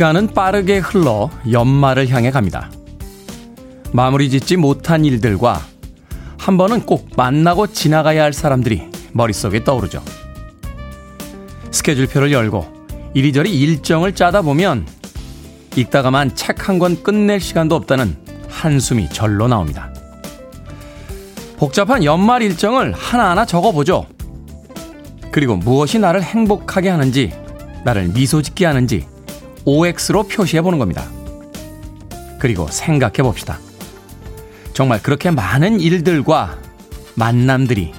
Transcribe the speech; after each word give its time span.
시간은 0.00 0.28
빠르게 0.28 0.78
흘러 0.78 1.28
연말을 1.52 2.08
향해 2.08 2.30
갑니다. 2.30 2.70
마무리 3.92 4.30
짓지 4.30 4.56
못한 4.56 5.04
일들과 5.04 5.60
한 6.38 6.56
번은 6.56 6.86
꼭 6.86 7.10
만나고 7.18 7.66
지나가야 7.66 8.22
할 8.22 8.32
사람들이 8.32 8.88
머릿속에 9.12 9.62
떠오르죠. 9.62 10.02
스케줄표를 11.70 12.32
열고 12.32 12.66
이리저리 13.12 13.52
일정을 13.60 14.14
짜다 14.14 14.40
보면 14.40 14.86
읽다가만 15.76 16.34
책 16.34 16.66
한 16.66 16.78
권 16.78 17.02
끝낼 17.02 17.38
시간도 17.38 17.74
없다는 17.74 18.16
한숨이 18.48 19.10
절로 19.10 19.48
나옵니다. 19.48 19.92
복잡한 21.58 22.04
연말 22.04 22.40
일정을 22.40 22.94
하나하나 22.94 23.44
적어보죠. 23.44 24.06
그리고 25.30 25.56
무엇이 25.56 25.98
나를 25.98 26.22
행복하게 26.22 26.88
하는지, 26.88 27.34
나를 27.84 28.08
미소 28.08 28.40
짓게 28.40 28.64
하는지 28.64 29.04
OX로 29.64 30.24
표시해 30.24 30.62
보는 30.62 30.78
겁니다. 30.78 31.08
그리고 32.38 32.66
생각해 32.68 33.22
봅시다. 33.22 33.58
정말 34.72 35.02
그렇게 35.02 35.30
많은 35.30 35.80
일들과 35.80 36.58
만남들이 37.14 37.92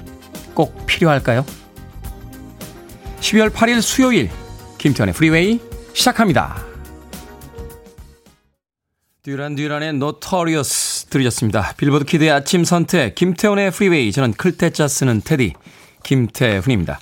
꼭 0.54 0.86
필요할까요? 0.86 1.44
12월 3.20 3.50
8일 3.50 3.80
수요일 3.80 4.30
김태훈의 4.78 5.14
프리웨이 5.14 5.60
시작합니다. 5.94 6.64
듀란 9.22 9.54
듀란의 9.54 9.92
Notorious 9.92 11.06
들으셨습니다. 11.06 11.74
빌보드 11.76 12.04
키드의 12.04 12.32
아침 12.32 12.64
선택 12.64 13.14
김태훈의 13.14 13.70
프리웨이 13.70 14.10
저는 14.10 14.32
클 14.32 14.57
태 14.57 14.76
자 14.76 14.88
쓰는 14.88 15.20
테디 15.20 15.52
김태훈입니다. 16.02 16.98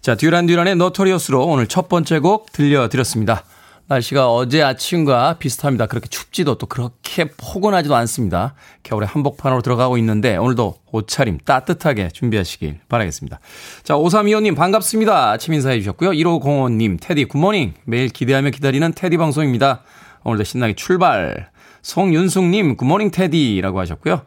자 0.00 0.14
듀란 0.14 0.46
듀란의 0.46 0.76
Notorious로 0.76 1.44
오늘 1.44 1.66
첫 1.66 1.90
번째 1.90 2.20
곡 2.20 2.50
들려드렸습니다. 2.52 3.44
날씨가 3.88 4.30
어제 4.30 4.62
아침과 4.62 5.36
비슷합니다. 5.38 5.86
그렇게 5.86 6.08
춥지도 6.08 6.58
또 6.58 6.66
그렇게 6.66 7.24
포근하지도 7.24 7.96
않습니다. 7.96 8.54
겨울에 8.82 9.06
한복판으로 9.06 9.62
들어가고 9.62 9.96
있는데 9.98 10.36
오늘도 10.36 10.76
옷차림 10.92 11.38
따뜻하게 11.44 12.08
준비하시길 12.08 12.80
바라겠습니다. 12.88 13.40
자, 13.82 13.94
5325님 13.94 14.54
반갑습니다. 14.54 15.30
아침 15.30 15.54
인사해 15.54 15.78
주셨고요. 15.78 16.10
1505님 16.10 16.98
테디 17.00 17.24
good 17.24 17.41
morning. 17.41 17.74
매일 17.84 18.10
기대하며 18.10 18.50
기다리는 18.50 18.92
테디 18.92 19.16
방송입니다. 19.16 19.82
오늘도 20.24 20.44
신나게 20.44 20.74
출발. 20.74 21.48
송윤숙님 21.80 22.76
Good 22.76 22.88
morning 22.88 23.10
테디라고 23.10 23.80
하셨고요. 23.80 24.22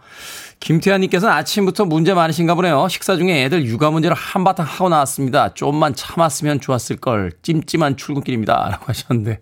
김태환님께서는 0.62 1.34
아침부터 1.34 1.86
문제 1.86 2.14
많으신가 2.14 2.54
보네요. 2.56 2.88
식사 2.88 3.18
중에 3.18 3.44
애들 3.44 3.66
육아 3.66 3.90
문제를 3.90 4.16
한바탕 4.16 4.66
하고 4.66 4.90
나왔습니다. 4.90 5.54
좀만 5.54 5.96
참았으면 5.96 6.62
좋았을 6.62 6.98
걸. 6.98 7.32
찜찜한 7.42 7.98
출근길입니다. 7.98 8.70
라고 8.70 8.86
하셨는데. 8.86 9.40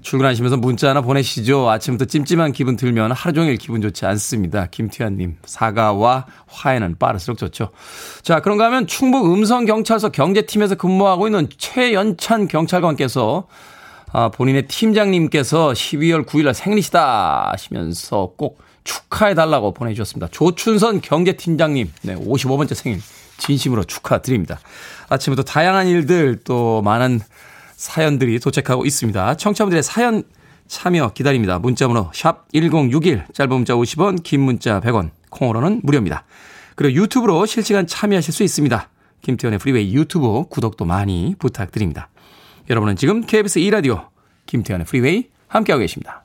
출근하시면서 0.00 0.56
문자 0.56 0.90
하나 0.90 1.00
보내시죠. 1.02 1.68
아침부터 1.68 2.06
찜찜한 2.06 2.52
기분 2.52 2.76
들면 2.76 3.12
하루 3.12 3.34
종일 3.34 3.56
기분 3.56 3.82
좋지 3.82 4.06
않습니다. 4.06 4.66
김태환님, 4.66 5.38
사과와 5.44 6.26
화해는 6.46 6.96
빠를수록 6.98 7.36
좋죠. 7.36 7.70
자, 8.22 8.40
그런가 8.40 8.66
하면 8.66 8.86
충북 8.86 9.32
음성경찰서 9.32 10.10
경제팀에서 10.10 10.76
근무하고 10.76 11.26
있는 11.26 11.48
최연찬 11.58 12.48
경찰관께서 12.48 13.48
아, 14.12 14.30
본인의 14.30 14.68
팀장님께서 14.68 15.72
12월 15.72 16.24
9일날 16.24 16.54
생리시다 16.54 17.50
하시면서 17.52 18.32
꼭 18.38 18.67
축하해달라고 18.88 19.74
보내주셨습니다. 19.74 20.28
조춘선 20.30 21.00
경제팀장님, 21.00 21.92
네, 22.02 22.14
55번째 22.14 22.74
생일 22.74 23.00
진심으로 23.36 23.84
축하드립니다. 23.84 24.58
아침부터 25.08 25.42
다양한 25.42 25.86
일들 25.86 26.40
또 26.44 26.82
많은 26.82 27.20
사연들이 27.76 28.40
도착하고 28.40 28.84
있습니다. 28.84 29.36
청취자분들의 29.36 29.82
사연 29.82 30.24
참여 30.66 31.12
기다립니다. 31.14 31.58
문자번호 31.58 32.10
샵 32.12 32.46
1061, 32.52 33.26
짧은 33.32 33.54
문자 33.54 33.74
50원, 33.74 34.22
긴 34.22 34.40
문자 34.40 34.80
100원, 34.80 35.10
콩으로는 35.30 35.80
무료입니다. 35.82 36.24
그리고 36.74 37.00
유튜브로 37.02 37.46
실시간 37.46 37.86
참여하실 37.86 38.34
수 38.34 38.42
있습니다. 38.42 38.88
김태훈의 39.22 39.58
프리웨이 39.58 39.94
유튜브 39.94 40.44
구독도 40.48 40.84
많이 40.84 41.34
부탁드립니다. 41.38 42.08
여러분은 42.70 42.96
지금 42.96 43.22
KBS 43.22 43.60
2라디오 43.60 44.08
김태훈의 44.46 44.86
프리웨이 44.86 45.28
함께하고 45.48 45.80
계십니다. 45.80 46.24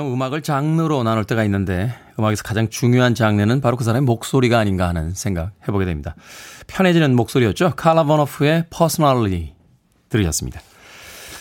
가끔 0.00 0.14
음악을 0.14 0.40
장르로 0.40 1.02
나눌 1.02 1.24
때가 1.24 1.44
있는데 1.44 1.94
음악에서 2.18 2.42
가장 2.42 2.70
중요한 2.70 3.14
장르는 3.14 3.60
바로 3.60 3.76
그 3.76 3.84
사람의 3.84 4.06
목소리가 4.06 4.58
아닌가 4.58 4.88
하는 4.88 5.12
생각 5.12 5.52
해보게 5.68 5.84
됩니다. 5.84 6.16
편해지는 6.66 7.14
목소리였죠. 7.14 7.74
칼라 7.76 8.04
보노프의 8.04 8.66
Personally 8.70 9.54
들으셨습니다. 10.08 10.60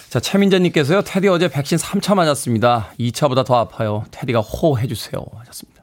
자, 0.09 0.19
최민재님께서요. 0.19 1.03
테디 1.03 1.29
어제 1.29 1.47
백신 1.47 1.77
3차 1.77 2.15
맞았습니다. 2.15 2.91
2차보다 2.99 3.45
더 3.45 3.55
아파요. 3.55 4.03
테디가 4.11 4.41
호해 4.41 4.87
주세요 4.87 5.23
하셨습니다. 5.37 5.81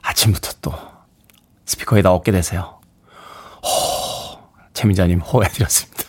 아침부터 0.00 0.52
또 0.62 0.72
스피커에다 1.66 2.12
어깨 2.14 2.32
대세요. 2.32 2.80
호, 3.62 4.38
최민재님 4.72 5.20
호해드렸습니다. 5.20 6.02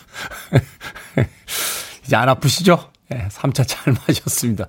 이제 2.06 2.16
안 2.16 2.30
아프시죠? 2.30 2.90
네, 3.10 3.26
3차 3.30 3.64
잘 3.66 3.94
마셨습니다. 3.94 4.66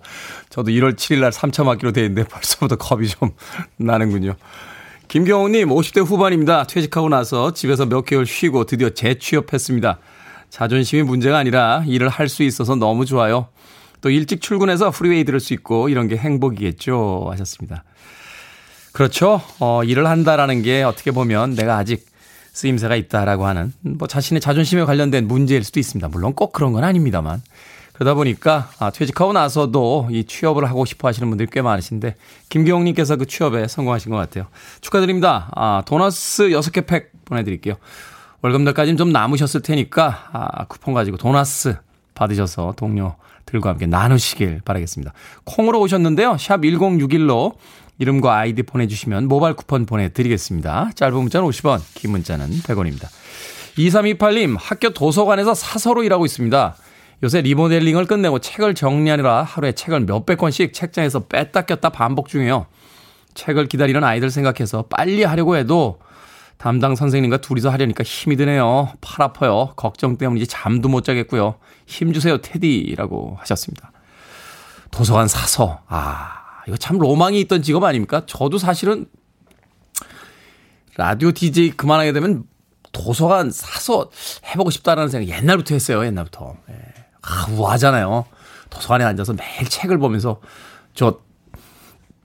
저도 0.49 0.71
1월 0.71 0.95
7일 0.95 1.19
날 1.19 1.31
3차 1.31 1.65
맞기로 1.65 1.91
돼 1.91 2.01
있는데 2.05 2.23
벌써부터 2.27 2.77
겁이 2.77 3.07
좀 3.09 3.31
나는군요. 3.77 4.35
김경호님, 5.09 5.69
50대 5.69 6.05
후반입니다. 6.05 6.65
퇴직하고 6.65 7.09
나서 7.09 7.53
집에서 7.53 7.85
몇 7.85 8.03
개월 8.05 8.25
쉬고 8.25 8.65
드디어 8.65 8.91
재취업했습니다. 8.91 9.99
자존심이 10.49 11.03
문제가 11.03 11.37
아니라 11.37 11.83
일을 11.87 12.09
할 12.09 12.29
수 12.29 12.43
있어서 12.43 12.75
너무 12.75 13.05
좋아요. 13.05 13.47
또 14.01 14.09
일찍 14.09 14.41
출근해서 14.41 14.91
프리웨이 14.91 15.25
들을 15.25 15.39
수 15.39 15.53
있고 15.53 15.89
이런 15.89 16.07
게 16.07 16.15
행복이겠죠. 16.15 17.27
하셨습니다. 17.31 17.83
그렇죠. 18.93 19.41
어, 19.59 19.83
일을 19.83 20.07
한다라는 20.07 20.61
게 20.61 20.83
어떻게 20.83 21.11
보면 21.11 21.55
내가 21.55 21.77
아직 21.77 22.05
쓰임새가 22.53 22.95
있다라고 22.95 23.45
하는 23.45 23.73
뭐 23.81 24.07
자신의 24.07 24.41
자존심에 24.41 24.83
관련된 24.85 25.27
문제일 25.27 25.63
수도 25.63 25.79
있습니다. 25.79 26.07
물론 26.09 26.33
꼭 26.33 26.53
그런 26.53 26.71
건 26.71 26.83
아닙니다만. 26.83 27.41
그러다 27.99 28.13
보니까 28.13 28.69
아, 28.79 28.91
퇴직하고 28.91 29.33
나서도 29.33 30.07
이 30.11 30.23
취업을 30.23 30.63
하고 30.69 30.85
싶어 30.85 31.09
하시는 31.09 31.27
분들이 31.27 31.49
꽤 31.51 31.61
많으신데 31.61 32.15
김경욱님께서 32.47 33.17
그 33.17 33.25
취업에 33.25 33.67
성공하신 33.67 34.09
것 34.09 34.15
같아요. 34.15 34.45
축하드립니다. 34.79 35.49
아, 35.53 35.83
도너스 35.85 36.47
6개 36.47 36.87
팩 36.87 37.11
보내드릴게요. 37.25 37.75
월급날까지는 38.41 38.95
좀 38.95 39.11
남으셨을 39.11 39.61
테니까 39.61 40.29
아, 40.31 40.65
쿠폰 40.67 40.93
가지고 40.93 41.17
도너스 41.17 41.75
받으셔서 42.15 42.75
동료들과 42.77 43.71
함께 43.71 43.85
나누시길 43.85 44.61
바라겠습니다. 44.63 45.11
콩으로 45.43 45.81
오셨는데요. 45.81 46.37
샵 46.37 46.61
1061로 46.61 47.55
이름과 47.97 48.33
아이디 48.33 48.63
보내주시면 48.63 49.27
모바일 49.27 49.57
쿠폰 49.57 49.85
보내드리겠습니다. 49.85 50.91
짧은 50.95 51.17
문자는 51.17 51.45
50원, 51.49 51.81
긴 51.95 52.11
문자는 52.11 52.49
100원입니다. 52.61 53.09
2328님, 53.77 54.55
학교 54.57 54.91
도서관에서 54.91 55.53
사서로 55.53 56.03
일하고 56.03 56.25
있습니다. 56.25 56.77
요새 57.23 57.41
리모델링을 57.41 58.05
끝내고 58.05 58.39
책을 58.39 58.75
정리하느라 58.75 59.43
하루에 59.43 59.73
책을 59.73 60.01
몇백 60.01 60.37
권씩 60.37 60.73
책장에서 60.73 61.27
뺐다 61.27 61.63
꼈다 61.63 61.89
반복 61.89 62.29
중이에요. 62.29 62.65
책을 63.33 63.67
기다리는 63.67 64.03
아이들 64.03 64.31
생각해서 64.31 64.83
빨리 64.83 65.23
하려고 65.23 65.55
해도 65.55 65.99
담당 66.57 66.95
선생님과 66.95 67.37
둘이서 67.37 67.69
하려니까 67.69 68.03
힘이 68.03 68.35
드네요. 68.35 68.91
팔 69.01 69.25
아파요. 69.25 69.73
걱정 69.75 70.17
때문인지 70.17 70.47
잠도 70.47 70.89
못 70.89 71.03
자겠고요. 71.03 71.55
힘 71.85 72.11
주세요, 72.11 72.37
테디라고 72.37 73.37
하셨습니다. 73.39 73.91
도서관 74.91 75.27
사서. 75.27 75.81
아, 75.87 76.63
이거 76.67 76.75
참 76.75 76.97
로망이 76.97 77.39
있던 77.41 77.61
직업 77.61 77.83
아닙니까? 77.83 78.23
저도 78.25 78.57
사실은 78.57 79.07
라디오 80.97 81.31
DJ 81.31 81.71
그만하게 81.71 82.11
되면 82.11 82.43
도서관 82.91 83.51
사서 83.51 84.09
해보고 84.47 84.69
싶다라는 84.69 85.09
생각 85.09 85.29
옛날부터 85.29 85.75
했어요. 85.75 86.03
옛날부터. 86.05 86.55
예. 86.69 86.98
아, 87.21 87.47
우아하잖아요. 87.49 88.25
도서관에 88.69 89.03
앉아서 89.03 89.33
매일 89.33 89.67
책을 89.67 89.97
보면서 89.97 90.39
저 90.93 91.19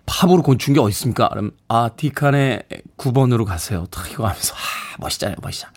팝으로 0.07 0.43
곤춘 0.43 0.75
게 0.75 0.81
어디 0.81 0.91
있습니까? 0.91 1.29
그럼 1.29 1.53
아 1.69 1.91
디칸의 1.97 2.65
9번으로 2.99 3.45
가세요. 3.45 3.87
딱 3.91 4.11
이거 4.11 4.27
하면서 4.27 4.55
아 4.55 4.97
멋있잖아요, 4.99 5.37
멋있잖아. 5.41 5.73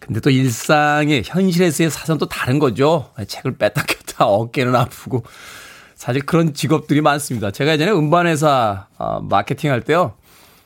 근데 0.00 0.20
또 0.20 0.30
일상의 0.30 1.22
현실에서의 1.24 1.90
사선 1.90 2.18
또 2.18 2.26
다른 2.26 2.58
거죠. 2.58 3.10
책을 3.26 3.58
뺐다 3.58 3.82
꼈다 3.82 4.26
어깨는 4.26 4.74
아프고 4.74 5.24
사실 5.94 6.22
그런 6.24 6.54
직업들이 6.54 7.00
많습니다. 7.00 7.50
제가 7.50 7.72
예전에 7.72 7.90
음반회사 7.90 8.86
어, 8.96 9.20
마케팅 9.20 9.70
할 9.70 9.82
때요. 9.82 10.14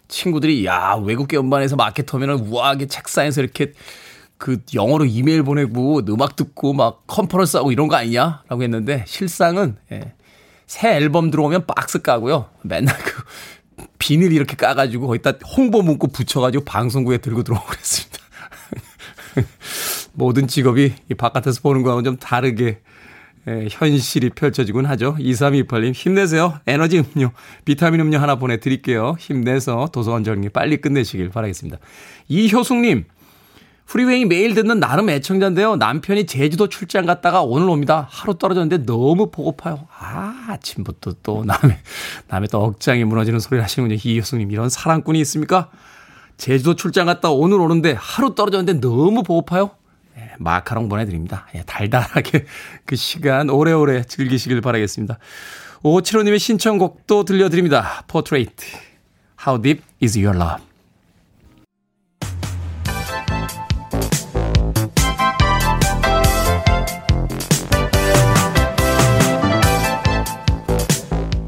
친구들이 0.09 0.65
야 0.67 0.97
외국계 1.03 1.37
음반에서 1.39 1.77
마케터면은 1.77 2.47
우아하게 2.47 2.87
책상에서 2.87 3.41
이렇게 3.41 3.73
그 4.39 4.59
영어로 4.75 5.05
이메일 5.05 5.43
보내고 5.43 6.01
음악 6.09 6.37
듣고 6.37 6.73
막 6.73 7.07
컨퍼런스 7.07 7.57
하고 7.57 7.73
이런 7.73 7.89
거 7.89 7.97
아니냐 7.97 8.43
라고 8.49 8.63
했는데 8.63 9.05
실상은 9.07 9.77
예, 9.93 10.13
새 10.67 10.97
앨범 10.97 11.31
들어오면 11.31 11.67
박스 11.67 12.03
까고요 12.03 12.47
맨날 12.63 12.97
그 12.99 13.23
비닐 13.99 14.33
이렇게 14.33 14.57
까가지고 14.57 15.07
거기다 15.07 15.33
홍보 15.57 15.83
문구 15.83 16.09
붙여가지고 16.09 16.65
방송국에 16.65 17.19
들고 17.19 17.43
들어오고 17.43 17.67
그랬습니다. 17.67 18.19
모든 20.13 20.47
직업이 20.47 20.95
이 21.11 21.15
바깥에서 21.15 21.61
보는 21.61 21.83
거하고는 21.83 22.05
좀 22.05 22.17
다르게 22.17 22.81
예, 23.47 23.67
현실이 23.71 24.31
펼쳐지곤 24.31 24.87
하죠. 24.87 25.17
2328님 25.19 25.93
힘내세요. 25.93 26.61
에너지 26.67 27.01
음료, 27.01 27.31
비타민 27.65 28.01
음료 28.01 28.19
하나 28.19 28.37
보내드릴게요. 28.37 29.17
힘내서 29.19 29.91
도서관 29.93 30.25
정리 30.25 30.49
빨리 30.49 30.79
끝내시길 30.79 31.29
바라겠습니다. 31.29 31.79
이효숙님 32.29 33.05
프리웨이 33.87 34.25
매일 34.25 34.55
듣는 34.55 34.81
나름 34.81 35.11
애청자인데요. 35.11 35.77
남편이 35.77 36.27
제주도 36.27 36.69
출장 36.69 37.07
갔다가 37.07 37.43
오늘 37.43 37.69
옵니다. 37.69 38.09
하루 38.11 38.37
떨어졌는데 38.37 38.87
너무 38.87 39.31
보고파요. 39.31 39.87
아, 39.99 40.47
아침부터 40.49 41.15
또 41.23 41.45
남의, 41.45 41.79
남의 42.29 42.49
또 42.49 42.65
억장이 42.65 43.05
무너지는 43.05 43.41
소리를 43.41 43.63
하시는군요. 43.63 43.99
이효숙님, 44.03 44.51
이런 44.51 44.69
사랑꾼이 44.69 45.21
있습니까? 45.21 45.71
제주도 46.37 46.75
출장 46.75 47.07
갔다 47.07 47.31
오늘 47.31 47.61
오는데 47.61 47.95
하루 47.99 48.35
떨어졌는데 48.35 48.81
너무 48.81 49.23
보고파요? 49.23 49.71
예, 50.17 50.33
마카롱 50.39 50.89
보내드립니다. 50.89 51.47
예, 51.55 51.63
달달하게 51.63 52.47
그 52.87 52.97
시간 52.97 53.51
오래오래 53.51 54.05
즐기시길 54.05 54.61
바라겠습니다. 54.61 55.19
5575님의 55.83 56.39
신청곡도 56.39 57.25
들려드립니다. 57.25 58.05
Portrait. 58.09 58.55
How 59.47 59.61
deep 59.61 59.83
is 60.03 60.19
your 60.19 60.37
love? 60.37 60.74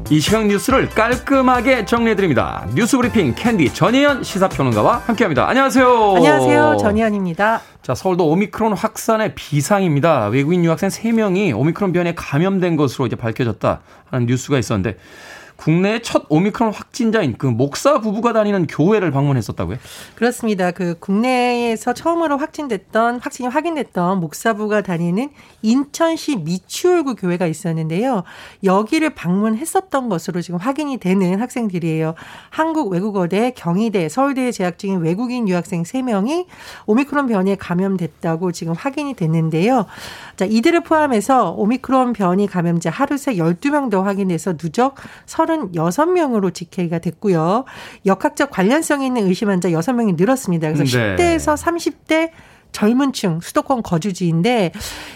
이 0.09 0.21
시각 0.21 0.47
뉴스를 0.47 0.87
깔끔하게 0.87 1.83
정리해드립니다. 1.83 2.65
뉴스 2.73 2.95
브리핑 2.95 3.35
캔디 3.35 3.73
전혜연 3.73 4.23
시사평론가와 4.23 4.99
함께합니다. 5.05 5.49
안녕하세요. 5.49 6.13
안녕하세요. 6.15 6.77
전희연입니다. 6.79 7.61
자, 7.81 7.93
서울도 7.93 8.25
오미크론 8.29 8.71
확산의 8.71 9.35
비상입니다. 9.35 10.27
외국인 10.27 10.63
유학생 10.63 10.87
3명이 10.87 11.53
오미크론 11.57 11.91
변에 11.91 12.15
감염된 12.15 12.77
것으로 12.77 13.07
이제 13.07 13.17
밝혀졌다 13.17 13.81
하는 14.09 14.25
뉴스가 14.27 14.57
있었는데 14.57 14.97
국내의 15.57 16.03
첫 16.03 16.25
오미크론 16.29 16.71
확진자인 16.71 17.35
그 17.37 17.47
목사 17.47 17.99
부부가 17.99 18.31
다니는 18.31 18.67
교회를 18.67 19.11
방문했었다고요? 19.11 19.77
그렇습니다. 20.15 20.71
그 20.71 20.97
국내에서 20.99 21.93
처음으로 21.93 22.37
확진됐던 22.37 23.19
확진이 23.19 23.49
확인됐던 23.49 24.19
목사부가 24.19 24.81
다니는 24.81 25.29
인천시 25.61 26.37
미추홀구 26.37 27.15
교회가 27.15 27.47
있었는데요. 27.47 28.23
여기를 28.63 29.11
방문했었던 29.11 30.09
것으로 30.09 30.41
지금 30.41 30.59
확인이 30.59 30.97
되는 30.97 31.41
학생들이에요. 31.41 32.13
한국 32.49 32.91
외국어대, 32.91 33.51
경희대, 33.51 34.09
서울대에 34.09 34.51
재학 34.51 34.77
중인 34.77 34.99
외국인 34.99 35.49
유학생 35.49 35.83
3명이 35.83 36.45
오미크론 36.85 37.27
변이에 37.27 37.55
감염됐다고 37.55 38.51
지금 38.51 38.73
확인이 38.73 39.13
됐는데요. 39.15 39.85
자, 40.35 40.45
이들을 40.45 40.81
포함해서 40.81 41.51
오미크론 41.51 42.13
변이 42.13 42.47
감염자 42.47 42.89
하루 42.89 43.17
새 43.17 43.35
12명 43.35 43.89
더 43.89 44.03
확인돼서 44.03 44.55
누적 44.55 44.95
36명으로 45.47 46.53
집계가 46.53 46.99
됐고요. 46.99 47.65
역학적 48.05 48.51
관련성이 48.51 49.07
있는 49.07 49.27
의심 49.27 49.49
환자 49.49 49.69
6명이 49.69 50.15
늘었습니다. 50.17 50.71
그래서 50.73 50.97
네. 50.97 51.15
10대에서 51.15 51.57
30대 51.57 52.31
젊은 52.71 53.13
층 53.13 53.39
수도권 53.41 53.83
거주지인데 53.83 54.71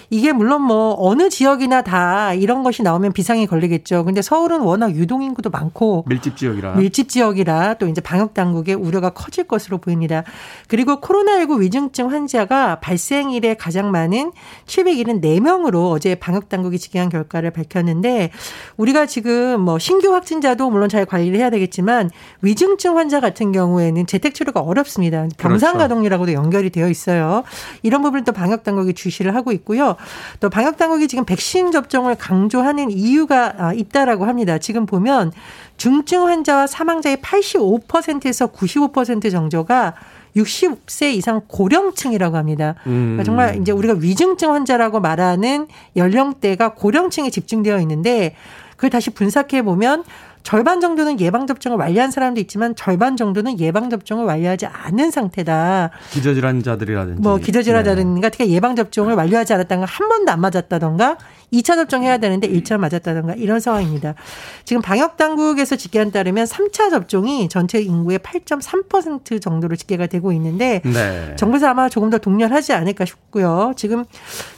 이게 0.09 0.33
물론 0.33 0.63
뭐 0.63 0.95
어느 0.99 1.29
지역이나 1.29 1.83
다 1.83 2.33
이런 2.33 2.63
것이 2.63 2.83
나오면 2.83 3.13
비상이 3.13 3.47
걸리겠죠. 3.47 4.03
근데 4.03 4.21
서울은 4.21 4.61
워낙 4.61 4.93
유동 4.95 5.23
인구도 5.23 5.49
많고 5.49 6.03
밀집 6.07 6.35
지역이라. 6.35 6.75
밀집 6.75 7.07
지역이라 7.07 7.75
또 7.75 7.87
이제 7.87 8.01
방역 8.01 8.33
당국의 8.33 8.75
우려가 8.75 9.11
커질 9.11 9.45
것으로 9.45 9.77
보입니다. 9.77 10.23
그리고 10.67 10.99
코로나19 10.99 11.61
위중증 11.61 12.11
환자가 12.11 12.79
발생 12.81 13.31
일에 13.31 13.53
가장 13.53 13.91
많은 13.91 14.31
774명으로 14.65 15.91
어제 15.91 16.15
방역 16.15 16.49
당국이 16.49 16.77
집계한 16.77 17.09
결과를 17.09 17.51
밝혔는데 17.51 18.31
우리가 18.77 19.05
지금 19.05 19.61
뭐 19.61 19.79
신규 19.79 20.13
확진자도 20.13 20.69
물론 20.69 20.89
잘 20.89 21.05
관리를 21.05 21.39
해야 21.39 21.49
되겠지만 21.49 22.09
위중증 22.41 22.97
환자 22.97 23.19
같은 23.19 23.51
경우에는 23.51 24.05
재택 24.07 24.33
치료가 24.35 24.59
어렵습니다. 24.59 25.27
병상 25.37 25.73
그렇죠. 25.73 25.77
가동이라고도 25.77 26.33
연결이 26.33 26.69
되어 26.69 26.89
있어요. 26.89 27.40
이런 27.83 28.01
부분을 28.01 28.23
또 28.23 28.31
방역 28.31 28.63
당국이 28.63 28.93
주시를 28.93 29.35
하고 29.35 29.51
있고요. 29.51 29.95
또 30.39 30.49
방역 30.49 30.77
당국이 30.77 31.07
지금 31.07 31.25
백신 31.25 31.71
접종을 31.71 32.15
강조하는 32.15 32.91
이유가 32.91 33.53
아, 33.57 33.73
있다라고 33.73 34.25
합니다. 34.25 34.57
지금 34.57 34.85
보면 34.85 35.31
중증 35.77 36.27
환자와 36.27 36.67
사망자의 36.67 37.17
85%에서 37.17 38.47
95% 38.47 39.31
정도가 39.31 39.95
60세 40.35 41.13
이상 41.13 41.41
고령층이라고 41.47 42.37
합니다. 42.37 42.75
그러니까 42.83 43.21
음. 43.21 43.23
정말 43.25 43.57
이제 43.59 43.71
우리가 43.71 43.95
위중증 43.95 44.53
환자라고 44.53 44.99
말하는 44.99 45.67
연령대가 45.95 46.73
고령층에 46.73 47.29
집중되어 47.29 47.79
있는데 47.81 48.35
그걸 48.75 48.89
다시 48.89 49.11
분석해 49.11 49.61
보면 49.61 50.03
절반 50.43 50.81
정도는 50.81 51.19
예방 51.19 51.47
접종을 51.47 51.77
완료한 51.77 52.11
사람도 52.11 52.39
있지만 52.41 52.75
절반 52.75 53.17
정도는 53.17 53.59
예방 53.59 53.89
접종을 53.89 54.25
완료하지 54.25 54.65
않은 54.65 55.11
상태다. 55.11 55.91
기저질환자들이라든지. 56.11 57.21
뭐 57.21 57.37
네. 57.37 57.43
기저질환자든가 57.43 58.29
특히 58.29 58.51
예방 58.51 58.75
접종을 58.75 59.15
완료하지 59.15 59.53
않았다가 59.53 59.85
한 59.85 60.09
번도 60.09 60.31
안 60.31 60.41
맞았다던가 60.41 61.17
2차 61.51 61.75
접종해야 61.75 62.17
되는데 62.17 62.47
1차 62.47 62.77
맞았다던가 62.77 63.33
이런 63.33 63.59
상황입니다. 63.59 64.15
지금 64.63 64.81
방역 64.81 65.17
당국에서 65.17 65.75
집계한 65.75 66.11
따르면 66.11 66.45
3차 66.45 66.89
접종이 66.89 67.49
전체 67.49 67.81
인구의 67.81 68.19
8.3% 68.19 69.41
정도로 69.41 69.75
집계가 69.75 70.07
되고 70.07 70.31
있는데 70.31 70.81
네. 70.85 71.35
정부에서 71.35 71.67
아마 71.67 71.89
조금 71.89 72.09
더 72.09 72.17
독려하지 72.17 72.73
않을까 72.73 73.05
싶고요. 73.05 73.73
지금 73.75 74.05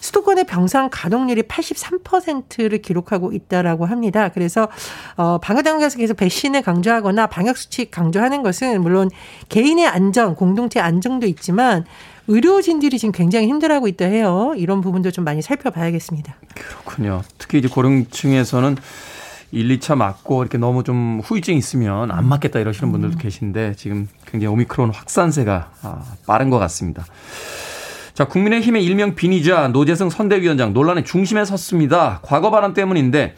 수도권의 0.01 0.45
병상 0.45 0.89
가동률이 0.91 1.43
83%를 1.43 2.81
기록하고 2.81 3.31
있다라고 3.31 3.85
합니다. 3.85 4.29
그래서 4.29 4.67
어 5.17 5.39
방역 5.39 5.63
당국에서 5.63 5.97
계속 5.97 6.17
백신을 6.17 6.61
강조하거나 6.61 7.27
방역 7.27 7.57
수칙 7.57 7.89
강조하는 7.89 8.43
것은 8.43 8.81
물론 8.81 9.09
개인의 9.49 9.87
안전, 9.87 10.35
공동체 10.35 10.79
안정도 10.79 11.25
있지만 11.25 11.85
의료진들이 12.27 12.97
지금 12.99 13.11
굉장히 13.11 13.47
힘들어하고 13.47 13.87
있다 13.87 14.05
해요. 14.05 14.53
이런 14.57 14.81
부분도 14.81 15.11
좀 15.11 15.25
많이 15.25 15.41
살펴봐야겠습니다. 15.41 16.35
그렇군요. 16.55 17.21
특히 17.37 17.59
이제 17.59 17.67
고령층에서는 17.67 18.77
1, 19.51 19.79
2차 19.79 19.95
맞고 19.95 20.41
이렇게 20.41 20.57
너무 20.57 20.83
좀 20.83 21.21
후유증 21.23 21.55
있으면 21.55 22.11
안 22.11 22.25
맞겠다 22.27 22.59
이러시는 22.59 22.91
분들도 22.91 23.17
계신데 23.17 23.75
지금 23.75 24.07
굉장히 24.25 24.51
오미크론 24.51 24.91
확산세가 24.91 25.71
아, 25.83 26.03
빠른 26.25 26.49
것 26.49 26.57
같습니다. 26.59 27.05
자, 28.13 28.25
국민의힘의 28.25 28.83
일명 28.83 29.15
비니자 29.15 29.67
노재승 29.69 30.09
선대위원장 30.09 30.73
논란의 30.73 31.03
중심에 31.03 31.45
섰습니다. 31.45 32.19
과거 32.23 32.51
발언 32.51 32.73
때문인데 32.73 33.35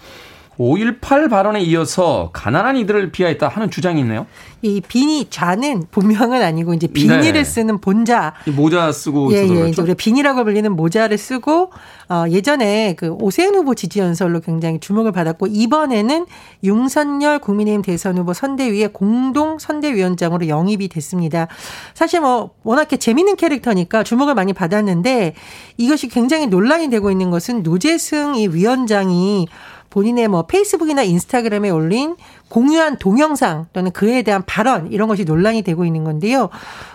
5.18 0.58 1.30
발언에 1.30 1.62
이어서 1.62 2.30
가난한 2.34 2.78
이들을 2.78 3.12
비하했다 3.12 3.48
하는 3.48 3.70
주장이 3.70 4.00
있네요. 4.02 4.26
이 4.62 4.82
비니 4.82 5.28
좌는 5.30 5.86
본명은 5.92 6.42
아니고 6.42 6.74
이제 6.74 6.88
비니를 6.88 7.34
네. 7.34 7.44
쓰는 7.44 7.80
본자 7.80 8.34
이 8.48 8.50
모자 8.50 8.92
쓰고 8.92 9.32
예, 9.34 9.44
있어서 9.44 9.54
예. 9.54 9.60
그렇죠? 9.60 9.72
이제 9.72 9.82
우리 9.84 9.96
비니라고 9.96 10.44
불리는 10.44 10.76
모자를 10.76 11.18
쓰고 11.18 11.72
어 12.10 12.26
예전에 12.30 12.96
그 12.98 13.10
오세훈 13.20 13.54
후보 13.54 13.76
지지 13.76 14.00
연설로 14.00 14.40
굉장히 14.40 14.80
주목을 14.80 15.12
받았고 15.12 15.48
이번에는 15.48 16.26
윤석열 16.64 17.40
국민의힘 17.40 17.84
대선 17.84 18.18
후보 18.18 18.34
선대위의 18.34 18.94
공동 18.94 19.60
선대위원장으로 19.60 20.48
영입이 20.48 20.88
됐습니다. 20.88 21.48
사실 21.94 22.22
뭐 22.22 22.52
워낙 22.64 22.88
재밌는 22.90 23.36
캐릭터니까 23.36 24.04
주목을 24.04 24.34
많이 24.34 24.54
받았는데 24.54 25.36
이것이 25.78 26.08
굉장히 26.08 26.48
논란이 26.48 26.90
되고 26.90 27.12
있는 27.12 27.30
것은 27.30 27.62
노재승 27.62 28.36
이 28.36 28.48
위원장이 28.48 29.48
본인의 29.96 30.28
뭐 30.28 30.42
페이스북이나 30.46 31.04
인스타그램에 31.04 31.70
올린 31.70 32.18
공유한 32.50 32.98
동영상 32.98 33.68
또는 33.72 33.92
그에 33.92 34.24
대한 34.24 34.44
발언 34.46 34.92
이런 34.92 35.08
것이 35.08 35.24
논란이 35.24 35.62
되고 35.62 35.86
있는 35.86 36.04
건데요. 36.04 36.50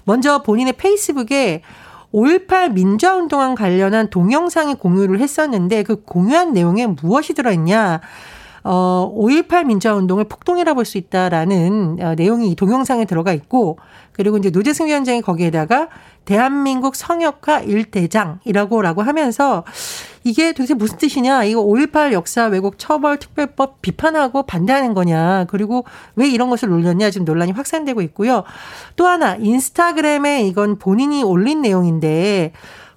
먼저 0.04 0.42
본인의 0.42 0.75
페이스북에 0.75 1.62
5.18 2.12 2.73
민주화운동과 2.73 3.54
관련한 3.54 4.11
동영상이 4.11 4.75
공유를 4.75 5.19
했었는데 5.21 5.83
그 5.83 6.02
공유한 6.02 6.52
내용에 6.52 6.88
무엇이 6.88 7.33
들어있냐. 7.33 8.02
어, 8.64 9.12
5.18 9.17 9.64
민주화운동을 9.67 10.25
폭동이라 10.25 10.75
볼 10.75 10.85
수 10.85 10.99
있다라는 10.99 11.99
어, 12.00 12.14
내용이 12.14 12.50
이 12.50 12.57
동영상에 12.57 13.05
들어가 13.05 13.33
있고 13.33 13.79
그리고 14.12 14.37
이제 14.37 14.50
노재승 14.50 14.87
위원장이 14.87 15.23
거기에다가 15.23 15.88
대한민국 16.25 16.95
성역화 16.97 17.61
일대장이라고 17.61 18.83
라고 18.83 19.02
하면서 19.02 19.64
이게 20.23 20.52
도대체 20.52 20.75
무슨 20.75 20.99
뜻이냐? 20.99 21.45
이거 21.45 21.64
5.18 21.64 22.12
역사 22.12 22.47
왜곡 22.47 22.79
처벌 22.79 23.19
특별법 23.19 23.81
비판하고 23.81 24.43
반대하는 24.43 24.95
거냐? 24.95 25.47
그리고 25.49 25.85
왜 26.17 26.29
이런 26.29 26.50
것을 26.50 26.71
올렸냐? 26.71 27.11
지금 27.11 27.25
논란이 27.25 27.52
확산되고 27.52 28.02
있고요. 28.02 28.45
또 28.97 29.07
하나 29.07 29.37
인스타그램에 29.37 30.43
이건 30.47 30.79
본인이 30.79 31.23
올린 31.23 31.62
내용인데 31.62 32.52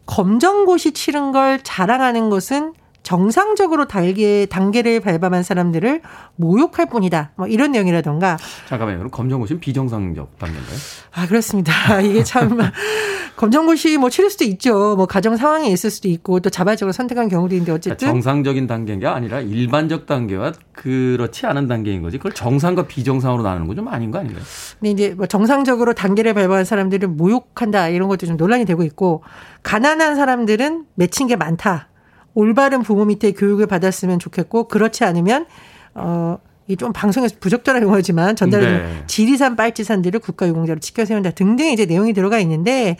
검정고시 0.05 0.91
치른 0.91 1.31
걸 1.31 1.59
자랑하는 1.63 2.29
것은 2.29 2.73
정상적으로 3.03 3.85
단계, 3.85 4.45
단계를 4.45 5.01
밟아만 5.01 5.43
사람들을 5.43 6.01
모욕할 6.37 6.87
뿐이다. 6.87 7.31
뭐 7.35 7.47
이런 7.47 7.73
내용이라던가. 7.73 8.37
잠깐만요. 8.69 8.99
그럼 8.99 9.11
검정고시는 9.11 9.59
비정상적 9.59 10.39
단계인가요? 10.39 10.75
아, 11.13 11.27
그렇습니다. 11.27 11.99
이게 12.01 12.23
참, 12.23 12.57
검정고시 13.35 13.97
뭐 13.97 14.09
치를 14.09 14.29
수도 14.29 14.45
있죠. 14.45 14.95
뭐 14.95 15.05
가정 15.05 15.35
상황이 15.35 15.71
있을 15.71 15.89
수도 15.89 16.07
있고 16.07 16.39
또 16.39 16.49
자발적으로 16.49 16.91
선택한 16.93 17.27
경우도 17.29 17.55
있는데 17.55 17.71
그러니까 17.73 17.91
어쨌든. 17.91 18.07
정상적인 18.07 18.67
단계가 18.67 19.15
아니라 19.15 19.41
일반적 19.41 20.05
단계와 20.05 20.53
그렇지 20.71 21.45
않은 21.45 21.67
단계인 21.67 22.01
거지. 22.01 22.17
그걸 22.17 22.31
정상과 22.33 22.87
비정상으로 22.87 23.43
나누는 23.43 23.67
건 23.67 23.73
좀 23.73 23.87
아닌 23.87 24.11
거 24.11 24.19
아닌가요? 24.19 24.43
근데 24.79 24.91
이제 24.91 25.15
뭐 25.17 25.25
정상적으로 25.25 25.93
단계를 25.93 26.35
밟아온 26.35 26.63
사람들을 26.63 27.07
모욕한다 27.09 27.89
이런 27.89 28.07
것도 28.07 28.27
좀 28.27 28.37
논란이 28.37 28.65
되고 28.65 28.83
있고 28.83 29.23
가난한 29.63 30.15
사람들은 30.15 30.85
맺힌 30.93 31.25
게 31.25 31.35
많다. 31.35 31.87
올바른 32.33 32.81
부모 32.83 33.05
밑에 33.05 33.31
교육을 33.31 33.67
받았으면 33.67 34.19
좋겠고 34.19 34.67
그렇지 34.67 35.03
않으면 35.03 35.45
어. 35.95 36.37
이 36.69 36.77
좀 36.77 36.93
방송에서 36.93 37.35
부적절한 37.41 37.83
용어지만 37.83 38.37
전달하는 38.37 38.77
네. 38.77 39.03
지리산 39.05 39.57
빨치산들을 39.57 40.21
국가유공자로 40.21 40.79
지켜 40.79 41.03
세운다 41.03 41.31
등등 41.31 41.65
이제 41.73 41.85
내용이 41.85 42.13
들어가 42.13 42.39
있는데 42.39 42.95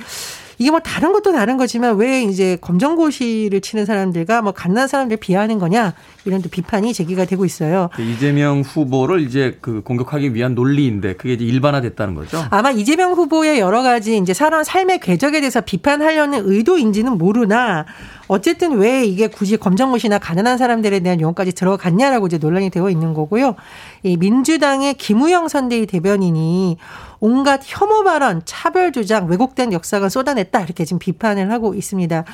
이게 0.63 0.71
뭐 0.71 0.79
다른 0.79 1.11
것도 1.11 1.33
다른 1.33 1.57
거지만 1.57 1.97
왜 1.97 2.23
이제 2.23 2.57
검정고시를 2.61 3.59
치는 3.59 3.85
사람들과 3.85 4.41
뭐 4.41 4.53
갓난 4.53 4.87
사람들 4.87 5.17
비하하는 5.17 5.59
거냐 5.59 5.93
이런 6.23 6.41
또 6.41 6.47
비판이 6.47 6.93
제기가 6.93 7.25
되고 7.25 7.43
있어요. 7.43 7.89
그 7.93 8.01
이재명 8.01 8.61
후보를 8.61 9.19
이제 9.19 9.57
그 9.59 9.81
공격하기 9.81 10.33
위한 10.33 10.55
논리인데 10.55 11.15
그게 11.15 11.33
이제 11.33 11.43
일반화됐다는 11.43 12.15
거죠. 12.15 12.45
아마 12.49 12.71
이재명 12.71 13.11
후보의 13.11 13.59
여러 13.59 13.83
가지 13.83 14.15
이제 14.15 14.33
사람 14.33 14.63
삶의 14.63 15.01
궤적에 15.01 15.41
대해서 15.41 15.59
비판하려는 15.59 16.43
의도인지는 16.45 17.17
모르나 17.17 17.85
어쨌든 18.29 18.77
왜 18.77 19.03
이게 19.05 19.27
굳이 19.27 19.57
검정고시나 19.57 20.17
가난한 20.17 20.57
사람들에 20.57 21.01
대한 21.01 21.19
용어까지 21.19 21.51
들어갔냐라고 21.51 22.27
이제 22.27 22.37
논란이 22.37 22.69
되어 22.69 22.89
있는 22.89 23.13
거고요. 23.13 23.55
이 24.03 24.15
민주당의 24.15 24.93
김우영 24.93 25.49
선대위 25.49 25.87
대변인이 25.87 26.77
온갖 27.25 27.61
혐오 27.63 28.03
발언, 28.03 28.41
차별 28.43 28.91
주장, 28.91 29.29
왜곡된 29.29 29.71
역사가 29.71 30.09
쏟아냈다 30.09 30.59
이렇게 30.59 30.83
지금 30.83 30.99
비판을 30.99 31.51
하고 31.51 31.73
있습니다. 31.73 32.25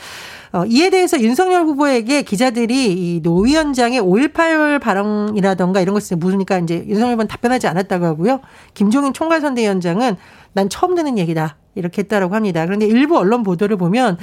어, 0.54 0.66
이에 0.66 0.90
대해서 0.90 1.22
윤석열 1.22 1.62
후보에게 1.66 2.24
기자들이 2.24 2.94
이 3.18 3.22
노 3.22 3.42
위원장의 3.42 4.02
5.18 4.02 4.82
발언이라던가 4.82 5.82
이런 5.82 5.94
것을 5.94 6.18
물으니까 6.18 6.58
이제 6.58 6.84
윤석열 6.88 7.14
후보는 7.14 7.28
답변하지 7.28 7.68
않았다고 7.68 8.04
하고요. 8.04 8.40
김종인 8.74 9.14
총괄선대위원장은 9.14 10.16
난 10.54 10.70
처음 10.70 10.96
듣는 10.96 11.20
얘기다. 11.20 11.58
이렇게 11.76 12.02
했다라고 12.02 12.34
합니다. 12.34 12.66
그런데 12.66 12.88
일부 12.88 13.16
언론 13.20 13.44
보도를 13.44 13.78
보면 13.78 14.18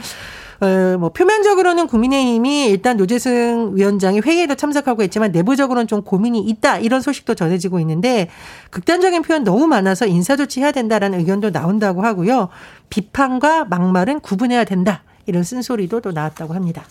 어, 0.61 0.97
뭐 0.99 1.11
표면적으로는 1.11 1.87
국민의힘이 1.87 2.67
일단 2.67 2.97
노재승 2.97 3.73
위원장이 3.75 4.21
회의에도 4.21 4.55
참석하고 4.55 5.03
있지만 5.05 5.33
내부적으로는 5.33 5.87
좀 5.87 6.03
고민이 6.03 6.41
있다 6.41 6.79
이런 6.79 7.01
소식도 7.01 7.35
전해지고 7.35 7.79
있는데 7.81 8.29
극단적인 8.71 9.23
표현 9.23 9.45
너무 9.45 9.67
많아서 9.67 10.07
인사조치 10.07 10.61
해야 10.61 10.73
된다라는 10.73 11.21
의견도 11.21 11.51
나온다고 11.51 12.03
하고요. 12.03 12.49
비판과 12.89 13.67
막말은 13.67 14.21
구분해야 14.21 14.65
된다 14.65 15.03
이런 15.27 15.43
쓴소리도 15.43 16.01
또 16.01 16.13
나왔다고 16.13 16.55
합니다. 16.55 16.85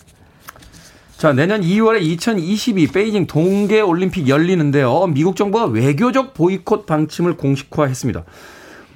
자, 1.16 1.32
내년 1.32 1.62
2월에 1.62 2.02
2022 2.02 2.88
베이징 2.88 3.26
동계 3.26 3.80
올림픽 3.80 4.28
열리는데요. 4.28 5.06
미국 5.06 5.34
정부가 5.34 5.64
외교적 5.64 6.34
보이콧 6.34 6.84
방침을 6.84 7.38
공식화했습니다. 7.38 8.24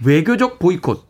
외교적 0.04 0.58
보이콧. 0.58 1.08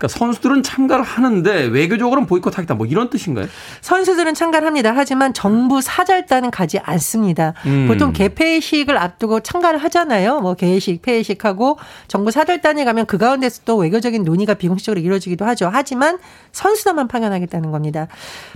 그러니까 0.00 0.08
선수들은 0.08 0.62
참가를 0.62 1.04
하는데 1.04 1.64
외교적으로는 1.66 2.26
보이콧하겠다. 2.26 2.74
뭐 2.74 2.86
이런 2.86 3.10
뜻인가요? 3.10 3.46
선수들은 3.82 4.34
참가를 4.34 4.66
합니다. 4.66 4.92
하지만 4.96 5.34
정부 5.34 5.82
사절단은 5.82 6.50
가지 6.50 6.78
않습니다. 6.78 7.52
음. 7.66 7.86
보통 7.86 8.12
개폐식을 8.12 8.96
앞두고 8.96 9.40
참가를 9.40 9.78
하잖아요. 9.84 10.40
뭐 10.40 10.54
개회식, 10.54 11.02
폐회식하고 11.02 11.78
정부 12.08 12.30
사절단에 12.30 12.84
가면 12.84 13.06
그 13.06 13.18
가운데서 13.18 13.62
또 13.66 13.76
외교적인 13.76 14.24
논의가 14.24 14.54
비공식적으로 14.54 15.00
이루어지기도 15.00 15.44
하죠. 15.44 15.68
하지만 15.70 16.18
선수단만 16.52 17.06
파견하겠다는 17.06 17.70
겁니다. 17.70 18.08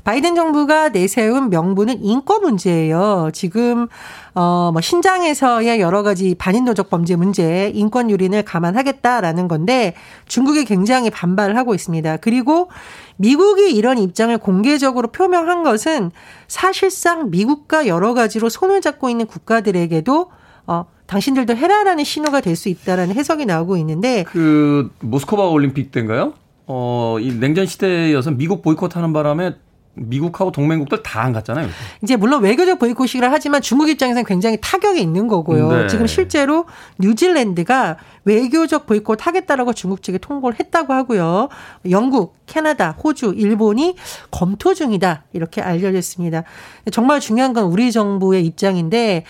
바이든 0.05 0.35
정부가 0.35 0.89
내세운 0.89 1.51
명분은 1.51 2.03
인권 2.03 2.41
문제예요. 2.41 3.31
지금 3.35 3.89
어, 4.35 4.71
뭐, 4.73 4.81
신장에서의 4.81 5.81
여러 5.81 6.03
가지 6.03 6.35
반인도적 6.35 6.91
범죄 6.91 7.15
문제, 7.15 7.71
인권 7.75 8.11
유린을 8.11 8.43
감안하겠다라는 8.45 9.47
건데 9.47 9.95
중국이 10.27 10.65
굉장히 10.65 11.11
반발을 11.11 11.57
하고 11.57 11.75
있습니다. 11.75 12.17
그리고 12.17 12.69
미국이 13.17 13.73
이런 13.73 13.99
입장을 13.99 14.37
공개적으로 14.39 15.09
표명한 15.09 15.63
것은 15.63 16.11
사실상 16.49 17.31
미국과 17.31 17.87
여러 17.87 18.13
가지로 18.15 18.49
손을 18.49 18.81
잡고 18.81 19.09
있는 19.09 19.27
국가들에게도 19.27 20.31
어, 20.67 20.87
당신들도 21.07 21.55
해라라는 21.55 22.03
신호가 22.03 22.41
될 22.41 22.57
수 22.57 22.69
있다라는 22.69 23.15
해석이 23.15 23.47
나오고 23.47 23.77
있는데 23.79 24.25
그 24.25 24.91
모스크바 25.01 25.45
올림픽 25.45 25.93
때인가요? 25.93 26.33
어, 26.67 27.19
이 27.21 27.33
냉전 27.39 27.67
시대여서 27.67 28.33
미국 28.33 28.63
보이콧하는 28.63 29.13
바람에 29.13 29.55
미국하고 29.95 30.53
동맹국들 30.53 31.03
다 31.03 31.25
안 31.25 31.33
갔잖아요. 31.33 31.69
이제 32.03 32.17
물론 32.17 32.43
외교적 32.43 32.79
보이콧이라 32.79 33.31
하지만 33.33 33.63
중국 33.63 33.89
입장에서는 33.89 34.25
굉장히 34.27 34.59
타격이 34.61 35.01
있는 35.01 35.27
거고요. 35.27 35.73
네. 35.73 35.87
지금 35.87 36.07
실제로 36.07 36.67
뉴질랜드가 36.99 37.97
외교적 38.25 38.87
보이콧 38.87 39.27
하겠다라고 39.27 39.73
중국 39.73 40.03
측에 40.03 40.19
통보를 40.19 40.59
했다고 40.61 40.93
하고요. 40.93 41.49
영국, 41.89 42.35
캐나다, 42.47 42.91
호주, 42.93 43.35
일본이 43.37 43.97
검토 44.31 44.75
중이다. 44.75 45.25
이렇게 45.33 45.61
알려졌습니다. 45.61 46.45
정말 46.93 47.21
중요한 47.21 47.53
건 47.53 47.65
우리 47.65 47.91
정부의 47.93 48.45
입장인데 48.47 49.25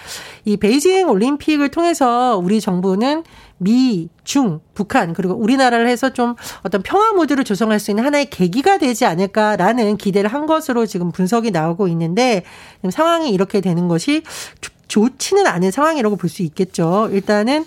이 0.45 0.57
베이징 0.57 1.09
올림픽을 1.09 1.69
통해서 1.71 2.37
우리 2.43 2.61
정부는 2.61 3.25
미, 3.59 4.09
중, 4.25 4.61
북한 4.75 5.13
그리고 5.15 5.35
우리나라를 5.35 5.87
해서 5.89 6.11
좀 6.13 6.35
어떤 6.65 6.83
평화 6.83 7.13
무드를 7.13 7.45
조성할 7.45 7.79
수 7.79 7.91
있는 7.93 8.05
하나의 8.05 8.27
계기가 8.31 8.79
되지 8.79 9.05
않을까라는 9.07 9.97
기대를 9.97 10.33
한 10.33 10.47
것으로 10.47 10.87
지금 10.87 11.13
분석이 11.13 11.51
나오고 11.53 11.87
있는데 11.89 12.43
상황이 12.91 13.31
이렇게 13.31 13.61
되는 13.61 13.87
것이 13.89 14.23
좋- 14.61 14.75
좋지는 14.87 15.47
않은 15.47 15.71
상황이라고 15.71 16.17
볼 16.17 16.29
수 16.29 16.43
있겠죠. 16.43 17.09
일단은 17.13 17.65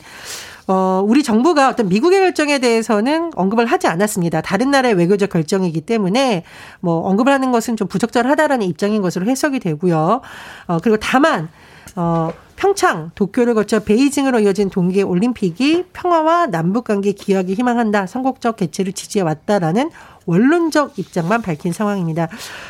어, 0.68 1.02
우리 1.06 1.24
정부가 1.24 1.70
어떤 1.70 1.88
미국의 1.88 2.20
결정에 2.20 2.60
대해서는 2.60 3.32
언급을 3.36 3.66
하지 3.66 3.88
않았습니다. 3.88 4.42
다른 4.42 4.70
나라의 4.70 4.96
외교적 4.96 5.30
결정이기 5.30 5.82
때문에 5.82 6.44
뭐 6.82 7.08
언급을 7.08 7.32
하는 7.32 7.52
것은 7.52 7.78
좀 7.78 7.88
부적절하다라는 7.88 8.68
입장인 8.68 9.02
것으로 9.02 9.26
해석이 9.26 9.60
되고요. 9.60 10.22
어, 10.68 10.78
그리고 10.80 10.98
다만 10.98 11.50
어, 11.96 12.32
평창, 12.58 13.12
도쿄를 13.14 13.54
거쳐 13.54 13.80
베이징으로 13.80 14.40
이어진 14.40 14.70
동계 14.70 15.04
올림픽이 15.04 15.86
평화와 15.94 16.48
남북 16.48 16.86
관계 16.86 17.12
기여하기 17.12 17.54
희망한다. 17.54 18.08
선곡적 18.08 18.58
개최를 18.58 18.94
지지해 18.94 19.24
왔다라는 19.24 19.92
원론적 20.26 20.98
입장만 20.98 21.44
밝힌 21.44 21.72
상황입니다. 21.72 22.28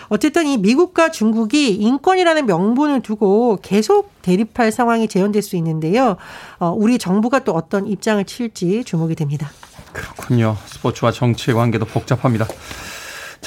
어쨌든 0.10 0.46
이 0.46 0.58
미국과 0.58 1.10
중국이 1.10 1.74
인권이라는 1.74 2.46
명분을 2.46 3.02
두고 3.02 3.60
계속 3.62 4.12
대립할 4.22 4.74
상황이 4.74 5.08
재현될 5.08 5.42
수 5.42 5.56
있는데요. 5.56 6.18
어, 6.60 6.74
우리 6.76 6.98
정부가 7.00 7.40
또 7.40 7.54
어떤 7.54 7.88
입장을 7.88 8.24
칠지 8.26 8.84
주목이 8.84 9.16
됩니다. 9.16 9.50
그렇군요. 9.94 10.58
스포츠와 10.66 11.12
정치의 11.12 11.56
관계도 11.56 11.86
복잡합니다. 11.86 12.46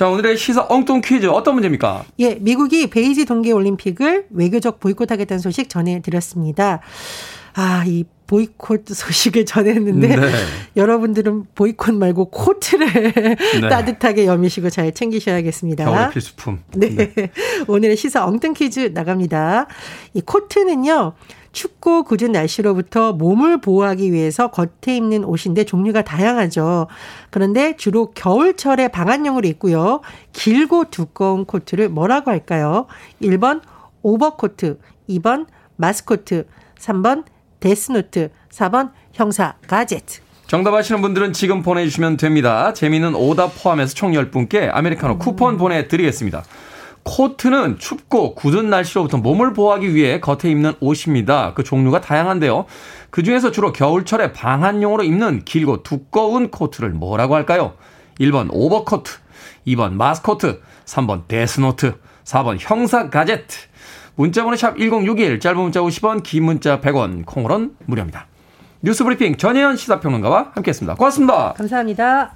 자, 0.01 0.09
오늘의 0.09 0.39
시사 0.39 0.65
엉뚱 0.71 1.03
퀴즈 1.03 1.27
어떤 1.27 1.53
문제입니까? 1.53 2.07
예, 2.21 2.37
미국이 2.37 2.89
베이지 2.89 3.27
동계 3.27 3.53
올림픽을 3.53 4.29
외교적 4.31 4.81
보이콧하겠다는 4.81 5.41
소식 5.41 5.69
전해 5.69 6.01
드렸습니다. 6.01 6.81
아, 7.53 7.85
이 7.87 8.05
보이콧 8.27 8.87
소식을 8.89 9.45
전했는데 9.45 10.17
네. 10.17 10.33
여러분들은 10.77 11.49
보이콧 11.55 11.97
말고 11.97 12.31
코트를 12.31 13.13
네. 13.13 13.37
따뜻하게 13.69 14.25
여미시고 14.25 14.71
잘 14.71 14.91
챙기셔야겠습니다. 14.95 15.85
겨울의 15.85 16.11
필수품. 16.13 16.61
네. 16.77 17.13
오늘의 17.69 17.99
시사 17.99 18.25
엉뚱 18.25 18.55
퀴즈 18.55 18.93
나갑니다. 18.95 19.67
이 20.15 20.23
코트는요, 20.23 21.13
춥고 21.53 22.05
궂은 22.05 22.33
날씨로부터 22.33 23.13
몸을 23.13 23.61
보호하기 23.61 24.13
위해서 24.13 24.51
겉에 24.51 24.97
입는 24.97 25.25
옷인데 25.25 25.65
종류가 25.65 26.03
다양하죠. 26.03 26.87
그런데 27.31 27.77
주로 27.77 28.13
겨울철에 28.13 28.89
방한용으로 28.89 29.49
입고요. 29.49 30.01
길고 30.33 30.91
두꺼운 30.91 31.45
코트를 31.45 31.89
뭐라고 31.89 32.31
할까요? 32.31 32.87
1번 33.23 33.63
오버코트, 34.03 34.79
2번 35.09 35.47
마스코트, 35.77 36.47
3번 36.79 37.25
데스노트, 37.59 38.31
4번 38.51 38.91
형사 39.13 39.55
가제트. 39.67 40.21
정답 40.47 40.75
아시는 40.75 41.01
분들은 41.01 41.33
지금 41.33 41.63
보내주시면 41.63 42.17
됩니다. 42.17 42.73
재미있는 42.73 43.15
오답 43.15 43.63
포함해서 43.63 43.95
총 43.95 44.13
10분께 44.13 44.69
아메리카노 44.73 45.19
쿠폰 45.19 45.57
보내드리겠습니다. 45.57 46.43
코트는 47.03 47.79
춥고 47.79 48.35
궂은 48.35 48.71
날씨로부터 48.71 49.19
몸을 49.19 49.53
보호하기 49.53 49.95
위해 49.95 50.21
겉에 50.21 50.51
입는 50.51 50.75
옷입니다. 50.81 51.55
그 51.55 51.65
종류가 51.65 52.01
다양한데요. 52.01 52.67
그 53.11 53.23
중에서 53.23 53.51
주로 53.51 53.73
겨울철에 53.73 54.33
방한용으로 54.33 55.03
입는 55.03 55.45
길고 55.45 55.83
두꺼운 55.83 56.51
코트를 56.51 56.91
뭐라고 56.91 57.35
할까요? 57.35 57.75
1번 58.21 58.49
오버코트, 58.51 59.13
2번 59.67 59.93
마스코트, 59.93 60.61
3번 60.85 61.27
데스노트, 61.27 61.95
4번 62.25 62.57
형사 62.61 63.09
가제트. 63.09 63.57
문자번호 64.15 64.57
샵 64.57 64.77
1061, 64.77 65.41
짧은 65.41 65.59
문자 65.59 65.81
50원, 65.81 66.23
긴 66.23 66.45
문자 66.45 66.81
100원, 66.81 67.25
콩으로는 67.25 67.73
무료입니다. 67.87 68.27
뉴스 68.83 69.05
브리핑 69.05 69.37
전혜연 69.37 69.77
시사평론가와 69.77 70.53
함께했습니다. 70.55 70.95
고맙습니다. 70.97 71.55
감사합니다. 71.55 72.35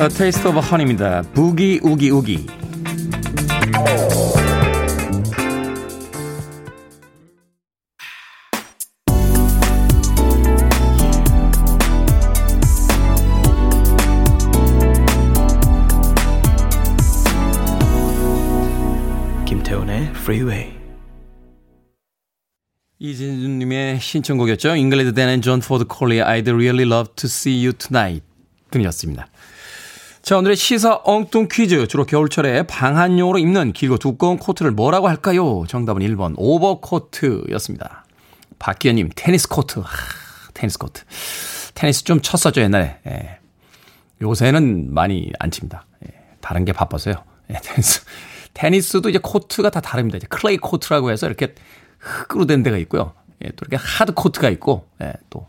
A 0.00 0.08
Taste 0.08 0.48
of 0.48 0.56
Honey입니다. 0.56 1.22
부기 1.34 1.80
우기 1.82 2.10
우기. 2.10 2.46
김태훈의 19.44 20.02
Freeway. 20.10 20.74
이진주님의 23.00 23.98
신청곡이었죠. 24.00 24.76
잉글리드 24.76 25.14
댄앤 25.14 25.42
존 25.42 25.58
포드 25.58 25.86
콜리의 25.86 26.22
I'd 26.22 26.48
really 26.48 26.84
love 26.84 27.12
to 27.16 27.26
see 27.26 27.66
you 27.66 27.72
tonight 27.72 28.24
등이었습니다. 28.70 29.26
자, 30.28 30.36
오늘의 30.36 30.56
시사 30.56 31.00
엉뚱 31.04 31.48
퀴즈. 31.50 31.86
주로 31.86 32.04
겨울철에 32.04 32.64
방한용으로 32.64 33.38
입는 33.38 33.72
길고 33.72 33.96
두꺼운 33.96 34.36
코트를 34.36 34.72
뭐라고 34.72 35.08
할까요? 35.08 35.64
정답은 35.66 36.02
1번 36.02 36.34
오버코트였습니다. 36.36 38.04
박기현님 38.58 39.08
테니스 39.16 39.48
코트. 39.48 39.78
하, 39.78 39.86
테니스 40.52 40.76
코트. 40.76 41.02
테니스 41.72 42.04
좀 42.04 42.20
쳤었죠, 42.20 42.60
옛날에. 42.60 42.98
예. 43.06 43.38
요새는 44.20 44.92
많이 44.92 45.32
안 45.38 45.50
칩니다. 45.50 45.86
예. 46.04 46.12
다른 46.42 46.66
게 46.66 46.74
바빠서요. 46.74 47.14
예, 47.48 47.54
테니스. 47.64 48.02
테니스도 48.52 49.08
이제 49.08 49.18
코트가 49.22 49.70
다 49.70 49.80
다릅니다. 49.80 50.18
이제 50.18 50.26
클레이 50.28 50.58
코트라고 50.58 51.10
해서 51.10 51.26
이렇게 51.26 51.54
흙으로 52.00 52.44
된 52.44 52.62
데가 52.62 52.76
있고요. 52.76 53.14
예, 53.44 53.48
또 53.50 53.64
이렇게 53.68 53.76
하드 53.76 54.12
코트가 54.14 54.48
있고, 54.50 54.88
예, 55.00 55.12
또 55.30 55.46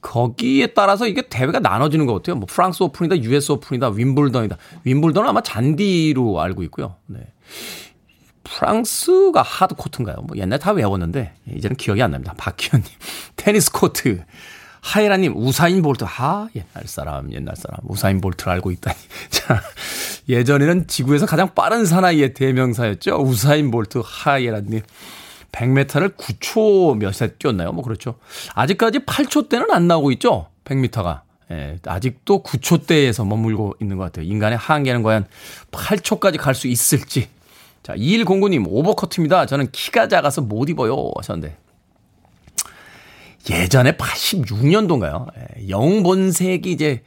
거기에 0.00 0.68
따라서 0.68 1.06
이게 1.06 1.22
대회가 1.22 1.58
나눠지는 1.58 2.06
것 2.06 2.14
같아요. 2.14 2.36
뭐 2.36 2.46
프랑스 2.48 2.82
오픈이다, 2.82 3.18
US 3.22 3.52
오픈이다, 3.52 3.88
윈블던이다. 3.88 4.56
윈블던은 4.84 5.28
아마 5.28 5.42
잔디로 5.42 6.40
알고 6.40 6.62
있고요. 6.64 6.96
네. 7.06 7.20
프랑스가 8.44 9.42
하드 9.42 9.74
코트인가요? 9.74 10.16
뭐 10.22 10.36
옛날 10.36 10.60
다 10.60 10.70
외웠는데 10.70 11.34
이제는 11.52 11.76
기억이 11.76 12.00
안 12.00 12.12
납니다. 12.12 12.32
박희현님 12.36 12.88
테니스 13.36 13.72
코트. 13.72 14.24
하이라님 14.86 15.36
우사인 15.36 15.82
볼트 15.82 16.04
하 16.06 16.48
옛날 16.54 16.86
사람 16.86 17.32
옛날 17.32 17.56
사람 17.56 17.80
우사인 17.88 18.20
볼트를 18.20 18.52
알고 18.52 18.70
있다니 18.70 18.96
자 19.30 19.60
예전에는 20.28 20.86
지구에서 20.86 21.26
가장 21.26 21.54
빠른 21.56 21.84
사나이의 21.84 22.34
대명사였죠 22.34 23.16
우사인 23.16 23.72
볼트 23.72 24.02
하이라님 24.04 24.82
100m를 25.56 26.16
9초 26.16 26.96
몇에 26.98 27.32
뛰었나요? 27.38 27.72
뭐 27.72 27.82
그렇죠. 27.82 28.16
아직까지 28.54 29.00
8초 29.00 29.48
대는 29.48 29.70
안 29.70 29.88
나오고 29.88 30.10
있죠. 30.12 30.48
100m가. 30.64 31.22
예, 31.50 31.78
아직도 31.86 32.42
9초 32.42 32.86
대에서 32.86 33.24
머물고 33.24 33.76
있는 33.80 33.96
것 33.96 34.04
같아요. 34.04 34.26
인간의 34.26 34.58
한계는 34.58 35.02
과연 35.02 35.26
8초까지 35.70 36.38
갈 36.38 36.54
수 36.54 36.66
있을지. 36.68 37.28
자, 37.82 37.94
2109님 37.94 38.66
오버커트입니다. 38.68 39.46
저는 39.46 39.70
키가 39.70 40.08
작아서 40.08 40.40
못 40.40 40.68
입어요. 40.68 41.10
하셨는데. 41.16 41.56
예전에 43.48 43.92
86년도인가요? 43.92 45.26
예, 45.38 45.68
영본색이 45.68 46.70
이제 46.72 47.04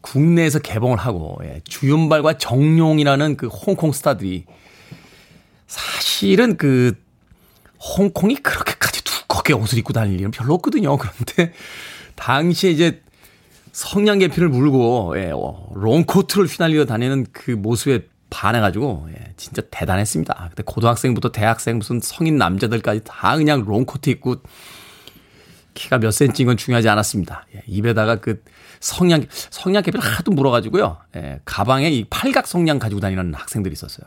국내에서 0.00 0.58
개봉을 0.58 0.98
하고 0.98 1.38
예, 1.44 1.60
주윤발과 1.64 2.38
정용이라는 2.38 3.36
그 3.36 3.46
홍콩 3.46 3.92
스타들이 3.92 4.44
사실은 5.68 6.56
그 6.56 6.94
홍콩이 7.80 8.36
그렇게까지 8.36 9.04
두껍게 9.04 9.52
옷을 9.52 9.78
입고 9.78 9.92
다닐 9.92 10.18
일은 10.18 10.30
별로 10.30 10.54
없거든요. 10.54 10.96
그런데 10.96 11.52
당시에 12.14 12.70
이제 12.70 13.02
성냥 13.72 14.18
계피를 14.18 14.48
물고 14.48 15.14
예, 15.16 15.30
어, 15.34 15.70
롱코트를 15.74 16.46
휘날리며 16.46 16.86
다니는 16.86 17.26
그 17.32 17.50
모습에 17.50 18.06
반해가지고 18.30 19.08
예, 19.10 19.32
진짜 19.36 19.62
대단했습니다. 19.70 20.34
근데 20.48 20.62
고등학생부터 20.64 21.30
대학생 21.30 21.78
무슨 21.78 22.00
성인 22.02 22.38
남자들까지 22.38 23.02
다 23.04 23.36
그냥 23.36 23.64
롱코트 23.64 24.10
입고 24.10 24.36
키가 25.74 25.98
몇 25.98 26.10
센치인 26.10 26.46
건 26.46 26.56
중요하지 26.56 26.88
않았습니다. 26.88 27.46
예, 27.54 27.62
입에다가 27.66 28.16
그 28.16 28.42
성냥 28.80 29.26
성냥 29.30 29.82
계피를 29.82 30.04
하도 30.04 30.32
물어가지고요. 30.32 30.96
예, 31.16 31.40
가방에 31.44 31.90
이 31.90 32.04
팔각 32.08 32.46
성냥 32.46 32.78
가지고 32.78 33.00
다니는 33.00 33.34
학생들이 33.34 33.74
있었어요. 33.74 34.06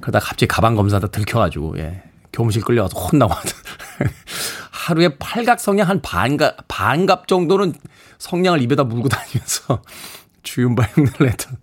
그러다 0.00 0.20
갑자기 0.20 0.46
가방 0.46 0.76
검사다 0.76 1.08
들켜가지고 1.08 1.78
예, 1.78 2.04
교무실 2.36 2.62
끌려가서 2.62 2.98
혼나고. 3.00 3.34
하루에 4.70 5.16
팔각 5.18 5.58
성냥 5.58 5.88
한 5.88 6.02
반갑, 6.02 6.68
반갑 6.68 7.26
정도는 7.28 7.72
성냥을 8.18 8.60
입에다 8.62 8.84
물고 8.84 9.08
다니면서 9.08 9.82
주윤발 10.44 10.90
흉내를 10.94 11.26
냈던 11.26 11.56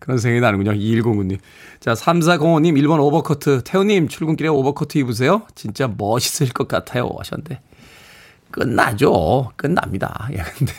그런 0.00 0.18
생각이 0.18 0.40
나는군요. 0.40 0.72
2109님. 0.72 1.38
자, 1.78 1.94
3405님, 1.94 2.74
1번 2.82 3.00
오버커트. 3.00 3.62
태우님, 3.64 4.08
출근길에 4.08 4.48
오버커트 4.48 4.98
입으세요? 4.98 5.46
진짜 5.54 5.88
멋있을 5.96 6.52
것 6.52 6.66
같아요. 6.66 7.08
하셨는데. 7.16 7.60
끝나죠. 8.50 9.52
끝납니다. 9.56 10.28
예, 10.32 10.36
근데 10.58 10.72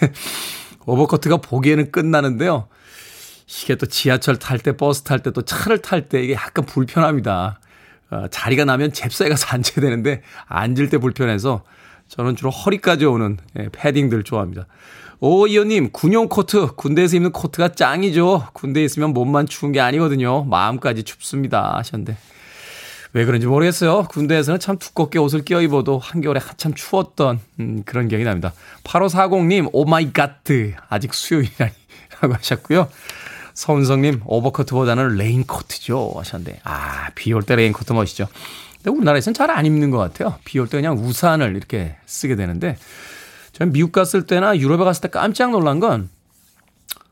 오버커트가 0.86 1.38
보기에는 1.38 1.92
끝나는데요. 1.92 2.68
이게 3.48 3.76
또 3.76 3.86
지하철 3.86 4.38
탈 4.38 4.60
때, 4.60 4.76
버스 4.76 5.04
탈 5.04 5.24
때, 5.24 5.32
또 5.32 5.42
차를 5.42 5.82
탈 5.82 6.10
때 6.10 6.22
이게 6.22 6.34
약간 6.34 6.66
불편합니다. 6.66 7.60
어, 8.10 8.26
자리가 8.30 8.66
나면 8.66 8.94
잽싸게 8.94 9.30
가서 9.30 9.48
앉아야 9.56 9.82
되는데 9.82 10.22
앉을 10.48 10.90
때 10.90 10.98
불편해서 10.98 11.64
저는 12.08 12.36
주로 12.36 12.50
허리까지 12.50 13.06
오는 13.06 13.38
예, 13.60 13.70
패딩들 13.72 14.24
좋아합니다. 14.24 14.68
오이호님 15.20 15.90
군용 15.92 16.30
코트 16.30 16.68
군대에서 16.76 17.18
입는 17.18 17.32
코트가 17.32 17.70
짱이죠. 17.70 18.50
군대에 18.54 18.84
있으면 18.86 19.14
몸만 19.14 19.48
추운 19.48 19.72
게 19.72 19.80
아니거든요. 19.80 20.44
마음까지 20.44 21.04
춥습니다 21.04 21.76
하셨는데 21.78 22.18
왜 23.14 23.26
그런지 23.26 23.48
모르겠어요. 23.48 24.04
군대에서는 24.10 24.60
참 24.60 24.78
두껍게 24.78 25.18
옷을 25.18 25.44
껴 25.44 25.62
입어도 25.62 25.98
한겨울에 25.98 26.40
한참 26.40 26.74
추웠던 26.74 27.40
음, 27.60 27.84
그런 27.84 28.08
기억이 28.08 28.24
납니다. 28.24 28.54
8540님 28.84 29.70
oh 29.74 29.94
my 29.94 30.14
god 30.14 30.44
아직 30.90 31.14
수요일이라니 31.14 31.74
라고 32.22 32.34
하셨고요. 32.36 32.88
서운성님 33.58 34.22
오버코트보다는 34.26 35.16
레인코트죠 35.16 36.14
하셨는데 36.16 36.60
아 36.64 37.10
비 37.16 37.34
올 37.34 37.42
때 37.42 37.56
레인코트 37.56 37.92
멋이죠. 37.92 38.28
근데 38.78 38.92
우리나라에서는 38.92 39.34
잘 39.34 39.50
안 39.50 39.66
입는 39.66 39.90
것 39.90 39.98
같아요. 39.98 40.36
비 40.46 40.60
올 40.60 40.68
때 40.68 40.78
그냥 40.78 40.96
우산을 40.98 41.56
이렇게 41.56 41.96
쓰게 42.06 42.36
되는데 42.36 42.78
저는 43.54 43.74
미국 43.74 43.92
갔을 43.92 44.28
때나 44.28 44.56
유럽에 44.58 44.84
갔을 44.84 45.02
때 45.02 45.08
깜짝 45.10 45.50
놀란 45.50 45.80
건 45.80 46.10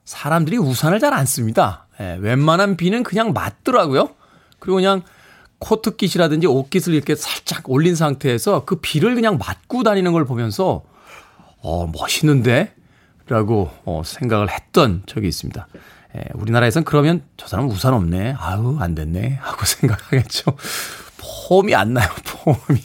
사람들이 0.05 0.57
우산을 0.57 0.99
잘 0.99 1.13
안 1.15 1.25
씁니다. 1.25 1.87
예, 1.99 2.15
웬만한 2.19 2.77
비는 2.77 3.01
그냥 3.01 3.33
맞더라고요. 3.33 4.09
그리고 4.59 4.75
그냥 4.75 5.01
코트깃이라든지 5.57 6.45
옷깃을 6.45 6.93
이렇게 6.93 7.15
살짝 7.15 7.67
올린 7.71 7.95
상태에서 7.95 8.65
그 8.65 8.75
비를 8.75 9.15
그냥 9.15 9.39
맞고 9.39 9.81
다니는 9.81 10.11
걸 10.13 10.25
보면서 10.25 10.83
어 11.61 11.87
멋있는데? 11.87 12.71
라고 13.27 13.71
어, 13.85 14.03
생각을 14.05 14.51
했던 14.51 15.01
적이 15.07 15.29
있습니다. 15.29 15.67
예, 16.15 16.23
우리나라에선 16.33 16.83
그러면 16.83 17.23
저 17.37 17.47
사람 17.47 17.69
우산 17.69 17.93
없네. 17.93 18.35
아유, 18.37 18.77
안 18.79 18.95
됐네. 18.95 19.39
하고 19.41 19.65
생각하겠죠. 19.65 20.55
폼이 21.49 21.75
안 21.75 21.93
나요, 21.93 22.07
폼이. 22.25 22.79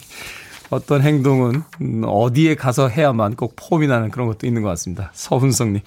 어떤 0.69 1.01
행동은 1.01 1.63
음, 1.81 2.03
어디에 2.05 2.55
가서 2.55 2.87
해야만 2.87 3.35
꼭 3.35 3.55
폼이 3.55 3.87
나는 3.87 4.09
그런 4.09 4.27
것도 4.27 4.47
있는 4.47 4.61
것 4.61 4.69
같습니다. 4.69 5.11
서훈성님. 5.13 5.81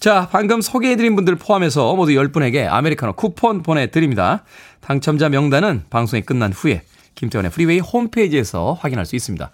자, 0.00 0.28
방금 0.32 0.60
소개해드린 0.60 1.14
분들 1.14 1.36
포함해서 1.36 1.94
모두 1.94 2.12
10분에게 2.12 2.66
아메리카노 2.68 3.12
쿠폰 3.12 3.62
보내드립니다. 3.62 4.42
당첨자 4.80 5.28
명단은 5.28 5.84
방송이 5.90 6.22
끝난 6.22 6.52
후에 6.52 6.82
김태훈의 7.14 7.52
프리웨이 7.52 7.78
홈페이지에서 7.78 8.72
확인할 8.80 9.06
수 9.06 9.14
있습니다. 9.14 9.52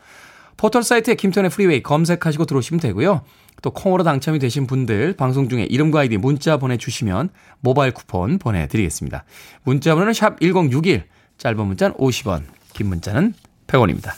포털 0.56 0.82
사이트에 0.82 1.14
김태훈의 1.16 1.50
프리웨이 1.50 1.82
검색하시고 1.82 2.46
들어오시면 2.46 2.80
되고요. 2.80 3.22
또 3.62 3.70
콩으로 3.70 4.04
당첨이 4.04 4.38
되신 4.38 4.66
분들 4.66 5.14
방송 5.14 5.48
중에 5.48 5.64
이름과 5.64 6.00
아이디 6.00 6.16
문자 6.16 6.56
보내주시면 6.56 7.30
모바일 7.60 7.92
쿠폰 7.92 8.38
보내드리겠습니다. 8.38 9.24
문자 9.64 9.94
번호는 9.94 10.12
샵 10.12 10.40
1061, 10.40 11.04
짧은 11.38 11.66
문자는 11.66 11.96
50원, 11.96 12.44
긴 12.72 12.88
문자는 12.88 13.34
100원입니다. 13.66 14.12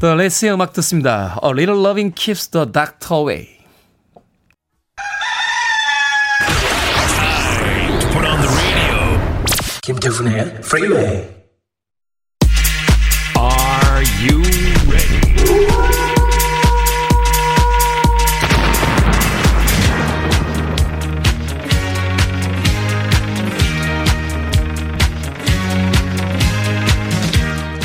The 0.00 0.14
Raes의 0.14 0.54
음악 0.54 0.72
듣습니다. 0.72 1.38
A 1.44 1.50
little 1.50 1.78
loving 1.78 2.12
keeps 2.14 2.48
the 2.48 2.66
doctor 2.66 3.20
away. 3.20 3.48
Put 8.12 8.26
on 8.26 8.40
the 8.40 8.48
radio. 8.48 9.20
김태훈의 9.82 10.40
Freeway. 10.64 11.41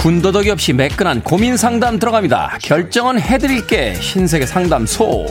군더더기 0.08 0.50
없이 0.52 0.72
매끈한 0.72 1.22
고민 1.22 1.58
상담 1.58 2.00
들어갑니다. 2.00 2.60
결정은 2.62 3.20
해드릴게. 3.20 3.94
신세계 3.96 4.46
상담소. 4.46 5.28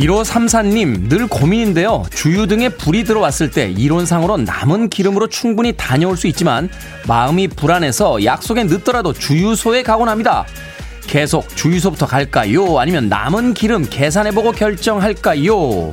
1534님, 0.00 1.08
늘 1.08 1.28
고민인데요. 1.28 2.04
주유 2.10 2.48
등에 2.48 2.68
불이 2.68 3.04
들어왔을 3.04 3.52
때 3.52 3.70
이론상으로 3.70 4.38
남은 4.38 4.88
기름으로 4.88 5.28
충분히 5.28 5.72
다녀올 5.76 6.16
수 6.16 6.26
있지만 6.26 6.68
마음이 7.06 7.46
불안해서 7.46 8.24
약속에 8.24 8.64
늦더라도 8.64 9.12
주유소에 9.12 9.84
가곤 9.84 10.08
합니다. 10.08 10.44
계속 11.06 11.48
주유소부터 11.56 12.06
갈까요? 12.06 12.80
아니면 12.80 13.08
남은 13.08 13.54
기름 13.54 13.86
계산해보고 13.88 14.50
결정할까요? 14.50 15.92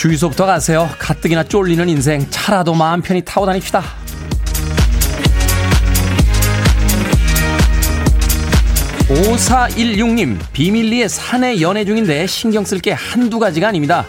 주유소부터 0.00 0.46
가세요. 0.46 0.88
가뜩이나 0.98 1.44
쫄리는 1.44 1.86
인생 1.90 2.26
차라도 2.30 2.72
마음 2.72 3.02
편히 3.02 3.20
타고 3.22 3.44
다닙시다. 3.44 3.82
5416님, 9.10 10.38
비밀리에 10.54 11.06
사내 11.06 11.60
연애 11.60 11.84
중인데 11.84 12.26
신경 12.26 12.64
쓸 12.64 12.78
게 12.78 12.92
한두 12.92 13.38
가지가 13.38 13.68
아닙니다. 13.68 14.06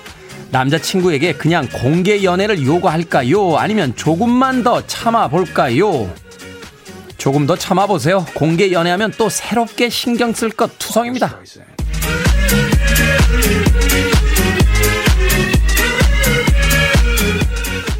남자친구에게 0.51 1.33
그냥 1.33 1.67
공개 1.69 2.23
연애를 2.23 2.63
요구할까요? 2.63 3.57
아니면 3.57 3.93
조금만 3.97 4.63
더 4.63 4.87
참아볼까요? 4.87 6.09
조금 7.17 7.45
더 7.45 7.57
참아보세요. 7.57 8.25
공개 8.33 8.71
연애하면 8.71 9.11
또 9.17 9.27
새롭게 9.27 9.89
신경 9.89 10.31
쓸 10.31 10.51
것 10.51 10.71
투성입니다. 10.79 11.37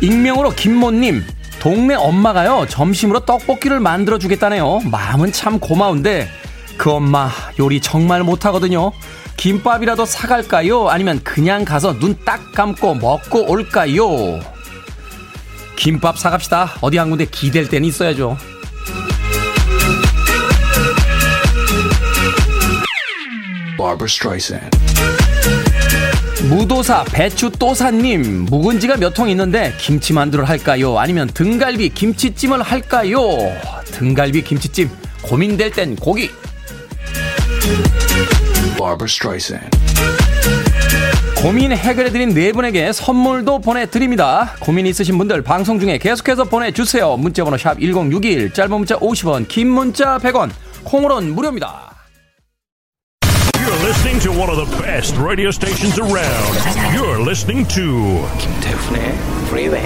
익명으로 0.02 0.50
김모님, 0.52 1.24
동네 1.60 1.96
엄마가요, 1.96 2.66
점심으로 2.68 3.22
떡볶이를 3.26 3.80
만들어 3.80 4.18
주겠다네요. 4.18 4.80
마음은 4.92 5.32
참 5.32 5.60
고마운데, 5.60 6.28
그 6.78 6.92
엄마 6.92 7.30
요리 7.60 7.80
정말 7.80 8.24
못하거든요. 8.24 8.92
김밥이라도 9.38 10.06
사갈까요? 10.06 10.90
아니면 10.90 11.20
그냥 11.24 11.66
가서 11.66 11.98
눈 12.00 12.18
딱 12.26 12.52
감고 12.54 12.96
먹고 12.96 13.50
올까요? 13.50 14.40
김밥 15.76 16.18
사갑시다. 16.20 16.74
어디 16.82 16.98
한 16.98 17.10
군데 17.10 17.26
기댈 17.26 17.68
때는 17.68 17.88
있어야죠. 17.88 18.38
Barbara 23.78 24.08
Streisand. 24.08 24.81
무도사 26.50 27.04
배추또사님 27.06 28.46
묵은지가 28.50 28.98
몇 28.98 29.12
통 29.14 29.30
있는데 29.30 29.74
김치 29.78 30.14
만두를 30.14 30.46
할까요? 30.48 30.98
아니면 30.98 31.28
등갈비 31.34 31.90
김치찜을 31.90 32.62
할까요? 32.62 33.22
등갈비 33.92 34.42
김치찜 34.44 34.90
고민될 35.22 35.72
땐 35.72 35.96
고기. 35.98 36.30
고민 41.36 41.72
해결해드린 41.72 42.30
네 42.34 42.52
분에게 42.54 42.94
선물도 42.94 43.60
보내드립니다. 43.60 44.56
고민 44.60 44.86
있으신 44.88 45.18
분들 45.18 45.42
방송 45.42 45.80
중에 45.80 45.98
계속해서 45.98 46.46
보내주세요. 46.46 47.18
문자번호 47.18 47.58
샵 47.58 47.80
1061, 47.80 48.54
짧은 48.54 48.72
문자 48.78 48.96
50원, 48.98 49.48
긴 49.48 49.70
문자 49.70 50.18
100원, 50.20 50.52
콩으로는 50.84 51.34
무료입니다. 51.36 51.91
You're 53.91 53.91
listening 53.91 54.21
to 54.21 54.31
one 54.31 54.49
of 54.49 54.57
the 54.57 54.77
best 54.81 55.17
radio 55.17 55.51
stations 55.51 55.99
around. 55.99 56.95
You're 56.95 57.19
listening 57.19 57.67
to 57.67 58.25
김태훈의 58.39 59.13
Freeway. 59.49 59.83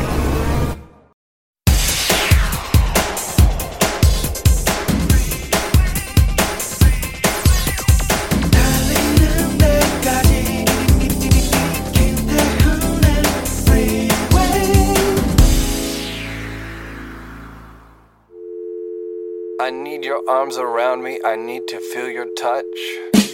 I 19.59 19.71
need 19.71 20.05
your 20.05 20.21
arms 20.29 20.59
around 20.59 21.03
me. 21.03 21.19
I 21.25 21.37
need 21.37 21.67
to 21.69 21.81
feel 21.81 22.11
your 22.11 22.27
touch. 22.37 23.34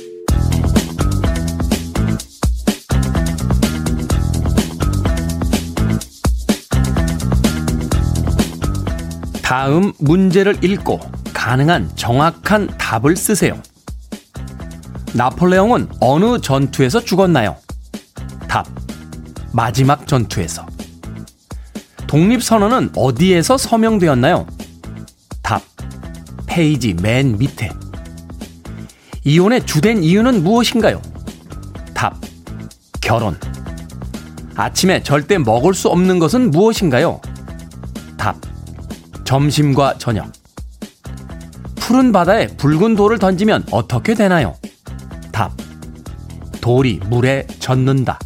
다음 9.52 9.92
문제를 10.00 10.64
읽고 10.64 11.02
가능한 11.34 11.92
정확한 11.98 12.68
답을 12.78 13.18
쓰세요. 13.18 13.62
나폴레옹은 15.14 15.90
어느 16.00 16.40
전투에서 16.40 17.04
죽었나요? 17.04 17.58
답. 18.48 18.66
마지막 19.52 20.08
전투에서. 20.08 20.66
독립선언은 22.08 22.92
어디에서 22.96 23.58
서명되었나요? 23.58 24.48
답. 25.42 25.62
페이지 26.46 26.94
맨 26.94 27.38
밑에. 27.38 27.72
이혼의 29.26 29.66
주된 29.66 30.02
이유는 30.02 30.46
무엇인가요? 30.46 31.02
답. 31.94 32.16
결혼. 33.02 33.38
아침에 34.56 35.04
절대 35.04 35.38
먹을 35.38 35.74
수 35.74 35.90
없는 35.90 36.20
것은 36.20 36.52
무엇인가요? 36.52 37.20
답. 39.32 39.40
점심과 39.40 39.98
저녁. 39.98 40.30
푸른 41.78 42.12
바다에 42.12 42.48
붉은 42.48 42.98
돌을 42.98 43.18
던지면 43.18 43.64
어떻게 43.72 44.14
되나요? 44.14 44.58
답. 45.32 45.54
돌이 46.60 47.00
물에 47.10 47.48
젖는다. 47.60 48.20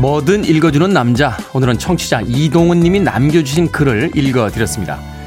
뭐든 0.00 0.44
읽어주는 0.44 0.92
남자. 0.92 1.36
오늘은 1.52 1.78
청취자 1.78 2.22
이동훈 2.26 2.80
님이 2.80 2.98
남겨주신 2.98 3.70
글을 3.70 4.16
읽어드렸습니다. 4.16 5.19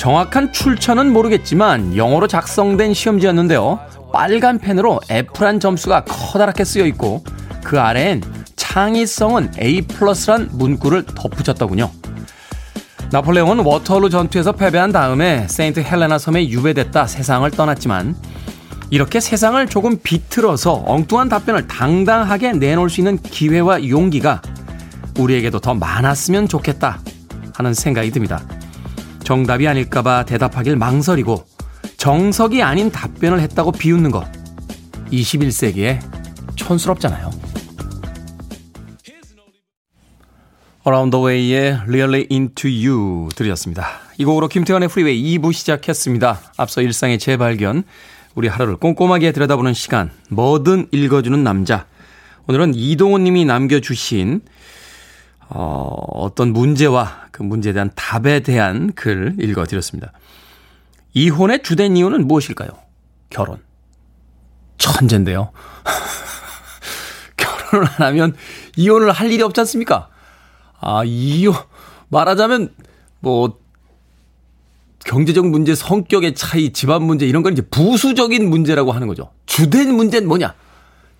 정확한 0.00 0.50
출처는 0.50 1.12
모르겠지만 1.12 1.94
영어로 1.94 2.26
작성된 2.26 2.94
시험지였는데요. 2.94 3.78
빨간 4.14 4.58
펜으로 4.58 4.98
F란 5.10 5.60
점수가 5.60 6.04
커다랗게 6.04 6.64
쓰여 6.64 6.86
있고 6.86 7.22
그 7.62 7.78
아래엔 7.78 8.22
창의성은 8.56 9.50
A 9.60 9.82
플러스란 9.82 10.48
문구를 10.52 11.04
덧붙였더군요. 11.04 11.90
나폴레옹은 13.12 13.58
워터루 13.58 14.08
전투에서 14.08 14.52
패배한 14.52 14.90
다음에 14.90 15.46
세인트 15.48 15.80
헬레나 15.80 16.16
섬에 16.16 16.48
유배됐다 16.48 17.06
세상을 17.06 17.50
떠났지만 17.50 18.16
이렇게 18.88 19.20
세상을 19.20 19.66
조금 19.66 19.98
비틀어서 20.02 20.84
엉뚱한 20.86 21.28
답변을 21.28 21.68
당당하게 21.68 22.52
내놓을 22.52 22.88
수 22.88 23.02
있는 23.02 23.18
기회와 23.18 23.86
용기가 23.86 24.40
우리에게도 25.18 25.60
더 25.60 25.74
많았으면 25.74 26.48
좋겠다 26.48 27.00
하는 27.54 27.74
생각이 27.74 28.10
듭니다. 28.12 28.40
정답이 29.30 29.68
아닐까봐 29.68 30.24
대답하길 30.24 30.74
망설이고 30.74 31.44
정석이 31.98 32.64
아닌 32.64 32.90
답변을 32.90 33.38
했다고 33.38 33.70
비웃는 33.70 34.10
것 34.10 34.26
21세기에 35.12 36.00
촌스럽잖아요. 36.56 37.30
Around 40.84 41.16
the 41.16 41.24
Way의 41.24 41.80
Really 41.86 42.26
Into 42.28 42.88
You 42.88 43.28
들으셨습니다. 43.36 44.00
이 44.18 44.24
곡으로 44.24 44.48
김태환의 44.48 44.88
프리웨이 44.88 45.38
2부 45.38 45.52
시작했습니다. 45.52 46.40
앞서 46.56 46.82
일상의 46.82 47.20
재발견, 47.20 47.84
우리 48.34 48.48
하루를 48.48 48.78
꼼꼼하게 48.78 49.30
들여다보는 49.30 49.74
시간, 49.74 50.10
뭐든 50.30 50.88
읽어주는 50.90 51.40
남자. 51.44 51.86
오늘은 52.48 52.72
이동훈 52.74 53.22
님이 53.22 53.44
남겨주신 53.44 54.40
어, 55.50 55.94
어떤 56.12 56.52
문제와 56.52 57.26
그 57.32 57.42
문제에 57.42 57.72
대한 57.72 57.90
답에 57.94 58.40
대한 58.40 58.92
글 58.94 59.34
읽어드렸습니다. 59.40 60.12
이혼의 61.12 61.62
주된 61.62 61.96
이유는 61.96 62.28
무엇일까요? 62.28 62.70
결혼. 63.30 63.58
천재인데요. 64.78 65.50
결혼을 67.36 67.88
안 67.98 68.06
하면 68.08 68.36
이혼을 68.76 69.10
할 69.10 69.32
일이 69.32 69.42
없지 69.42 69.60
않습니까? 69.60 70.08
아, 70.80 71.02
이혼, 71.04 71.56
말하자면, 72.08 72.72
뭐, 73.18 73.58
경제적 75.04 75.46
문제, 75.48 75.74
성격의 75.74 76.34
차이, 76.34 76.72
집안 76.72 77.02
문제, 77.02 77.26
이런 77.26 77.42
건 77.42 77.54
이제 77.54 77.62
부수적인 77.62 78.48
문제라고 78.48 78.92
하는 78.92 79.08
거죠. 79.08 79.32
주된 79.46 79.94
문제는 79.94 80.28
뭐냐? 80.28 80.54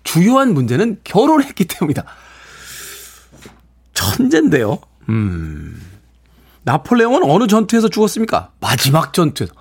주요한 0.03 0.53
문제는 0.53 1.01
결혼했기 1.03 1.65
때문이다. 1.65 2.05
천재인데요. 4.17 4.79
음. 5.09 5.81
나폴레옹은 6.63 7.23
어느 7.23 7.47
전투에서 7.47 7.89
죽었습니까? 7.89 8.51
마지막 8.59 9.13
전투에서. 9.13 9.53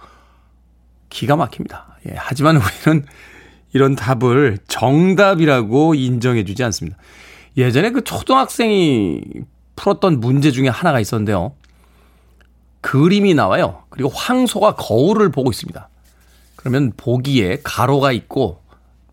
기가 1.09 1.37
막힙니다. 1.37 1.99
예, 2.09 2.15
하지만 2.17 2.57
우리는 2.57 3.07
이런 3.73 3.95
답을 3.97 4.59
정답이라고 4.69 5.95
인정해 5.95 6.45
주지 6.45 6.63
않습니다. 6.65 6.97
예전에 7.57 7.91
그 7.91 8.05
초등학생이 8.05 9.23
풀었던 9.77 10.21
문제 10.21 10.51
중에 10.51 10.69
하나가 10.69 11.01
있었는데요. 11.01 11.53
그림이 12.81 13.35
나와요. 13.35 13.85
그리고 13.91 14.09
황소가 14.09 14.77
거울을 14.77 15.31
보고 15.31 15.51
있습니다. 15.51 15.89
그러면 16.57 16.93
보기에 16.97 17.61
가로가 17.63 18.13
있고 18.13 18.63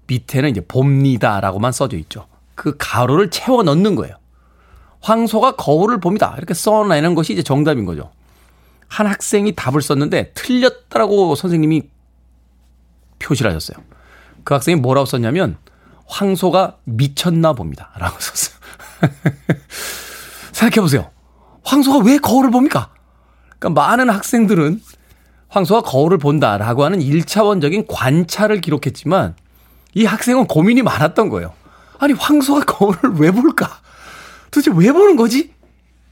밑에는 0.07 0.49
이제 0.49 0.61
봅니다라고만 0.61 1.71
써져 1.71 1.97
있죠. 1.97 2.27
그 2.55 2.75
가로를 2.77 3.29
채워 3.29 3.63
넣는 3.63 3.95
거예요. 3.95 4.15
황소가 5.01 5.55
거울을 5.55 5.99
봅니다. 5.99 6.33
이렇게 6.38 6.53
써내는 6.53 7.15
것이 7.15 7.33
이제 7.33 7.43
정답인 7.43 7.86
거죠. 7.86 8.12
한 8.88 9.07
학생이 9.07 9.53
답을 9.55 9.81
썼는데 9.81 10.31
틀렸다라고 10.33 11.36
선생님이 11.36 11.83
표시를 13.19 13.51
하셨어요. 13.51 13.83
그 14.43 14.53
학생이 14.53 14.79
뭐라고 14.79 15.05
썼냐면 15.05 15.57
황소가 16.05 16.77
미쳤나 16.86 17.53
봅니다. 17.53 17.91
라고 17.97 18.17
썼어요. 18.19 18.57
생각해 20.53 20.81
보세요. 20.81 21.12
황소가 21.63 22.05
왜 22.05 22.17
거울을 22.17 22.49
봅니까? 22.49 22.89
그러니까 23.60 23.81
많은 23.81 24.10
학생들은 24.10 24.81
황소가 25.49 25.81
거울을 25.81 26.17
본다라고 26.17 26.83
하는 26.83 26.99
1차원적인 26.99 27.86
관찰을 27.88 28.62
기록했지만 28.62 29.36
이 29.93 30.05
학생은 30.05 30.47
고민이 30.47 30.81
많았던 30.81 31.29
거예요. 31.29 31.53
아니, 31.99 32.13
황소가 32.13 32.65
거울을 32.65 33.15
왜 33.15 33.31
볼까? 33.31 33.79
도대체 34.51 34.71
왜 34.75 34.91
보는 34.91 35.15
거지? 35.15 35.53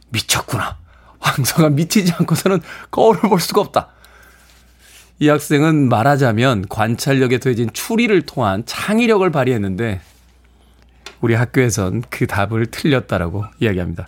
미쳤구나. 0.10 0.78
황소가 1.19 1.69
미치지 1.69 2.13
않고서는 2.19 2.62
거울을 2.91 3.21
볼 3.21 3.39
수가 3.39 3.62
없다. 3.62 3.89
이 5.19 5.30
학생은 5.30 5.89
말하자면 5.89 6.65
관찰력에 6.69 7.39
더해진 7.39 7.69
추리를 7.74 8.21
통한 8.24 8.63
창의력을 8.65 9.30
발휘했는데 9.32 10.02
우리 11.21 11.34
학교에선 11.34 12.04
그 12.10 12.28
답을 12.28 12.67
틀렸다라고 12.67 13.45
이야기합니다. 13.60 14.08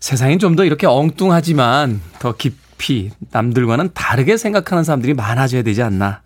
세상엔 0.00 0.38
좀 0.38 0.56
더 0.56 0.64
이렇게 0.64 0.86
엉뚱하지만 0.86 2.00
더 2.18 2.34
깊이 2.36 3.10
남들과는 3.30 3.90
다르게 3.94 4.36
생각하는 4.36 4.82
사람들이 4.82 5.14
많아져야 5.14 5.62
되지 5.62 5.82
않나. 5.82 6.22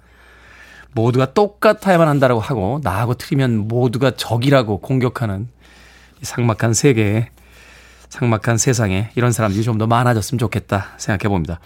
모두가 0.93 1.35
똑같아야만 1.35 2.07
한다라고 2.07 2.41
하고 2.41 2.81
나하고 2.85 3.15
틀리면 3.15 3.67
모두가 3.69 4.13
적이라고 4.13 4.79
공격하는 4.79 5.49
이 6.25 6.27
삭막한 6.27 6.73
세계에 6.73 7.29
삭막한 8.09 8.57
세상에 8.57 9.11
이런 9.15 9.31
사람들이 9.31 9.63
좀 9.63 9.77
더 9.79 9.87
많아졌으면 9.87 10.39
좋겠다 10.39 10.95
생각해 10.97 11.29
봅니다. 11.29 11.61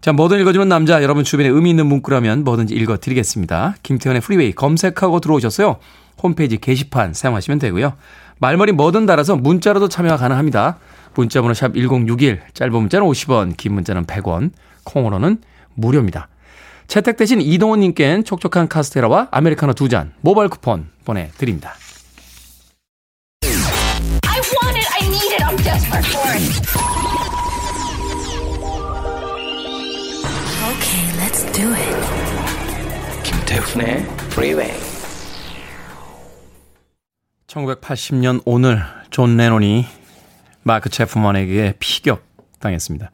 자, 0.00 0.12
뭐든 0.12 0.38
읽어주는 0.40 0.68
남자, 0.68 1.02
여러분 1.02 1.24
주변에 1.24 1.48
의미 1.48 1.70
있는 1.70 1.86
문구라면 1.86 2.44
뭐든지 2.44 2.74
읽어드리겠습니다. 2.74 3.74
김태훈의 3.82 4.20
프리웨이 4.22 4.52
검색하고 4.52 5.18
들어오셨어요. 5.20 5.78
홈페이지 6.22 6.56
게시판 6.58 7.14
사용하시면 7.14 7.58
되고요. 7.58 7.94
말머리 8.38 8.72
뭐든 8.72 9.06
달아서 9.06 9.36
문자로도 9.36 9.88
참여가 9.88 10.16
가능합니다. 10.18 10.78
문자번호 11.14 11.54
샵 11.54 11.74
1061, 11.74 12.42
짧은 12.54 12.72
문자는 12.72 13.06
50원, 13.08 13.56
긴 13.56 13.72
문자는 13.72 14.04
100원, 14.04 14.50
콩으로는 14.84 15.38
무료입니다. 15.74 16.28
채택되신 16.86 17.40
이동훈님께는 17.40 18.22
촉촉한 18.24 18.68
카스테라와 18.68 19.28
아메리카노 19.32 19.72
두 19.72 19.88
잔 19.88 20.12
모바일 20.20 20.50
쿠폰 20.50 20.90
보내드립니다. 21.04 21.74
For. 25.66 25.98
Okay, 30.70 31.02
let's 31.18 31.42
do 31.52 31.74
it. 31.74 31.96
김태훈의 33.24 34.06
Freeway. 34.30 34.72
1980년 37.48 38.42
오늘 38.44 38.80
존 39.10 39.36
레논이 39.36 39.86
마크 40.62 40.88
체프먼에게 40.88 41.74
피격 41.80 42.22
당했습니다. 42.60 43.10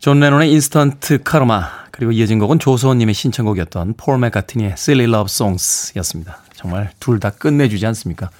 존 0.00 0.18
레논의 0.18 0.50
Instant 0.50 1.22
Karma 1.22 1.68
그리고 1.92 2.10
이어진 2.10 2.40
곡은 2.40 2.58
조소원님의 2.58 3.14
신청곡이었던 3.14 3.94
폴 3.96 4.18
맥카트니의 4.18 4.72
Silly 4.72 5.08
Love 5.08 5.26
Songs였습니다. 5.30 6.38
정말 6.56 6.90
둘 6.98 7.20
다 7.20 7.30
끝내주지 7.30 7.86
않습니까? 7.86 8.30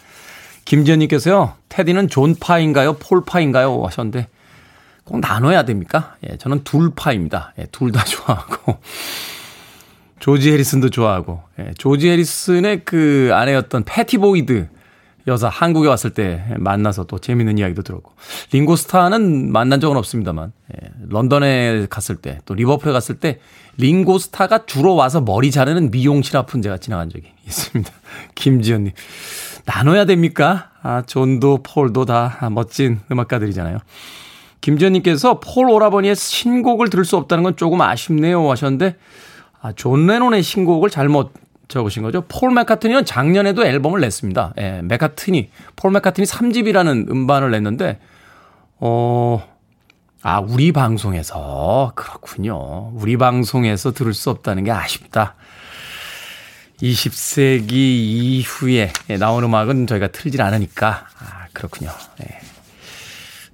김지연님께서요. 0.64 1.54
테디는 1.68 2.08
존 2.08 2.34
파인가요? 2.38 2.94
폴 2.94 3.24
파인가요? 3.24 3.82
하셨는데 3.84 4.28
꼭 5.04 5.20
나눠야 5.20 5.64
됩니까? 5.64 6.16
예, 6.28 6.36
저는 6.36 6.62
둘 6.64 6.92
파입니다. 6.94 7.52
예, 7.58 7.66
둘 7.72 7.90
다 7.92 8.04
좋아하고 8.06 8.78
조지 10.20 10.52
해리슨도 10.52 10.90
좋아하고 10.90 11.42
예, 11.58 11.72
조지 11.76 12.08
해리슨의 12.08 12.82
그 12.84 13.30
아내였던 13.32 13.84
패티 13.84 14.18
보이드 14.18 14.68
여사 15.28 15.48
한국에 15.48 15.88
왔을 15.88 16.10
때 16.10 16.44
만나서 16.58 17.04
또 17.04 17.18
재밌는 17.18 17.56
이야기도 17.58 17.82
들었고 17.82 18.12
링고스타는 18.52 19.52
만난 19.52 19.80
적은 19.80 19.96
없습니다만 19.96 20.52
예, 20.74 20.88
런던에 21.08 21.86
갔을 21.90 22.16
때 22.16 22.38
또 22.44 22.54
리버풀에 22.54 22.92
갔을 22.92 23.16
때 23.16 23.38
링고스타가 23.78 24.66
주로 24.66 24.94
와서 24.94 25.20
머리 25.20 25.50
자르는 25.50 25.90
미용실 25.90 26.36
앞은 26.36 26.62
제가 26.62 26.76
지나간 26.78 27.08
적이 27.10 27.28
있습니다. 27.46 27.90
김지연님 28.36 28.92
나눠야 29.64 30.04
됩니까? 30.04 30.70
아 30.82 31.02
존도 31.06 31.62
폴도 31.62 32.04
다 32.04 32.48
멋진 32.50 33.00
음악가들이잖아요. 33.10 33.78
김지연님께서 34.60 35.40
폴 35.40 35.68
오라버니의 35.70 36.14
신곡을 36.14 36.88
들을 36.88 37.04
수 37.04 37.16
없다는 37.16 37.42
건 37.44 37.56
조금 37.56 37.80
아쉽네요 37.80 38.48
하셨는데 38.50 38.96
아, 39.60 39.72
존 39.72 40.06
레논의 40.06 40.42
신곡을 40.42 40.90
잘못 40.90 41.32
적으신 41.68 42.02
거죠. 42.02 42.24
폴 42.28 42.50
맥카트니는 42.52 43.04
작년에도 43.04 43.64
앨범을 43.64 44.00
냈습니다. 44.00 44.54
예, 44.58 44.80
맥카트니, 44.82 45.50
폴 45.76 45.92
맥카트니 45.92 46.26
3집이라는 46.26 47.08
음반을 47.10 47.50
냈는데, 47.52 48.00
어, 48.78 49.42
아, 50.22 50.40
우리 50.40 50.72
방송에서, 50.72 51.92
그렇군요. 51.94 52.90
우리 52.94 53.16
방송에서 53.16 53.92
들을 53.92 54.12
수 54.14 54.30
없다는 54.30 54.64
게 54.64 54.72
아쉽다. 54.72 55.36
20세기 56.82 57.72
이후에 57.72 58.92
나온 59.20 59.44
음악은 59.44 59.86
저희가 59.86 60.08
틀질 60.08 60.42
않으니까, 60.42 61.06
아, 61.18 61.46
그렇군요. 61.52 61.90
예. 62.22 62.40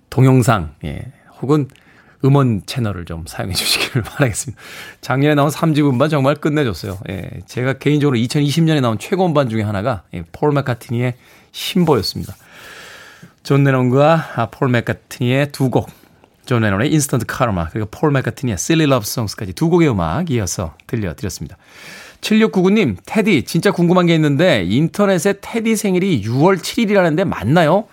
동영상, 0.09 0.75
예, 0.85 1.13
혹은 1.43 1.69
음원 2.25 2.63
채널을 2.65 3.05
좀 3.05 3.25
사용해 3.27 3.55
주시기를 3.55 4.03
바라겠습니다. 4.03 4.61
작년에 5.03 5.35
나온 5.35 5.51
3집 5.51 5.89
음반 5.89 6.09
정말 6.09 6.35
끝내줬어요. 6.37 6.99
예, 7.11 7.31
제가 7.47 7.75
개인적으로 7.75 8.17
2020년에 8.17 8.81
나온 8.81 8.99
최고 8.99 9.27
음반 9.27 9.49
중에 9.49 9.63
하나가 9.63 10.03
예, 10.15 10.25
폴 10.33 10.53
맥카트니의 10.53 11.15
신보였습니다. 11.53 12.35
존 13.43 13.63
레논과 13.63 14.33
아, 14.37 14.47
폴 14.47 14.71
맥카트니의 14.71 15.53
두 15.53 15.71
곡, 15.71 15.91
존 16.47 16.63
레논의 16.63 16.93
Instant 16.93 17.27
Karma 17.27 17.69
그리고 17.69 17.89
폴 17.91 18.11
맥카트니의 18.11 18.55
Silly 18.55 18.91
Love 18.91 19.05
Songs까지 19.07 19.53
두 19.53 19.69
곡의 19.69 19.91
음악 19.91 20.31
이어서 20.31 20.75
들려드렸습니다. 20.87 21.57
7699님, 22.21 22.97
테디, 23.07 23.45
진짜 23.45 23.71
궁금한 23.71 24.07
게 24.07 24.15
있는데, 24.15 24.65
인터넷에 24.65 25.35
테디 25.41 25.77
생일이 25.77 26.23
6월 26.23 26.59
7일이라는데 26.59 27.25
맞나요? 27.25 27.87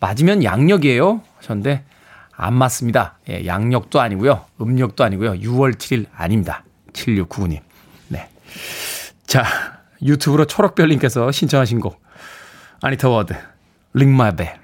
맞으면 0.00 0.42
양력이에요? 0.42 1.22
하셨는데, 1.38 1.84
안 2.32 2.54
맞습니다. 2.54 3.18
예, 3.28 3.44
양력도 3.46 4.00
아니고요. 4.00 4.44
음력도 4.60 5.02
아니고요. 5.04 5.32
6월 5.34 5.74
7일 5.74 6.06
아닙니다. 6.16 6.64
7699님. 6.92 7.60
네. 8.08 8.28
자, 9.26 9.44
유튜브로 10.02 10.46
초록별님께서 10.46 11.32
신청하신 11.32 11.80
곡. 11.80 12.00
아니타 12.80 13.08
워드, 13.08 13.34
Ring 13.94 14.16
My 14.16 14.34
Bell. 14.36 14.54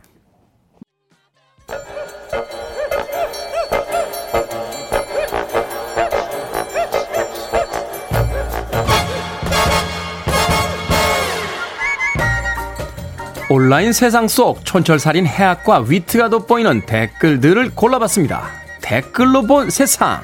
온라인 13.51 13.93
세상 13.93 14.27
속 14.27 14.65
촌철살인 14.65 15.27
해학과 15.27 15.81
위트가 15.81 16.31
돋보이는 16.31 16.87
댓글들을 16.87 17.75
골라봤습니다. 17.75 18.43
댓글로 18.81 19.43
본 19.43 19.69
세상. 19.69 20.23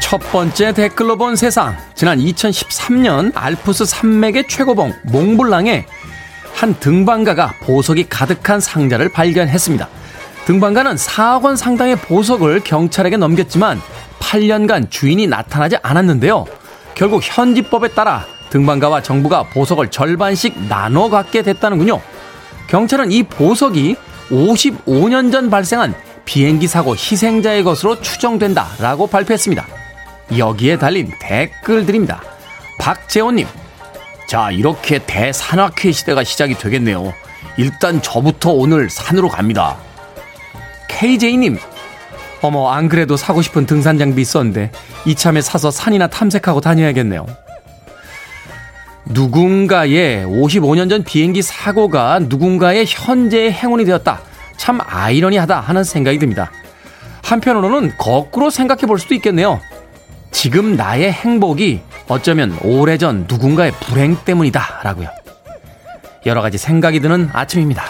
첫 0.00 0.18
번째 0.32 0.72
댓글로 0.74 1.16
본 1.16 1.36
세상. 1.36 1.76
지난 1.94 2.18
2013년 2.18 3.30
알프스 3.36 3.84
산맥의 3.84 4.48
최고봉 4.48 4.92
몽블랑에 5.04 5.86
한 6.54 6.74
등반가가 6.80 7.54
보석이 7.62 8.08
가득한 8.08 8.58
상자를 8.60 9.10
발견했습니다. 9.10 10.01
등반가는 10.46 10.96
4억 10.96 11.44
원 11.44 11.56
상당의 11.56 11.96
보석을 11.96 12.60
경찰에게 12.64 13.16
넘겼지만 13.16 13.80
8년간 14.18 14.90
주인이 14.90 15.26
나타나지 15.26 15.76
않았는데요. 15.82 16.46
결국 16.94 17.20
현지법에 17.22 17.88
따라 17.88 18.26
등반가와 18.50 19.02
정부가 19.02 19.44
보석을 19.44 19.90
절반씩 19.90 20.68
나눠 20.68 21.08
갖게 21.08 21.42
됐다는군요. 21.42 22.00
경찰은 22.66 23.12
이 23.12 23.22
보석이 23.22 23.96
55년 24.30 25.32
전 25.32 25.50
발생한 25.50 25.94
비행기 26.24 26.66
사고 26.66 26.94
희생자의 26.94 27.62
것으로 27.62 28.00
추정된다라고 28.00 29.06
발표했습니다. 29.06 29.66
여기에 30.36 30.78
달린 30.78 31.10
댓글들입니다. 31.20 32.22
박재호님, 32.78 33.46
자, 34.26 34.50
이렇게 34.50 34.98
대산악회 34.98 35.92
시대가 35.92 36.24
시작이 36.24 36.54
되겠네요. 36.54 37.12
일단 37.56 38.00
저부터 38.00 38.50
오늘 38.50 38.88
산으로 38.88 39.28
갑니다. 39.28 39.76
KJ님, 40.98 41.58
어머, 42.42 42.70
안 42.70 42.88
그래도 42.88 43.16
사고 43.16 43.42
싶은 43.42 43.66
등산 43.66 43.98
장비 43.98 44.20
있었는데, 44.20 44.70
이참에 45.06 45.40
사서 45.40 45.70
산이나 45.70 46.08
탐색하고 46.08 46.60
다녀야겠네요. 46.60 47.26
누군가의 49.06 50.24
55년 50.24 50.88
전 50.88 51.02
비행기 51.02 51.42
사고가 51.42 52.20
누군가의 52.20 52.84
현재의 52.86 53.52
행운이 53.52 53.84
되었다. 53.84 54.20
참 54.56 54.78
아이러니하다 54.84 55.60
하는 55.60 55.82
생각이 55.82 56.18
듭니다. 56.18 56.52
한편으로는 57.22 57.92
거꾸로 57.98 58.50
생각해 58.50 58.82
볼 58.82 58.98
수도 58.98 59.14
있겠네요. 59.14 59.60
지금 60.30 60.76
나의 60.76 61.12
행복이 61.12 61.80
어쩌면 62.08 62.56
오래전 62.62 63.26
누군가의 63.28 63.72
불행 63.80 64.16
때문이다. 64.24 64.80
라고요. 64.84 65.08
여러 66.26 66.42
가지 66.42 66.58
생각이 66.58 67.00
드는 67.00 67.30
아침입니다. 67.32 67.84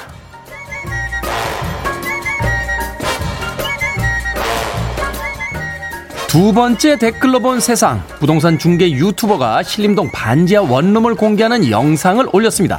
두 6.33 6.55
번째 6.55 6.97
댓글로 6.97 7.41
본 7.41 7.61
세상. 7.61 8.03
부동산 8.19 8.59
중개 8.59 8.91
유튜버가 8.91 9.63
신림동 9.63 10.13
반지하 10.13 10.63
원룸을 10.63 11.15
공개하는 11.15 11.71
영상을 11.71 12.27
올렸습니다. 12.33 12.79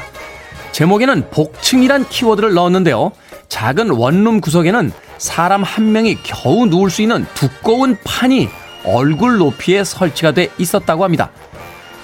제목에는 0.71 1.29
복층이란 1.29 2.09
키워드를 2.09 2.55
넣었는데요. 2.55 3.11
작은 3.49 3.91
원룸 3.91 4.41
구석에는 4.41 4.91
사람 5.19 5.61
한 5.61 5.91
명이 5.91 6.23
겨우 6.23 6.65
누울 6.65 6.89
수 6.89 7.03
있는 7.03 7.27
두꺼운 7.35 7.95
판이 8.03 8.49
얼굴 8.85 9.37
높이에 9.37 9.83
설치가 9.83 10.31
돼 10.31 10.49
있었다고 10.57 11.03
합니다. 11.03 11.29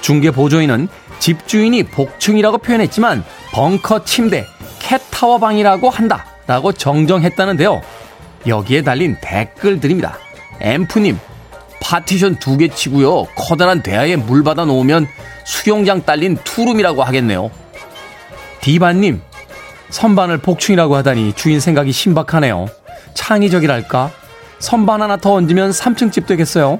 중개 0.01 0.29
보조인은 0.29 0.87
집주인이 1.17 1.81
복층이라고 1.81 2.59
표현했지만 2.59 3.23
벙커 3.53 4.05
침대, 4.05 4.45
캣타워 4.77 5.39
방이라고 5.39 5.89
한다. 5.89 6.27
라고 6.45 6.71
정정했다는데요. 6.71 7.81
여기에 8.45 8.83
달린 8.83 9.17
댓글들입니다. 9.19 10.15
앰프님, 10.61 11.17
파티션 11.81 12.37
두 12.39 12.57
개 12.57 12.67
치고요. 12.67 13.25
커다란 13.35 13.81
대야에 13.81 14.15
물 14.15 14.43
받아 14.43 14.65
놓으면 14.65 15.07
수영장 15.45 16.03
딸린 16.03 16.37
투룸이라고 16.43 17.03
하겠네요. 17.03 17.51
디바님, 18.61 19.21
선반을 19.89 20.39
복층이라고 20.39 20.95
하다니 20.97 21.33
주인 21.33 21.59
생각이 21.59 21.91
신박하네요. 21.91 22.67
창의적이랄까? 23.13 24.11
선반 24.59 25.01
하나 25.01 25.17
더 25.17 25.33
얹으면 25.33 25.71
3층 25.71 26.11
집 26.11 26.27
되겠어요. 26.27 26.79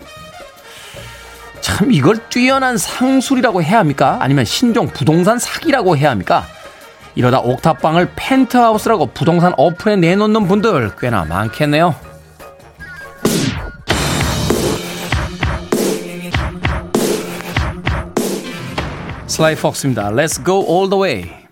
참 1.62 1.92
이걸 1.92 2.18
뛰어난 2.30 2.78
상술이라고 2.78 3.64
해야 3.64 3.80
합니까? 3.80 4.18
아니면 4.22 4.46
신종 4.46 4.88
부동산 4.88 5.40
사기라고 5.40 5.98
해야 5.98 6.10
합니까? 6.12 6.46
이러다 7.16 7.40
옥탑방을 7.40 8.12
펜트하우스라고 8.16 9.08
부동산 9.08 9.54
어플에 9.58 9.96
내놓는 9.96 10.48
분들 10.48 10.92
꽤나 11.00 11.26
많겠네요. 11.26 11.96
슬라이 19.39 19.57
폭스입니다. 19.57 20.11
Let's 20.11 20.45
go 20.45 20.65
all 20.67 20.89
the 20.89 21.01
way. 21.01 21.45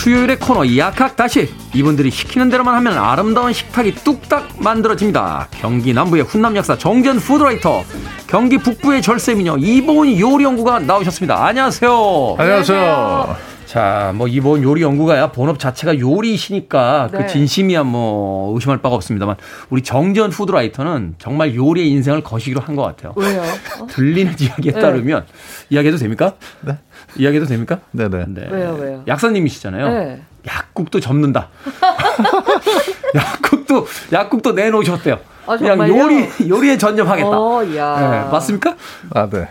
수요일의 0.00 0.38
코너 0.38 0.64
약학다식 0.78 1.52
이분들이 1.74 2.10
시키는 2.10 2.48
대로만 2.48 2.74
하면 2.76 2.96
아름다운 2.96 3.52
식탁이 3.52 3.96
뚝딱 3.96 4.48
만들어집니다. 4.56 5.48
경기 5.50 5.92
남부의 5.92 6.22
훈남 6.22 6.56
약사 6.56 6.78
정재훈 6.78 7.18
food 7.18 7.44
writer 7.44 7.84
경기 8.26 8.56
북부의 8.56 9.02
절세 9.02 9.34
미녀 9.34 9.58
이보은 9.58 10.18
요리 10.18 10.44
연구가 10.44 10.78
나오셨습니다. 10.78 11.44
안녕하세요. 11.44 12.36
안녕하세요. 12.38 13.36
자, 13.66 14.12
뭐 14.16 14.26
이보은 14.26 14.62
요리 14.62 14.80
연구가야 14.82 15.32
본업 15.32 15.58
자체가 15.58 15.98
요리이시니까 15.98 17.08
그 17.12 17.16
네. 17.18 17.26
진심이야 17.26 17.82
뭐 17.84 18.54
의심할 18.54 18.78
바가 18.78 18.96
없습니다만 18.96 19.36
우리 19.68 19.82
정재훈 19.82 20.30
food 20.30 20.55
writer는 20.55 21.16
정말 21.18 21.54
요리에 21.54 21.88
인생을 21.90 22.22
거시기로 22.22 22.60
한 22.62 22.74
것 22.74 22.82
같아요. 22.82 23.12
왜요? 23.16 23.42
들리는 23.90 24.34
이야기에 24.40 24.72
네. 24.72 24.80
따르면 24.80 25.26
이야기해도 25.68 25.98
됩니까? 25.98 26.32
네. 26.62 26.78
이야기해도 27.16 27.46
됩니까? 27.46 27.80
네네. 27.92 28.24
네. 28.28 28.48
왜요, 28.50 28.78
왜요? 28.80 29.04
약사님이시잖아요. 29.06 29.88
네. 29.88 30.22
약국도 30.46 31.00
접는다. 31.00 31.48
약국도 33.14 33.86
약국도 34.12 34.52
내놓으셨대요. 34.52 35.18
아, 35.46 35.56
그냥? 35.56 35.88
요리 35.88 36.28
요리에 36.48 36.78
전념하겠다. 36.78 37.28
어, 37.28 37.62
야. 37.74 37.98
네, 37.98 38.30
맞습니까? 38.30 38.76
아, 39.14 39.28
네. 39.28 39.48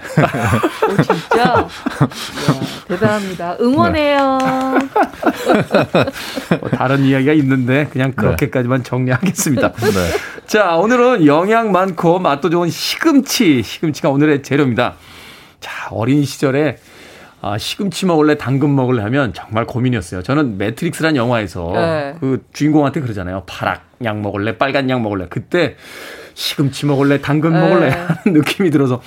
오, 0.88 1.02
진짜. 1.02 1.40
야, 1.42 1.68
대단합니다. 2.88 3.58
응원해요. 3.60 4.38
뭐 6.62 6.70
다른 6.70 7.04
이야기가 7.04 7.34
있는데 7.34 7.88
그냥 7.92 8.14
그렇게까지만 8.14 8.84
정리하겠습니다. 8.84 9.74
네. 9.76 10.12
자, 10.48 10.78
오늘은 10.78 11.26
영양 11.26 11.72
많고 11.74 12.20
맛도 12.20 12.50
좋은 12.50 12.70
시금치. 12.70 13.64
시금치가 13.64 14.10
오늘의 14.10 14.42
재료입니다. 14.44 14.94
자, 15.60 15.90
어린 15.92 16.24
시절에 16.24 16.78
아, 17.42 17.58
시금치 17.58 18.06
먹을래, 18.06 18.38
당근 18.38 18.76
먹을래 18.76 19.02
하면 19.04 19.34
정말 19.34 19.66
고민이었어요. 19.66 20.24
저는 20.24 20.58
매트릭스란 20.58 21.16
영화에서 21.16 21.72
네. 21.74 22.16
그 22.20 22.46
주인공한테 22.52 23.00
그러잖아요. 23.00 23.44
파락 23.46 23.84
양 24.04 24.22
먹을래, 24.22 24.58
빨간 24.58 24.90
양 24.90 25.02
먹을래. 25.02 25.28
그때 25.30 25.76
시금치 26.34 26.86
먹을래, 26.86 27.22
당근 27.22 27.54
네. 27.54 27.60
먹을래 27.62 27.90
하는 27.90 28.18
느낌이 28.38 28.72
들어서 28.72 29.02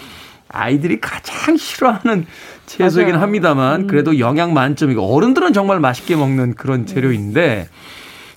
아이들이 0.48 1.00
가장 1.00 1.56
싫어하는 1.56 2.26
채소이긴 2.66 3.12
맞아요. 3.14 3.20
음. 3.20 3.22
합니다만 3.22 3.86
그래도 3.86 4.18
영양 4.18 4.54
만점이고 4.54 5.02
어른들은 5.14 5.52
정말 5.52 5.80
맛있게 5.80 6.16
먹는 6.16 6.54
그런 6.54 6.86
재료인데 6.86 7.68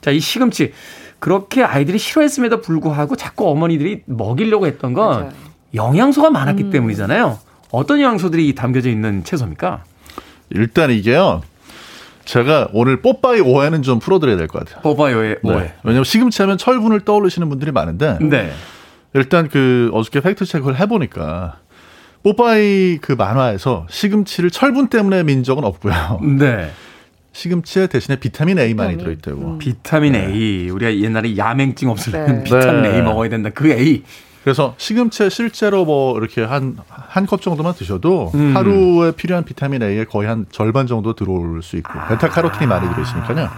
자, 0.02 0.12
이 0.12 0.20
시금치 0.20 0.74
그렇게 1.20 1.64
아이들이 1.64 1.98
싫어했음에도 1.98 2.62
불구하고 2.62 3.16
자꾸 3.16 3.50
어머니들이 3.50 4.04
먹이려고 4.06 4.68
했던 4.68 4.94
건 4.94 5.10
맞아요. 5.10 5.30
음. 5.30 5.46
영양소가 5.74 6.30
많았기 6.30 6.70
때문이잖아요. 6.70 7.38
어떤 7.76 8.00
영양소들이 8.02 8.56
담겨져 8.56 8.90
있는 8.90 9.24
채소입니까? 9.24 9.84
일단 10.52 10.92
이게요. 10.92 11.42
제가 12.26 12.70
오늘 12.74 13.02
뽀빠이 13.02 13.40
오해는 13.42 13.84
좀 13.84 14.00
풀어드려야 14.00 14.38
될 14.38 14.48
것 14.48 14.60
같아요. 14.66 14.82
네. 15.44 15.54
오해. 15.54 15.74
왜냐면 15.84 16.04
시금치 16.04 16.42
하면 16.42 16.58
철분을 16.58 17.02
떠올리시는 17.02 17.50
분들이 17.50 17.72
많은데 17.72 18.18
네. 18.22 18.52
일단 19.14 19.48
그 19.50 19.90
어저께 19.94 20.22
팩트 20.22 20.46
체크를 20.46 20.80
해보니까 20.80 21.60
뽀빠이 22.24 22.98
그 23.00 23.12
만화에서 23.14 23.86
시금치를 23.90 24.50
철분 24.50 24.88
때문에 24.88 25.22
민 25.24 25.44
적은 25.44 25.64
없고요. 25.64 26.20
네. 26.40 26.72
시금치에 27.34 27.88
대신에 27.88 28.16
비타민 28.16 28.58
A만이 28.58 28.98
비타민. 28.98 28.98
들어있다고. 29.20 29.58
비타민 29.60 30.16
A. 30.16 30.70
우리가 30.70 30.96
옛날에 30.98 31.36
야맹증 31.38 31.90
없으려면 31.90 32.38
네. 32.38 32.44
비타민 32.46 32.82
네. 32.84 32.96
A 32.96 33.02
먹어야 33.04 33.30
된다. 33.30 33.50
그 33.54 33.70
A. 33.70 34.04
그래서 34.46 34.76
시금치에 34.78 35.30
실제로 35.30 35.86
뭐 35.86 36.18
이렇게 36.20 36.44
한 36.44 36.78
한 37.10 37.26
컵 37.26 37.42
정도만 37.42 37.74
드셔도 37.74 38.32
음. 38.36 38.56
하루에 38.56 39.12
필요한 39.12 39.44
비타민 39.44 39.82
A의 39.82 40.06
거의 40.06 40.28
한 40.30 40.46
절반 40.52 40.86
정도 40.86 41.14
들어올 41.14 41.64
수 41.64 41.76
있고 41.78 41.92
베타카로틴이 42.10 42.68
많이 42.68 42.88
들어있으니까요. 42.90 43.50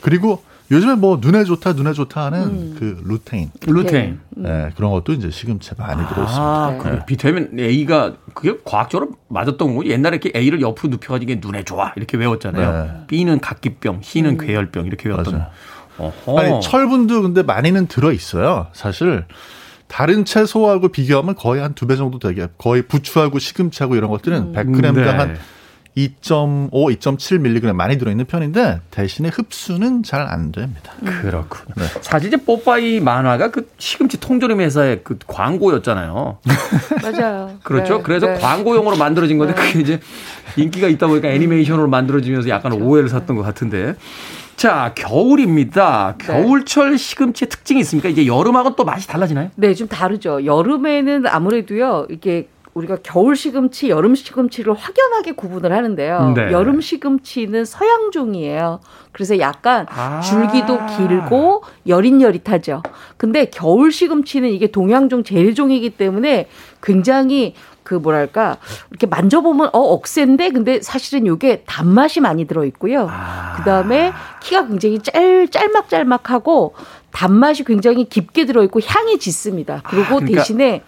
그리고 0.00 0.42
요즘에 0.70 0.94
뭐 0.94 1.18
눈에 1.20 1.44
좋다 1.44 1.74
눈에 1.74 1.92
좋다 1.92 2.24
하는 2.24 2.40
음. 2.42 2.76
그 2.78 3.00
루테인, 3.04 3.50
루테인. 3.66 4.18
네, 4.30 4.70
그런 4.76 4.90
것도 4.90 5.12
이제 5.12 5.30
시금치에 5.30 5.74
많이 5.78 5.98
들어있습니다. 6.08 6.42
아, 6.42 6.78
그 6.82 6.88
네. 6.88 7.06
비타민 7.06 7.56
A가 7.58 8.14
그게 8.32 8.56
과학적으로 8.64 9.10
맞았던 9.28 9.68
거고 9.68 9.86
옛날에 9.86 10.18
이렇게 10.20 10.36
A를 10.36 10.60
옆으로 10.62 10.88
눕혀가지고 10.90 11.30
이게 11.30 11.40
눈에 11.40 11.62
좋아 11.64 11.92
이렇게 11.96 12.16
외웠잖아요. 12.16 12.84
네. 12.86 13.04
B는 13.06 13.38
각기병, 13.40 14.00
C는 14.02 14.38
괴혈병 14.38 14.86
이렇게 14.86 15.08
외웠던. 15.10 15.34
맞아요. 15.34 15.50
어허. 15.98 16.38
아니 16.40 16.60
철분도 16.60 17.22
근데 17.22 17.42
많이는 17.44 17.86
들어 17.86 18.10
있어요. 18.10 18.66
사실 18.72 19.26
다른 19.94 20.24
채소하고 20.24 20.88
비교하면 20.88 21.34
거의 21.36 21.62
한 21.62 21.74
두 21.74 21.86
배 21.86 21.96
정도 21.96 22.18
되게 22.18 22.48
거의 22.58 22.82
부추하고 22.82 23.38
시금치하고 23.38 23.94
이런 23.94 24.10
것들은 24.10 24.52
100g당 24.52 24.94
네. 24.94 25.02
한 25.10 25.36
2.5, 25.96 26.70
2.7mg 26.72 27.72
많이 27.72 27.96
들어있는 27.98 28.24
편인데 28.24 28.80
대신에 28.90 29.28
흡수는 29.28 30.02
잘 30.02 30.22
안 30.26 30.50
됩니다. 30.50 30.92
그렇군요. 31.22 31.74
네. 31.76 31.84
사실 32.00 32.26
이제 32.28 32.36
뽀빠이 32.36 32.98
만화가 32.98 33.52
그 33.52 33.70
시금치 33.78 34.18
통조림 34.18 34.60
회사의 34.60 35.02
그 35.04 35.16
광고였잖아요. 35.28 36.38
맞아요. 37.02 37.58
그렇죠. 37.62 37.98
네, 37.98 38.02
그래서 38.02 38.26
네. 38.26 38.38
광고용으로 38.40 38.96
만들어진 38.96 39.38
건데 39.38 39.54
그게 39.54 39.78
이제 39.80 40.00
인기가 40.56 40.88
있다 40.88 41.06
보니까 41.06 41.28
애니메이션으로 41.28 41.86
만들어지면서 41.86 42.48
약간 42.48 42.72
오해를 42.72 43.08
샀던 43.08 43.36
것 43.36 43.42
같은데. 43.42 43.94
자, 44.56 44.92
겨울입니다. 44.94 46.16
네. 46.18 46.26
겨울철 46.26 46.98
시금치의 46.98 47.48
특징이 47.48 47.80
있습니까? 47.80 48.08
이제 48.08 48.26
여름하고는 48.26 48.76
또 48.76 48.84
맛이 48.84 49.06
달라지나요? 49.06 49.50
네, 49.56 49.74
좀 49.74 49.88
다르죠. 49.88 50.44
여름에는 50.44 51.26
아무래도요, 51.26 52.06
이게 52.10 52.48
우리가 52.74 52.98
겨울 53.02 53.36
시금치, 53.36 53.88
여름 53.88 54.14
시금치를 54.16 54.74
확연하게 54.74 55.32
구분을 55.32 55.72
하는데요. 55.72 56.32
네. 56.34 56.50
여름 56.50 56.80
시금치는 56.80 57.64
서양종이에요. 57.64 58.80
그래서 59.12 59.38
약간 59.38 59.86
아. 59.88 60.20
줄기도 60.20 60.80
길고 60.96 61.62
여릿여릿하죠. 61.86 62.82
근데 63.16 63.44
겨울 63.44 63.92
시금치는 63.92 64.48
이게 64.50 64.72
동양종 64.72 65.22
재래종이기 65.22 65.90
때문에 65.90 66.48
굉장히 66.82 67.54
그 67.84 67.94
뭐랄까 67.94 68.56
이렇게 68.90 69.06
만져보면 69.06 69.70
어 69.72 69.78
억센데 69.78 70.50
근데 70.50 70.80
사실은 70.82 71.26
이게 71.26 71.62
단맛이 71.66 72.20
많이 72.20 72.46
들어 72.46 72.64
있고요. 72.64 73.06
아. 73.08 73.54
그다음에 73.58 74.12
키가 74.42 74.66
굉장히 74.66 74.98
짤 75.00 75.46
짤막짤막하고 75.48 76.74
단맛이 77.12 77.62
굉장히 77.64 78.08
깊게 78.08 78.46
들어 78.46 78.64
있고 78.64 78.80
향이 78.84 79.18
짙습니다. 79.18 79.82
그리고 79.84 80.04
아, 80.04 80.08
그러니까 80.18 80.40
대신에 80.40 80.82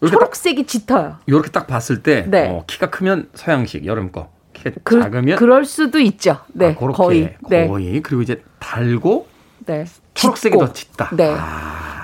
초록색이 0.00 0.66
짙어요. 0.66 1.18
이렇게 1.26 1.50
딱 1.50 1.66
봤을 1.66 2.02
때 2.02 2.24
네. 2.26 2.48
어, 2.48 2.64
키가 2.66 2.90
크면 2.90 3.28
서양식 3.34 3.84
여름 3.84 4.10
거, 4.10 4.30
키가 4.54 4.70
그, 4.82 5.00
작으면 5.00 5.36
그럴 5.36 5.64
수도 5.64 6.00
있죠. 6.00 6.38
네, 6.52 6.74
아, 6.78 6.86
거의. 6.88 7.36
네, 7.48 7.68
거의 7.68 8.00
그리고 8.02 8.22
이제 8.22 8.42
달고 8.58 9.28
네. 9.66 9.84
초록색이 10.20 10.52
짙고. 10.52 10.66
더 10.66 10.72
짙다. 10.72 11.10
네. 11.16 11.34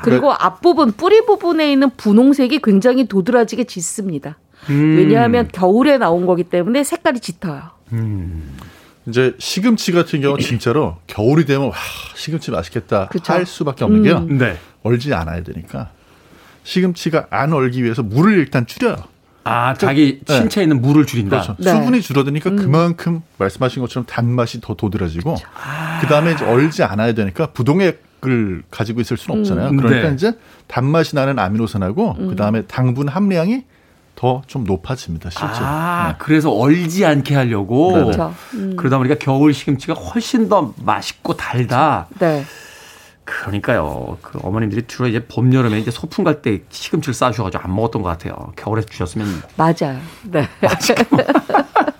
그리고 0.03 0.33
앞부분 0.33 0.93
뿌리 0.93 1.25
부분에 1.25 1.73
있는 1.73 1.91
분홍색이 1.97 2.61
굉장히 2.63 3.07
도드라지게 3.09 3.65
짙습니다. 3.65 4.39
음. 4.71 4.97
왜냐하면 4.97 5.49
겨울에 5.53 5.99
나온 5.99 6.27
거기 6.27 6.45
때문에 6.45 6.85
색깔이 6.85 7.21
짙어요. 7.21 7.63
이제 9.09 9.35
시금치 9.39 9.93
같은 9.93 10.21
경우 10.21 10.39
진짜로 10.39 10.97
겨울이 11.07 11.45
되면 11.45 11.69
와 11.69 11.75
시금치 12.15 12.51
맛있겠다 12.51 13.09
그쵸. 13.09 13.33
할 13.33 13.47
수밖에 13.47 13.85
없는 13.85 14.03
게요. 14.03 14.27
음. 14.29 14.39
네. 14.39 14.59
얼지 14.83 15.15
않아야 15.15 15.43
되니까 15.43 15.91
시금치가 16.65 17.29
안 17.31 17.53
얼기 17.53 17.83
위해서 17.85 18.03
물을 18.03 18.39
일단 18.39 18.67
줄여요. 18.67 18.97
아, 19.45 19.75
자기 19.75 20.21
네. 20.27 20.37
신체에 20.39 20.65
있는 20.65 20.83
물을 20.83 21.07
줄인다. 21.07 21.41
그렇죠. 21.41 21.57
네. 21.59 21.71
수분이 21.71 22.01
줄어드니까 22.01 22.51
그만큼 22.51 23.23
말씀하신 23.39 23.81
것처럼 23.81 24.05
단맛이 24.07 24.61
더 24.61 24.75
도드라지고 24.75 25.37
그 26.01 26.07
다음에 26.09 26.33
이제 26.33 26.45
얼지 26.45 26.83
않아야 26.83 27.13
되니까 27.13 27.47
부동액 27.53 28.06
을 28.27 28.63
가지고 28.71 29.01
있을 29.01 29.17
수는 29.17 29.41
없잖아요. 29.41 29.69
음. 29.71 29.77
그러니까 29.77 30.09
네. 30.09 30.15
이제 30.15 30.33
단맛이 30.67 31.15
나는 31.15 31.39
아미노산하고 31.39 32.15
그 32.15 32.37
다음에 32.37 32.63
당분 32.63 33.07
함량이 33.09 33.65
더 34.17 34.43
좀 34.47 34.65
높아집니다. 34.65 35.31
실제. 35.31 35.45
아, 35.47 36.09
네. 36.13 36.15
그래서 36.19 36.51
얼지 36.51 37.05
않게 37.05 37.35
하려고. 37.35 37.93
그렇죠. 37.93 38.35
음. 38.55 38.75
그러다 38.77 38.97
보니까 38.99 39.15
겨울 39.21 39.53
시금치가 39.55 39.93
훨씬 39.95 40.49
더 40.49 40.73
맛있고 40.83 41.37
달다. 41.37 42.09
네. 42.19 42.45
그러니까요. 43.25 44.17
그 44.23 44.39
어머님들이 44.43 44.85
주로 44.87 45.07
이제 45.09 45.25
봄, 45.27 45.53
여름에 45.53 45.79
이제 45.81 45.91
소풍 45.91 46.25
갈 46.25 46.41
때 46.43 46.63
시금치를 46.71 47.13
싸주셔가지고 47.13 47.63
안 47.63 47.75
먹었던 47.75 48.01
것 48.03 48.09
같아요. 48.09 48.53
겨울에 48.57 48.83
주셨으면. 48.83 49.27
맞아요. 49.57 50.01
네. 50.25 50.49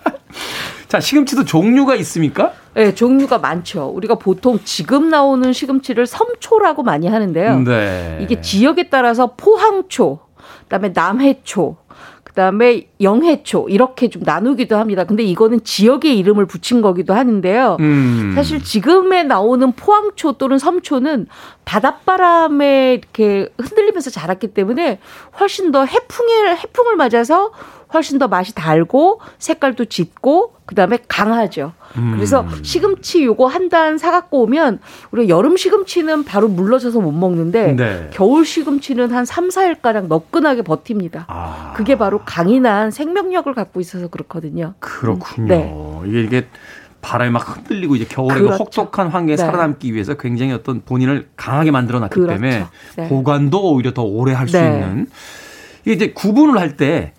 자, 0.87 0.99
시금치도 0.99 1.45
종류가 1.45 1.95
있습니까? 1.95 2.53
네, 2.73 2.93
종류가 2.93 3.39
많죠. 3.39 3.87
우리가 3.87 4.15
보통 4.15 4.59
지금 4.63 5.09
나오는 5.09 5.51
시금치를 5.51 6.05
섬초라고 6.05 6.83
많이 6.83 7.07
하는데요. 7.07 7.59
네. 7.59 8.19
이게 8.21 8.39
지역에 8.39 8.89
따라서 8.89 9.33
포항초, 9.35 10.19
그다음에 10.63 10.91
남해초, 10.93 11.77
그다음에 12.23 12.87
영해초 13.01 13.67
이렇게 13.67 14.09
좀 14.09 14.21
나누기도 14.23 14.77
합니다. 14.77 15.05
근데 15.05 15.23
이거는 15.23 15.63
지역의 15.63 16.19
이름을 16.19 16.45
붙인 16.45 16.83
거기도 16.83 17.15
하는데요. 17.15 17.77
음. 17.79 18.33
사실 18.35 18.63
지금에 18.63 19.23
나오는 19.23 19.71
포항초 19.71 20.33
또는 20.33 20.59
섬초는 20.59 21.25
바닷바람에 21.65 22.93
이렇게 22.93 23.49
흔들리면서 23.57 24.11
자랐기 24.11 24.49
때문에 24.49 24.99
훨씬 25.39 25.71
더 25.71 25.83
해풍에 25.83 26.55
해풍을 26.57 26.95
맞아서 26.95 27.51
훨씬 27.93 28.19
더 28.19 28.27
맛이 28.27 28.53
달고 28.53 29.21
색깔도 29.39 29.85
짙고 29.85 30.53
그다음에 30.65 30.97
강하죠. 31.07 31.73
그래서 32.13 32.45
시금치 32.61 33.23
요거 33.25 33.47
한 33.47 33.67
단 33.69 33.97
사갖고 33.97 34.43
오면 34.43 34.79
우리 35.11 35.27
여름 35.27 35.57
시금치는 35.57 36.23
바로 36.23 36.47
물러져서 36.47 37.01
못 37.01 37.11
먹는데 37.11 37.73
네. 37.75 38.09
겨울 38.13 38.45
시금치는 38.45 39.11
한 39.11 39.25
3, 39.25 39.49
4일 39.49 39.81
가량 39.81 40.07
너끈하게 40.07 40.61
버팁니다. 40.61 41.25
아. 41.27 41.73
그게 41.75 41.97
바로 41.97 42.21
강인한 42.23 42.91
생명력을 42.91 43.53
갖고 43.53 43.81
있어서 43.81 44.07
그렇거든요. 44.07 44.73
그렇군요. 44.79 45.47
네. 45.47 45.73
이게 46.07 46.21
이게 46.23 46.47
바람에 47.01 47.29
막 47.31 47.57
흔들리고 47.57 47.95
이제 47.97 48.05
겨울에 48.05 48.35
그 48.35 48.41
그렇죠. 48.45 48.63
혹독한 48.63 49.07
환경에 49.09 49.35
네. 49.35 49.37
살아남기 49.37 49.93
위해서 49.93 50.13
굉장히 50.13 50.53
어떤 50.53 50.81
본인을 50.81 51.27
강하게 51.35 51.71
만들어 51.71 51.99
놨기 51.99 52.13
그렇죠. 52.15 52.33
때문에 52.33 52.65
네. 52.95 53.09
보관도 53.09 53.73
오히려 53.73 53.93
더 53.93 54.03
오래 54.03 54.33
할수 54.33 54.57
네. 54.57 54.65
있는 54.65 55.07
이게 55.83 55.93
이제 55.93 56.11
구분을 56.13 56.57
할때 56.57 57.13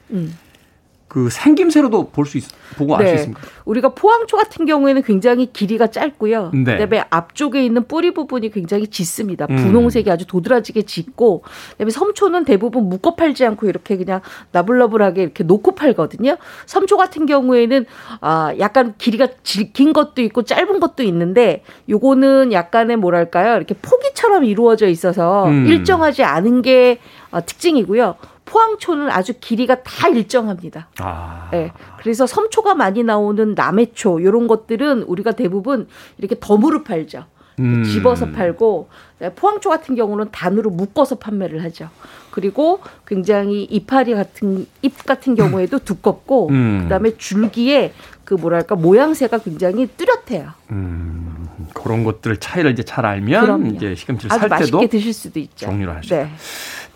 그 1.09 1.25
음. 1.25 1.29
생김새로도 1.31 2.11
볼 2.11 2.27
수 2.27 2.37
있, 2.37 2.45
보고 2.77 2.95
알수 2.97 3.07
네. 3.11 3.15
있습니까? 3.17 3.41
우리가 3.65 3.95
포항초 3.95 4.37
같은 4.37 4.67
경우에는 4.67 5.03
굉장히 5.03 5.51
길이가 5.53 5.87
짧고요. 5.87 6.51
네. 6.53 6.77
그다음에 6.77 7.05
앞쪽에 7.09 7.65
있는 7.65 7.87
뿌리 7.89 8.13
부분이 8.13 8.51
굉장히 8.51 8.87
짙습니다. 8.89 9.47
음. 9.49 9.57
분홍색이 9.57 10.11
아주 10.11 10.27
도드라지게 10.27 10.83
짙고, 10.83 11.43
그다음에 11.73 11.91
섬초는 11.91 12.45
대부분 12.45 12.85
묶어 12.91 13.15
팔지 13.15 13.47
않고 13.47 13.69
이렇게 13.69 13.97
그냥 13.97 14.21
나불나불하게 14.53 15.23
이렇게 15.23 15.45
놓고 15.45 15.75
팔거든요. 15.75 16.37
섬초 16.67 16.97
같은 16.99 17.25
경우에는 17.27 17.87
아 18.21 18.53
약간 18.59 18.95
길이가 18.99 19.29
지- 19.43 19.73
긴 19.73 19.93
것도 19.95 20.21
있고 20.23 20.43
짧은 20.43 20.79
것도 20.81 21.03
있는데, 21.05 21.63
요거는 21.89 22.53
약간의 22.53 22.97
뭐랄까요, 22.97 23.57
이렇게 23.57 23.75
포기처럼 23.81 24.45
이루어져 24.45 24.87
있어서 24.89 25.47
음. 25.47 25.67
일정하지 25.67 26.23
않은 26.23 26.61
게 26.63 26.99
어, 27.31 27.45
특징이고요. 27.45 28.17
포항초는 28.49 29.11
아주 29.11 29.34
길이가 29.38 29.82
다 29.82 30.09
일정합니다. 30.09 30.88
아. 31.01 31.49
네. 31.53 31.70
그래서 31.99 32.26
섬초가 32.26 32.74
많이 32.74 33.03
나오는 33.03 33.55
남해초 33.55 34.20
이런 34.20 34.49
것들은 34.49 35.03
우리가 35.03 35.32
대부분 35.32 35.86
이렇게 36.16 36.36
덤으로 36.40 36.82
팔죠. 36.82 37.26
음. 37.61 37.84
집어서 37.84 38.26
팔고 38.30 38.88
네, 39.18 39.32
포항초 39.34 39.68
같은 39.68 39.96
경우는 39.96 40.30
단으로 40.30 40.70
묶어서 40.70 41.16
판매를 41.16 41.62
하죠. 41.64 41.90
그리고 42.30 42.80
굉장히 43.07 43.64
이파리 43.64 44.14
같은 44.14 44.66
잎 44.80 45.05
같은 45.05 45.34
경우에도 45.34 45.78
두껍고 45.80 46.49
음. 46.51 46.82
그다음에 46.84 47.16
줄기에 47.16 47.92
그 48.24 48.34
뭐랄까 48.34 48.76
모양새가 48.76 49.38
굉장히 49.38 49.88
뚜렷해요. 49.88 50.51
음, 50.70 51.49
그런 51.74 52.05
것들 52.05 52.36
차이를 52.36 52.70
이제 52.70 52.82
잘 52.84 53.07
알면 53.07 53.40
그럼요. 53.40 53.66
이제 53.74 53.94
시금치를 53.94 54.38
살 54.38 54.49
맛있게 54.49 54.70
때도 54.70 54.88
드실 54.88 55.12
수도 55.12 55.40
있죠. 55.40 55.66
종류를 55.66 55.96
할수 55.96 56.11
네. 56.11 56.30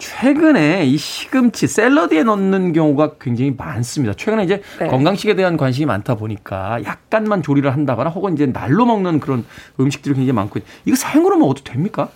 최근에 0.03 0.85
이 0.85 0.97
시금치 0.97 1.69
샐러드에 1.69 2.25
넣는 2.25 2.73
경우가 2.73 3.13
굉장히 3.21 3.55
많습니다. 3.57 4.15
최근에 4.15 4.43
이제 4.43 4.61
네. 4.81 4.89
건강식에 4.89 5.37
대한 5.37 5.57
관심이 5.57 5.87
많다 5.87 6.17
보니까 6.17 6.83
약간만 6.83 7.45
조리를 7.45 7.73
한다거나 7.73 8.11
혹은 8.11 8.33
이제 8.33 8.47
날로 8.47 8.85
먹는 8.85 9.21
그런 9.21 9.45
음식들이 9.79 10.17
굉장히 10.17 10.33
많고 10.33 10.59
이거 10.87 10.97
생으로 10.97 11.37
먹어도 11.37 11.63
됩니까? 11.63 12.09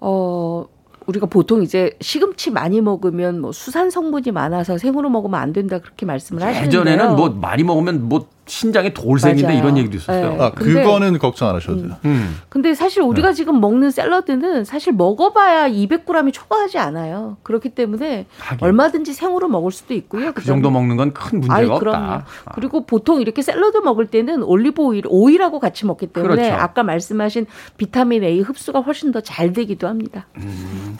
어, 0.00 0.64
우리가 1.04 1.26
보통 1.26 1.62
이제 1.62 1.94
시금치 2.00 2.52
많이 2.52 2.80
먹으면 2.80 3.38
뭐 3.38 3.52
수산 3.52 3.90
성분이 3.90 4.32
많아서 4.32 4.78
생으로 4.78 5.10
먹으면 5.10 5.38
안 5.38 5.52
된다 5.52 5.78
그렇게 5.78 6.06
말씀을 6.06 6.42
하시는데요. 6.42 6.80
예전에는 6.80 7.16
뭐 7.16 7.28
많이 7.28 7.62
먹으면 7.64 8.08
뭐 8.08 8.28
신장에 8.50 8.92
돌생긴다 8.92 9.48
맞아요. 9.48 9.62
이런 9.62 9.78
얘기도 9.78 9.96
있었어요. 9.96 10.30
네. 10.36 10.42
아, 10.42 10.50
그거는 10.50 11.18
걱정 11.18 11.48
안 11.48 11.54
하셔도 11.54 11.82
돼요. 11.82 11.96
음. 12.04 12.36
근데 12.48 12.74
사실 12.74 13.02
우리가 13.02 13.28
네. 13.28 13.34
지금 13.34 13.60
먹는 13.60 13.90
샐러드는 13.90 14.64
사실 14.64 14.92
먹어봐야 14.92 15.68
200g이 15.70 16.32
초과하지 16.32 16.78
않아요. 16.78 17.36
그렇기 17.44 17.70
때문에 17.70 18.26
하긴. 18.38 18.64
얼마든지 18.64 19.12
생으로 19.12 19.48
먹을 19.48 19.70
수도 19.70 19.94
있고요. 19.94 20.32
그 20.32 20.44
정도 20.44 20.70
먹는 20.70 20.96
건 20.96 21.12
큰 21.12 21.40
문제가 21.40 21.54
아이, 21.54 21.64
없다. 21.66 21.78
그럼요. 21.78 22.06
아. 22.12 22.24
그리고 22.54 22.84
보통 22.86 23.20
이렇게 23.20 23.40
샐러드 23.42 23.78
먹을 23.78 24.06
때는 24.06 24.42
올리브 24.42 24.82
오일, 24.82 25.02
오일하고 25.08 25.60
같이 25.60 25.86
먹기 25.86 26.08
때문에 26.08 26.34
그렇죠. 26.34 26.54
아까 26.54 26.82
말씀하신 26.82 27.46
비타민 27.76 28.24
A 28.24 28.40
흡수가 28.40 28.80
훨씬 28.80 29.12
더 29.12 29.20
잘 29.20 29.52
되기도 29.52 29.86
합니다. 29.86 30.26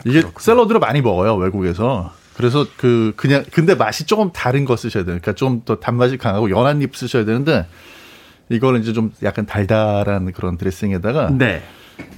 이게 0.05 0.21
샐러드를 0.37 0.79
많이 0.79 1.01
먹어요 1.01 1.35
외국에서. 1.35 2.11
그래서 2.41 2.65
그 2.77 3.13
그냥 3.15 3.43
근데 3.51 3.75
맛이 3.75 4.05
조금 4.05 4.31
다른 4.33 4.65
거 4.65 4.75
쓰셔야 4.75 5.03
돼요. 5.05 5.17
그러니까 5.21 5.33
좀 5.33 5.61
더 5.63 5.79
단맛이 5.79 6.17
강하고 6.17 6.49
연한 6.49 6.81
잎 6.81 6.95
쓰셔야 6.95 7.23
되는데 7.23 7.67
이거는 8.49 8.81
이제 8.81 8.93
좀 8.93 9.11
약간 9.23 9.45
달달한 9.45 10.31
그런 10.31 10.57
드레싱에다가 10.57 11.29
네. 11.37 11.61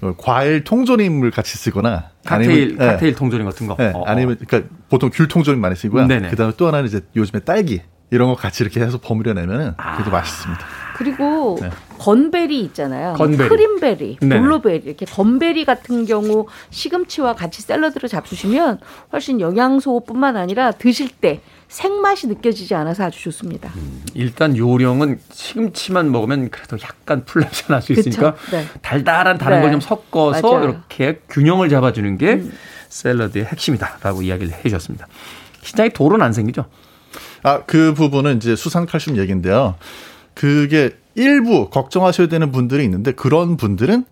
어, 0.01 0.15
과일 0.17 0.63
통조림을 0.63 1.31
같이 1.31 1.57
쓰거나 1.57 2.09
칵테일 2.25 2.51
아니면, 2.51 2.71
예. 2.71 2.85
칵테일 2.93 3.15
통조림 3.15 3.45
같은 3.45 3.67
거. 3.67 3.75
네, 3.77 3.91
어. 3.93 4.03
아니면 4.05 4.37
그러니까 4.39 4.73
보통 4.89 5.09
귤 5.13 5.27
통조림 5.27 5.59
많이 5.59 5.75
쓰고요. 5.75 6.07
네네. 6.07 6.29
그다음에 6.29 6.53
또 6.55 6.67
하나는 6.67 6.85
이제 6.87 7.01
요즘에 7.15 7.41
딸기 7.41 7.81
이런 8.09 8.29
거 8.29 8.35
같이 8.35 8.63
이렇게 8.63 8.79
해서 8.79 8.97
버무려 9.01 9.33
내면은 9.33 9.73
아. 9.77 9.97
그게 9.97 10.09
맛있습니다. 10.09 10.65
그리고 10.95 11.57
네. 11.61 11.69
건베리 11.99 12.59
있잖아요. 12.61 13.13
건베리. 13.13 13.49
크림베리, 13.49 14.17
네네. 14.21 14.41
블루베리 14.41 14.81
이렇게 14.85 15.05
건베리 15.05 15.65
같은 15.65 16.05
경우 16.05 16.47
시금치와 16.69 17.35
같이 17.35 17.61
샐러드를 17.61 18.09
잡수시면 18.09 18.79
훨씬 19.11 19.39
영양소뿐만 19.39 20.35
아니라 20.37 20.71
드실 20.71 21.09
때 21.09 21.41
생맛이 21.67 22.27
느껴지지 22.27 22.75
않아서 22.75 23.05
아주 23.05 23.21
좋습니다. 23.23 23.71
일단 24.13 24.55
요령은 24.55 25.19
시금치만 25.31 26.11
먹으면 26.11 26.49
그래도 26.49 26.77
약간 26.83 27.25
풀냄새 27.25 27.65
날 27.69 27.81
수? 27.81 27.93
있으니까 27.93 28.35
네. 28.51 28.65
달달한 28.81 29.37
다른 29.37 29.57
네. 29.57 29.63
걸좀 29.63 29.81
섞어서 29.81 30.41
맞아요. 30.41 30.65
음. 30.65 30.69
이렇게 30.69 31.21
균형을 31.29 31.69
잡아주는 31.69 32.17
게 32.17 32.43
샐러드의 32.89 33.45
핵심이다라고 33.45 34.21
이야기를 34.21 34.53
해주셨습니다. 34.53 35.07
신장에 35.63 35.89
돌은 35.89 36.21
안 36.21 36.33
생기죠? 36.33 36.65
아, 37.41 37.63
그 37.65 37.93
부분은 37.93 38.37
이제 38.37 38.55
수산 38.55 38.85
칼슘 38.85 39.17
얘기인데요. 39.17 39.75
그게 40.33 40.91
일부 41.15 41.69
걱정하셔야 41.69 42.27
되는 42.27 42.51
분들이 42.51 42.83
있는데 42.83 43.11
그런 43.11 43.57
분들은 43.57 44.05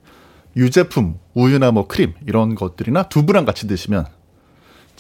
유제품, 0.55 1.15
우유나 1.33 1.71
뭐 1.71 1.87
크림 1.87 2.13
이런 2.27 2.55
것들이나 2.55 3.03
두부랑 3.03 3.45
같이 3.45 3.67
드시면 3.67 4.05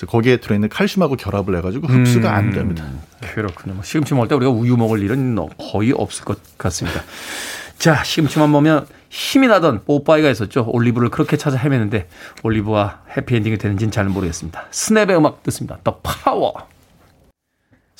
거기에 0.07 0.37
들어있는 0.37 0.69
칼슘하고 0.69 1.15
결합을 1.15 1.55
해가지고 1.57 1.87
흡수가 1.87 2.29
음. 2.29 2.33
안 2.33 2.51
됩니다. 2.51 2.85
그렇군요. 3.33 3.75
뭐 3.75 3.83
시금치 3.83 4.15
먹을 4.15 4.27
때 4.27 4.35
우리가 4.35 4.51
우유 4.51 4.75
먹을 4.77 5.03
일은 5.03 5.37
거의 5.57 5.91
없을 5.91 6.25
것 6.25 6.39
같습니다. 6.57 7.01
자, 7.77 8.03
시금치만 8.03 8.51
먹으면 8.51 8.87
힘이 9.09 9.47
나던 9.47 9.83
뽀빠이가 9.85 10.29
있었죠. 10.29 10.65
올리브를 10.69 11.09
그렇게 11.09 11.37
찾아 11.37 11.57
헤매는데 11.57 12.07
올리브와 12.43 13.01
해피엔딩이 13.17 13.57
되는지는 13.57 13.91
잘 13.91 14.05
모르겠습니다. 14.05 14.67
스냅의 14.71 15.17
음악 15.17 15.43
듣습니다. 15.43 15.77
The 15.83 15.99
Power. 16.01 16.53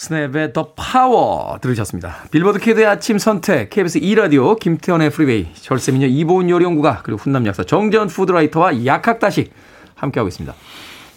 스냅의 0.01 0.51
The 0.53 0.73
Power 0.75 1.59
들으셨습니다. 1.61 2.23
빌보드 2.31 2.57
kid의 2.57 2.87
아침 2.87 3.19
선택, 3.19 3.69
KBS 3.69 3.99
2라디오, 3.99 4.59
김태훈의 4.59 5.11
프리웨이, 5.11 5.53
절세미녀 5.53 6.07
이보은 6.07 6.49
요리연구가, 6.49 7.01
그리고 7.03 7.19
훈남 7.19 7.45
약사 7.45 7.63
정재훈 7.63 8.07
food 8.07 8.33
writer와 8.33 8.83
약학다식 8.83 9.53
함께하고 9.93 10.27
있습니다. 10.27 10.55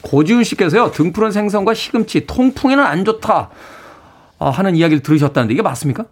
고지훈 0.03 0.45
씨께서요, 0.45 0.91
등푸른 0.91 1.30
생선과 1.32 1.72
시금치, 1.72 2.26
통풍에는 2.26 2.85
안 2.85 3.07
좋다. 3.07 3.49
아, 4.39 4.51
하는 4.51 4.76
이야기를 4.76 5.03
들으셨다는데 5.03 5.55
이게 5.55 5.62
맞습니까? 5.62 6.05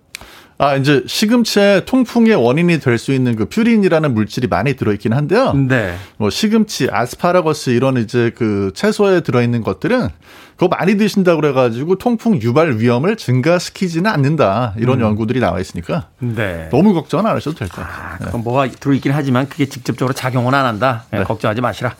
아, 0.63 0.77
이제 0.77 1.03
시금치의 1.07 1.87
통풍의 1.87 2.37
원인이 2.37 2.79
될 2.79 2.97
수 2.97 3.13
있는 3.13 3.35
그 3.35 3.47
퓨린이라는 3.47 4.15
물질이 4.15 4.47
많이 4.47 4.75
들어있긴 4.77 5.13
한데요. 5.13 5.53
네. 5.55 5.97
뭐 6.19 6.31
시금치, 6.31 6.89
아스파라거스 6.93 7.71
이런 7.71 7.97
이제 7.97 8.31
그 8.37 8.71
채소에 8.75 9.23
들어있는 9.23 9.63
것들은 9.63 10.09
그거 10.55 10.69
많이 10.69 10.97
드신다고 10.97 11.41
그래가지고 11.41 11.97
통풍 11.97 12.41
유발 12.43 12.79
위험을 12.79 13.17
증가시키지는 13.17 14.09
않는다. 14.09 14.75
이런 14.77 15.01
연구들이 15.01 15.41
나와 15.41 15.59
있으니까 15.59 16.09
네. 16.21 16.69
너무 16.71 16.95
걱정은 16.95 17.27
안 17.27 17.35
하셔도 17.35 17.57
될 17.57 17.69
것 17.69 17.83
같아요. 17.83 18.19
아, 18.21 18.29
그럼 18.29 18.45
뭐가 18.45 18.69
들어있긴 18.69 19.11
하지만 19.11 19.49
그게 19.49 19.67
직접적으로 19.67 20.15
작용은 20.15 20.55
안 20.55 20.65
한다. 20.65 21.07
네, 21.11 21.19
네. 21.19 21.25
걱정하지 21.25 21.61
마시라. 21.61 21.97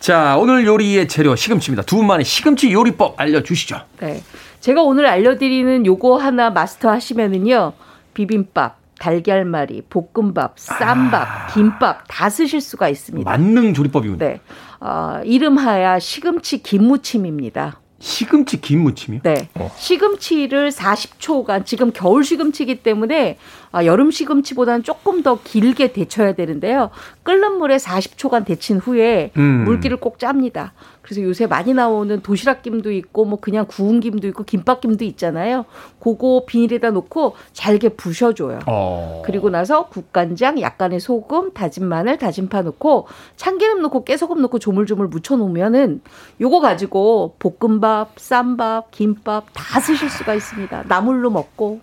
자, 0.00 0.36
오늘 0.38 0.64
요리의 0.66 1.08
재료 1.08 1.34
시금치입니다. 1.34 1.82
두 1.82 1.96
분만의 1.96 2.24
시금치 2.24 2.72
요리법 2.72 3.20
알려주시죠. 3.20 3.80
네. 4.00 4.22
제가 4.60 4.82
오늘 4.82 5.06
알려드리는 5.06 5.86
요거 5.86 6.16
하나 6.18 6.50
마스터 6.50 6.90
하시면은요. 6.90 7.72
비빔밥, 8.14 8.78
달걀말이, 8.98 9.82
볶음밥, 9.90 10.54
쌈밥, 10.58 11.54
김밥 11.54 12.04
다 12.08 12.30
쓰실 12.30 12.60
수가 12.60 12.88
있습니다. 12.88 13.28
만능 13.28 13.74
조리법이군요. 13.74 14.18
네. 14.18 14.40
어, 14.80 15.20
이름하야 15.24 15.98
시금치 15.98 16.62
김무침입니다. 16.62 17.80
시금치 18.00 18.60
김무침이요? 18.60 19.22
네. 19.24 19.48
시금치를 19.76 20.70
40초간 20.70 21.66
지금 21.66 21.90
겨울 21.92 22.22
시금치이기 22.22 22.76
때문에 22.82 23.38
아, 23.70 23.84
여름 23.84 24.10
시금치보다는 24.10 24.82
조금 24.82 25.22
더 25.22 25.38
길게 25.42 25.92
데쳐야 25.92 26.32
되는데요. 26.32 26.90
끓는 27.22 27.58
물에 27.58 27.76
40초간 27.76 28.44
데친 28.44 28.78
후에 28.78 29.32
음. 29.36 29.64
물기를 29.64 29.98
꼭 29.98 30.18
짭니다. 30.18 30.72
그래서 31.08 31.22
요새 31.22 31.46
많이 31.46 31.72
나오는 31.72 32.20
도시락김도 32.20 32.92
있고 32.92 33.24
뭐 33.24 33.40
그냥 33.40 33.64
구운 33.66 33.98
김도 33.98 34.28
있고 34.28 34.44
김밥김도 34.44 35.04
있잖아요. 35.06 35.64
그거 36.00 36.44
비닐에다 36.46 36.90
놓고 36.90 37.34
잘게 37.54 37.90
부셔줘요. 37.90 38.58
어. 38.66 39.22
그리고 39.24 39.48
나서 39.48 39.88
국간장, 39.88 40.60
약간의 40.60 41.00
소금, 41.00 41.54
다진 41.54 41.86
마늘, 41.86 42.18
다진 42.18 42.50
파 42.50 42.60
넣고 42.60 43.06
참기름 43.36 43.80
넣고 43.82 44.04
깨소금 44.04 44.42
넣고 44.42 44.58
조물조물 44.58 45.08
묻혀 45.08 45.36
놓으면은 45.36 46.02
요거 46.42 46.60
가지고 46.60 47.36
볶음밥, 47.38 48.18
쌈밥, 48.18 48.90
김밥 48.90 49.46
다 49.54 49.80
쓰실 49.80 50.10
수가 50.10 50.34
있습니다. 50.34 50.84
나물로 50.88 51.30
먹고. 51.30 51.80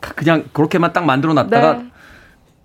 그냥 0.00 0.44
그렇게만 0.52 0.92
딱 0.92 1.04
만들어 1.04 1.34
놨다가 1.34 1.72
네. 1.74 1.84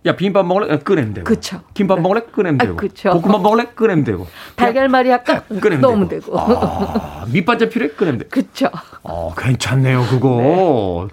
야 0.05 0.15
비빔밥 0.15 0.45
먹을래? 0.45 0.77
끓내면 0.79 1.13
되고. 1.13 1.23
그쵸. 1.25 1.61
김밥 1.73 1.99
먹을래? 2.01 2.23
끓내면 2.31 2.59
아, 2.61 2.65
되고. 2.65 2.75
그쵸. 2.75 3.11
볶음밥 3.11 3.41
먹을래? 3.41 3.67
끓내면 3.73 4.03
되고. 4.03 4.27
달걀말이 4.55 5.09
약간 5.09 5.43
끓내면 5.47 5.79
넣으면 5.81 6.07
되고. 6.09 6.38
아, 6.38 7.25
밑반찬 7.31 7.69
필요해? 7.69 7.91
끓내면 7.93 8.19
되고. 8.19 8.29
그쵸. 8.29 8.69
어, 9.03 9.34
괜찮네요, 9.38 10.05
그거. 10.09 11.07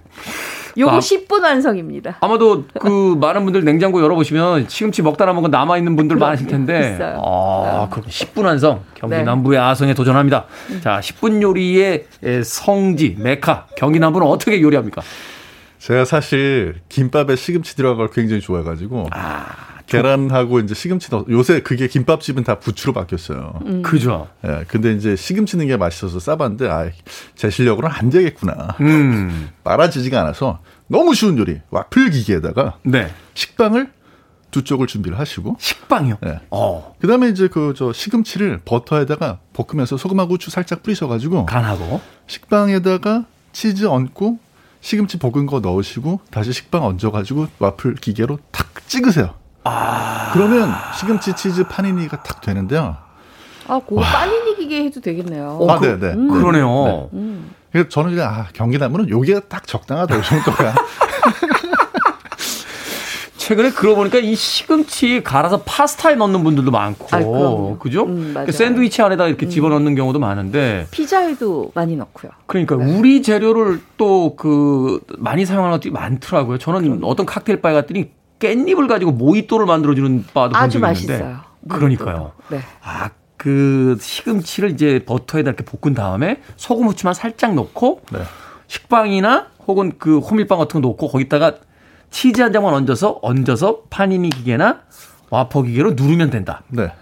요거 0.76 0.90
아. 0.96 0.98
10분 0.98 1.42
완성입니다. 1.42 2.16
아마도 2.20 2.64
그 2.80 3.16
많은 3.20 3.44
분들 3.44 3.64
냉장고 3.64 4.02
열어보시면 4.02 4.68
시금치 4.68 5.02
먹다 5.02 5.24
남은 5.24 5.42
거 5.42 5.48
남아있는 5.48 5.94
분들 5.96 6.16
많으실 6.16 6.46
텐데. 6.48 6.94
있어요. 6.94 7.14
네. 7.14 7.18
아, 7.22 7.88
그럼 7.90 8.06
10분 8.08 8.44
완성. 8.44 8.80
경기 8.94 9.16
네. 9.16 9.22
남부의 9.22 9.58
아성에 9.60 9.94
도전합니다. 9.94 10.46
자, 10.82 11.00
10분 11.00 11.42
요리의 11.42 12.06
에, 12.24 12.42
성지, 12.42 13.16
메카. 13.18 13.66
경기 13.76 13.98
남부는 14.00 14.26
어떻게 14.26 14.60
요리합니까? 14.60 15.02
제가 15.80 16.04
사실 16.04 16.80
김밥에 16.90 17.36
시금치 17.36 17.74
들어간 17.74 17.96
걸 17.96 18.10
굉장히 18.10 18.42
좋아해가지고 18.42 19.08
아, 19.12 19.46
계란하고 19.86 20.60
이제 20.60 20.74
시금치 20.74 21.10
넣 21.10 21.24
요새 21.30 21.62
그게 21.62 21.88
김밥집은 21.88 22.44
다 22.44 22.58
부추로 22.58 22.92
바뀌었어요. 22.92 23.58
음. 23.64 23.82
그죠. 23.82 24.28
예, 24.46 24.64
근데 24.68 24.92
이제 24.92 25.16
시금치 25.16 25.56
넣는 25.56 25.68
게 25.68 25.76
맛있어서 25.78 26.20
싸봤는데 26.20 26.68
아, 26.68 26.90
제 27.34 27.48
실력으로는 27.48 27.96
안 27.96 28.10
되겠구나. 28.10 28.76
음, 28.80 29.48
빨아지지가 29.64 30.20
않아서 30.20 30.60
너무 30.86 31.14
쉬운 31.14 31.38
요리. 31.38 31.60
와플 31.70 32.10
기계에다가 32.10 32.76
네. 32.82 33.10
식빵을 33.34 33.90
두 34.50 34.64
쪽을 34.64 34.86
준비를 34.86 35.18
하시고 35.18 35.56
식빵이요? 35.60 36.18
네. 36.22 36.40
어, 36.50 36.94
그다음에 37.00 37.28
이제 37.30 37.48
그 37.48 37.72
저 37.74 37.92
시금치를 37.92 38.60
버터에다가 38.66 39.38
볶으면서 39.54 39.96
소금하고 39.96 40.34
후추 40.34 40.50
살짝 40.50 40.82
뿌리셔가지고 40.82 41.46
간하고. 41.46 42.02
식빵에다가 42.26 43.24
치즈 43.52 43.86
얹고 43.86 44.38
시금치 44.80 45.18
볶은 45.18 45.46
거 45.46 45.60
넣으시고 45.60 46.20
다시 46.30 46.52
식빵 46.52 46.84
얹어가지고 46.84 47.48
와플 47.58 47.96
기계로 47.96 48.38
탁 48.50 48.66
찍으세요. 48.88 49.34
그러면 50.32 50.72
시금치 50.98 51.34
치즈 51.34 51.64
파니니가 51.68 52.22
탁 52.22 52.40
되는데요. 52.40 52.96
아, 53.68 53.78
그거 53.86 54.00
빠니니 54.00 54.56
기계 54.56 54.84
해도 54.84 55.00
되겠네요. 55.00 55.58
어, 55.60 55.70
아, 55.70 55.78
그- 55.78 55.86
네, 55.86 55.98
네. 55.98 56.14
음. 56.14 56.28
그러네요. 56.28 57.10
음. 57.12 57.54
그래서 57.70 57.88
저는 57.88 58.14
그냥 58.14 58.34
아, 58.34 58.46
경기나무는 58.52 59.08
요게 59.10 59.40
딱 59.48 59.66
적당하다 59.66 60.16
이 60.16 60.22
정도야. 60.22 60.74
최근에 63.50 63.70
그러고 63.70 63.96
보니까 63.96 64.18
이 64.18 64.36
시금치 64.36 65.24
갈아서 65.24 65.62
파스타에 65.62 66.14
넣는 66.14 66.44
분들도 66.44 66.70
많고. 66.70 67.08
아. 67.10 67.78
그죠? 67.80 68.04
음, 68.04 68.30
맞아요. 68.32 68.46
그 68.46 68.52
샌드위치 68.52 69.02
안에다 69.02 69.26
이렇게 69.26 69.48
집어넣는 69.48 69.96
경우도 69.96 70.20
많은데. 70.20 70.86
피자에도 70.92 71.72
많이 71.74 71.96
넣고요. 71.96 72.30
그러니까 72.46 72.76
네. 72.76 72.96
우리 72.96 73.22
재료를 73.22 73.80
또 73.96 74.36
그 74.36 75.00
많이 75.18 75.44
사용하는 75.44 75.74
것들이 75.76 75.92
많더라고요. 75.92 76.58
저는 76.58 77.00
어떤 77.02 77.26
칵테일 77.26 77.60
바에 77.60 77.74
갔더니 77.74 78.10
깻잎을 78.38 78.86
가지고 78.88 79.10
모히또를 79.10 79.66
만들어주는 79.66 80.26
바도 80.32 80.50
본 80.50 80.56
아주 80.56 80.78
적이 80.78 80.92
있는데. 80.92 81.12
맛있어요. 81.24 81.40
그러니까요. 81.68 82.32
네. 82.50 82.60
아, 82.82 83.10
그 83.36 83.98
시금치를 84.00 84.70
이제 84.70 85.02
버터에다 85.04 85.50
이렇게 85.50 85.64
볶은 85.64 85.94
다음에 85.94 86.40
소금 86.56 86.86
후추만 86.86 87.14
살짝 87.14 87.54
넣고 87.54 88.02
네. 88.12 88.20
식빵이나 88.68 89.48
혹은 89.66 89.94
그 89.98 90.18
호밀빵 90.20 90.58
같은 90.58 90.80
거 90.80 90.88
넣고 90.88 91.08
거기다가 91.08 91.54
치즈 92.10 92.40
한 92.40 92.52
장만 92.52 92.74
얹어서 92.74 93.18
얹어서 93.22 93.82
파니니 93.90 94.30
기계나 94.30 94.80
와퍼 95.30 95.62
기계로 95.62 95.92
누르면 95.92 96.30
된다. 96.30 96.62
네. 96.68 96.92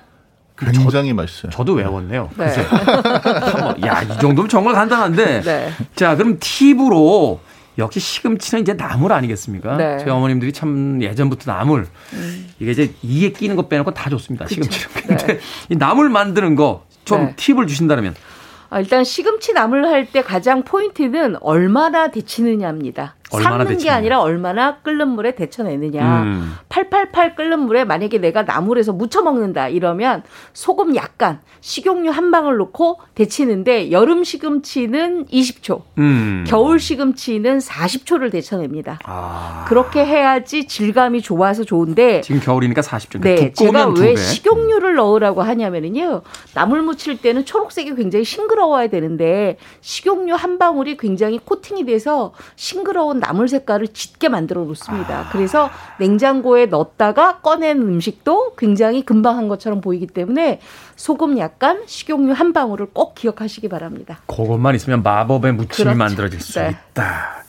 굉장히 0.58 1.12
맛있어요. 1.12 1.50
저도 1.52 1.74
외웠네요. 1.74 2.30
네. 2.36 2.46
한번 2.46 3.82
야, 3.86 4.02
이 4.02 4.08
정도면 4.20 4.48
정말 4.48 4.74
간단한데. 4.74 5.40
네. 5.42 5.70
자, 5.94 6.16
그럼 6.16 6.36
팁으로 6.40 7.40
역시 7.78 8.00
시금치는 8.00 8.62
이제 8.62 8.74
나물 8.76 9.12
아니겠습니까? 9.12 9.76
네. 9.76 9.92
음. 9.94 9.98
저희 10.00 10.10
어머님들이 10.10 10.52
참 10.52 11.00
예전부터 11.00 11.52
나물 11.52 11.86
이게 12.58 12.72
이제 12.72 12.92
이에 13.02 13.30
끼는 13.30 13.54
거 13.54 13.68
빼놓고 13.68 13.94
다 13.94 14.10
좋습니다. 14.10 14.46
시금치는. 14.48 14.88
근데 15.06 15.38
이 15.70 15.76
나물 15.76 16.08
만드는 16.08 16.56
거좀 16.56 17.26
네. 17.26 17.32
팁을 17.36 17.68
주신다면 17.68 18.16
아, 18.70 18.80
일단 18.80 19.04
시금치 19.04 19.52
나물 19.54 19.86
할 19.86 20.06
때 20.10 20.22
가장 20.22 20.64
포인트는 20.64 21.36
얼마나 21.40 22.10
데치느냐입니다. 22.10 23.14
삶는 23.30 23.78
게. 23.78 23.90
아니라 23.90 24.20
얼마나 24.20 24.78
끓는 24.78 25.08
물에 25.08 25.34
데쳐내느냐. 25.34 26.22
음. 26.22 26.54
팔팔팔 26.68 27.34
끓는 27.34 27.60
물에 27.60 27.84
만약에 27.84 28.18
내가 28.18 28.42
나물에서 28.42 28.92
무쳐 28.92 29.22
먹는다 29.22 29.68
이러면 29.68 30.22
소금 30.52 30.96
약간, 30.96 31.40
식용유 31.60 32.10
한 32.10 32.30
방울 32.30 32.56
넣고 32.58 33.00
데치는데 33.14 33.90
여름 33.90 34.24
시금치는 34.24 35.26
20초, 35.26 35.82
음. 35.98 36.44
겨울 36.46 36.78
시금치는 36.78 37.58
40초를 37.58 38.30
데쳐냅니다. 38.30 38.98
아. 39.04 39.64
그렇게 39.68 40.04
해야지 40.04 40.66
질감이 40.66 41.20
좋아서 41.22 41.64
좋은데 41.64 42.20
지금 42.22 42.40
겨울이니까 42.40 42.80
40점. 42.82 43.20
네, 43.22 43.52
제가 43.52 43.52
두꺼우면 43.72 43.94
두왜 43.94 44.14
배. 44.14 44.16
식용유를 44.16 44.94
넣으라고 44.94 45.42
하냐면은요, 45.42 46.22
나물 46.54 46.82
무칠 46.82 47.20
때는 47.20 47.44
초록색이 47.44 47.94
굉장히 47.96 48.24
싱그러워야 48.24 48.88
되는데, 48.88 49.56
식용유 49.80 50.34
한 50.34 50.58
방울이 50.58 50.96
굉장히 50.96 51.38
코팅이 51.38 51.84
돼서 51.84 52.32
싱그러운 52.56 53.17
나물 53.18 53.48
색깔을 53.48 53.88
짙게 53.88 54.28
만들어 54.28 54.62
놓습니다. 54.64 55.20
아. 55.20 55.28
그래서 55.30 55.70
냉장고에 55.98 56.66
넣었다가 56.66 57.38
꺼낸 57.40 57.80
음식도 57.80 58.54
굉장히 58.56 59.04
금방 59.04 59.36
한 59.36 59.48
것처럼 59.48 59.80
보이기 59.80 60.06
때문에 60.06 60.60
소금 60.96 61.38
약간, 61.38 61.82
식용유 61.86 62.32
한 62.32 62.52
방울을 62.52 62.88
꼭 62.92 63.14
기억하시기 63.14 63.68
바랍니다. 63.68 64.20
그것만 64.26 64.74
있으면 64.74 65.02
마법의 65.02 65.52
무침이 65.52 65.84
그렇죠. 65.84 65.98
만들어질 65.98 66.40
수 66.40 66.58
네. 66.60 66.76
있다. 66.92 67.44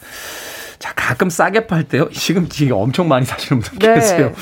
자, 0.77 0.93
가끔 0.95 1.29
싸게 1.29 1.67
팔 1.67 1.83
때요. 1.83 2.07
시금치 2.11 2.71
엄청 2.71 3.07
많이 3.07 3.25
사시는 3.25 3.61
분들 3.61 3.89
네. 3.89 3.95
계세요. 3.95 4.33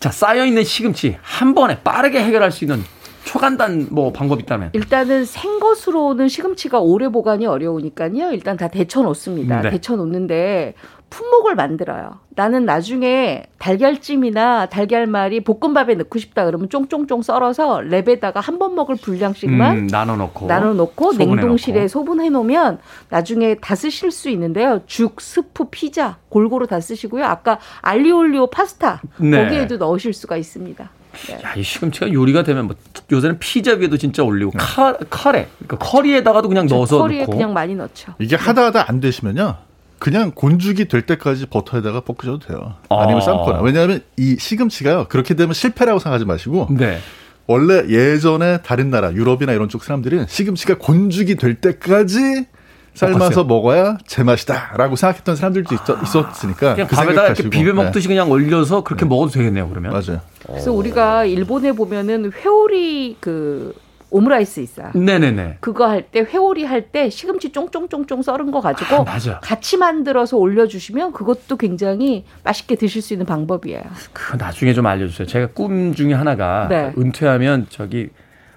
자, 0.00 0.10
쌓여있는 0.10 0.64
시금치 0.64 1.16
한 1.22 1.54
번에 1.54 1.78
빠르게 1.82 2.22
해결할 2.22 2.52
수 2.52 2.64
있는 2.64 2.84
초간단 3.24 3.88
뭐 3.90 4.12
방법 4.12 4.40
있다면. 4.40 4.70
일단은 4.72 5.24
생것으로는 5.24 6.28
시금치가 6.28 6.78
오래 6.80 7.08
보관이 7.08 7.46
어려우니까요. 7.46 8.32
일단 8.32 8.56
다 8.56 8.68
데쳐 8.68 9.02
놓습니다. 9.02 9.62
네. 9.62 9.70
데쳐 9.70 9.96
놓는데 9.96 10.74
품목을 11.10 11.54
만들어요. 11.54 12.18
나는 12.30 12.64
나중에 12.64 13.44
달걀찜이나 13.58 14.66
달걀말이 14.66 15.44
볶음밥에 15.44 15.94
넣고 15.94 16.18
싶다 16.18 16.44
그러면 16.44 16.68
쫑쫑쫑 16.68 17.22
썰어서 17.22 17.78
랩에다가 17.78 18.36
한 18.36 18.58
번 18.58 18.74
먹을 18.74 18.96
분량씩만 18.96 19.76
음, 19.76 19.86
나눠 19.86 20.16
놓고. 20.16 20.46
나눠 20.48 20.72
놓고 20.74 21.12
냉동실에. 21.12 21.86
소분해 21.86 22.30
놓으면 22.30 22.78
나중에 23.10 23.54
다 23.56 23.76
쓰실 23.76 24.10
수 24.10 24.28
있는데요. 24.30 24.80
죽, 24.86 25.20
스프, 25.20 25.66
피자 25.70 26.16
골고루 26.30 26.66
다 26.66 26.80
쓰시고요. 26.80 27.24
아까 27.24 27.58
알리올리오 27.82 28.48
파스타 28.48 29.00
네. 29.18 29.44
거기에도 29.44 29.76
넣으실 29.76 30.12
수가 30.12 30.36
있습니다. 30.36 30.90
네. 31.26 31.34
야, 31.44 31.54
이 31.56 31.62
시금치가 31.62 32.12
요리가 32.12 32.42
되면 32.42 32.66
뭐 32.66 32.76
요새는 33.10 33.38
피자 33.38 33.72
위에도 33.74 33.96
진짜 33.96 34.22
올리고 34.22 34.52
네. 34.52 34.58
카, 34.58 34.96
카레, 35.10 35.48
그러니까 35.58 35.78
커리에다가도 35.78 36.48
그냥 36.48 36.66
넣어서 36.66 36.98
커리에 36.98 37.20
넣고. 37.20 37.32
그냥 37.32 37.52
많이 37.52 37.74
넣죠. 37.74 38.14
이게 38.18 38.36
하다 38.36 38.66
하다 38.66 38.84
안 38.88 39.00
되시면요. 39.00 39.56
그냥 39.98 40.32
곤죽이 40.34 40.86
될 40.88 41.02
때까지 41.02 41.46
버터에다가 41.46 42.00
볶으셔도 42.00 42.40
돼요. 42.40 42.74
아 42.90 43.06
니면 43.06 43.18
아. 43.18 43.20
삶거나. 43.20 43.60
왜냐하면 43.62 44.00
이 44.18 44.36
시금치가요. 44.38 45.06
그렇게 45.08 45.34
되면 45.34 45.54
실패라고 45.54 45.98
생각하지 45.98 46.24
마시고 46.26 46.68
네. 46.70 46.98
원래 47.46 47.84
예전에 47.88 48.58
다른 48.62 48.90
나라 48.90 49.12
유럽이나 49.12 49.52
이런 49.52 49.68
쪽 49.68 49.84
사람들은 49.84 50.26
시금치가 50.28 50.76
곤죽이 50.78 51.36
될 51.36 51.54
때까지 51.56 52.46
삶아서 52.94 53.18
볶았어요. 53.18 53.44
먹어야 53.44 53.98
제맛이다라고 54.06 54.96
생각했던 54.96 55.36
사람들도 55.36 55.74
있, 55.74 55.78
있었으니까 56.04 56.74
그냥 56.74 56.86
그 56.88 56.94
밥에다 56.96 57.26
이렇게. 57.26 57.42
비벼 57.50 57.72
네. 57.72 57.72
먹듯이 57.72 58.06
그냥 58.08 58.30
올려서 58.30 58.84
그렇게 58.84 59.04
먹어도 59.04 59.32
되겠네요, 59.32 59.68
그러면. 59.68 59.92
맞아요. 59.92 60.20
그래서 60.46 60.72
우리가 60.72 61.24
일본에 61.24 61.72
보면은 61.72 62.32
회오리 62.32 63.16
그 63.20 63.74
오므라이스 64.10 64.60
있어요. 64.60 64.90
네네네. 64.94 65.56
그거 65.60 65.88
할 65.88 66.02
때 66.12 66.20
회오리 66.20 66.64
할 66.64 66.92
때 66.92 67.10
시금치 67.10 67.50
쫑쫑쫑쫑 67.50 68.22
썰은 68.22 68.52
거 68.52 68.60
가지고 68.60 68.96
아, 68.96 69.02
맞아. 69.02 69.40
같이 69.40 69.76
만들어서 69.76 70.36
올려주시면 70.36 71.12
그것도 71.12 71.56
굉장히 71.56 72.24
맛있게 72.44 72.76
드실 72.76 73.02
수 73.02 73.12
있는 73.14 73.26
방법이에요. 73.26 73.82
그 74.12 74.36
나중에 74.36 74.72
좀 74.72 74.86
알려주세요. 74.86 75.26
제가 75.26 75.48
꿈 75.48 75.94
중에 75.94 76.12
하나가 76.12 76.68
네. 76.68 76.92
은퇴하면 76.96 77.66
저기 77.70 78.10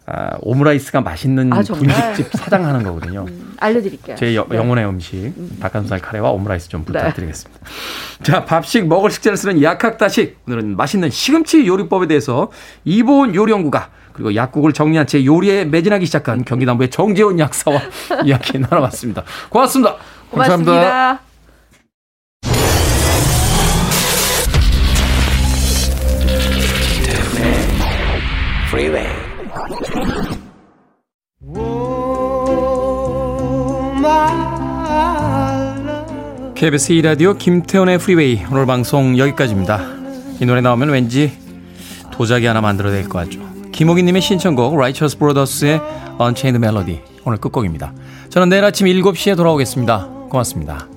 아, 0.10 0.38
오므라이스가 0.40 1.02
맛있는 1.02 1.52
아? 1.52 1.62
분식집 1.62 2.32
사장 2.32 2.66
하는 2.66 2.82
거거든요. 2.84 3.26
알려드릴게요. 3.58 4.16
제 4.16 4.36
여- 4.36 4.46
네. 4.50 4.56
영혼의 4.56 4.86
음식 4.88 5.34
닭가슴살 5.60 6.00
카레와 6.00 6.30
오므라이스 6.32 6.70
좀 6.70 6.86
부탁드리겠습니다. 6.86 7.62
자, 8.24 8.46
밥식 8.46 8.88
먹을 8.88 9.12
식자를 9.12 9.36
쓰는 9.36 9.62
약학다식. 9.62 10.38
오늘은 10.48 10.78
맛있는 10.78 11.10
시금치 11.10 11.68
요리법에 11.68 12.08
대해서 12.08 12.50
이보은 12.86 13.36
요리연구가 13.36 13.90
그리고 14.14 14.34
약국을 14.34 14.72
정리한 14.72 15.08
채 15.08 15.26
요리에 15.26 15.66
매진하기 15.66 16.06
시작한 16.06 16.46
경기남부의 16.46 16.90
정재훈 16.90 17.38
약사와 17.40 17.82
이야기 18.24 18.58
나눠봤습니다. 18.60 19.24
고맙습니다. 19.50 19.98
고맙습니다. 20.32 21.20
Freeway. 28.70 29.17
KBS 36.56 36.94
2라디오 36.94 37.38
김태훈의 37.38 38.00
프리웨이 38.00 38.42
오늘 38.52 38.66
방송 38.66 39.18
여기까지입니다. 39.18 39.80
이 40.42 40.46
노래 40.46 40.60
나오면 40.60 40.90
왠지 40.90 41.32
도자기 42.12 42.46
하나 42.48 42.60
만들어야 42.62 42.92
될 42.92 43.08
것 43.08 43.20
같죠. 43.20 43.40
김호기님의 43.72 44.22
신청곡 44.22 44.78
Righteous 44.78 45.18
Brothers의 45.20 45.80
Unchained 46.20 46.58
Melody 46.58 47.00
오늘 47.26 47.38
끝곡입니다. 47.38 47.94
저는 48.30 48.50
내일 48.50 48.66
아침 48.66 48.88
7시에 48.88 49.38
돌아오겠습니다. 49.38 50.08
고맙습니다. 50.30 50.88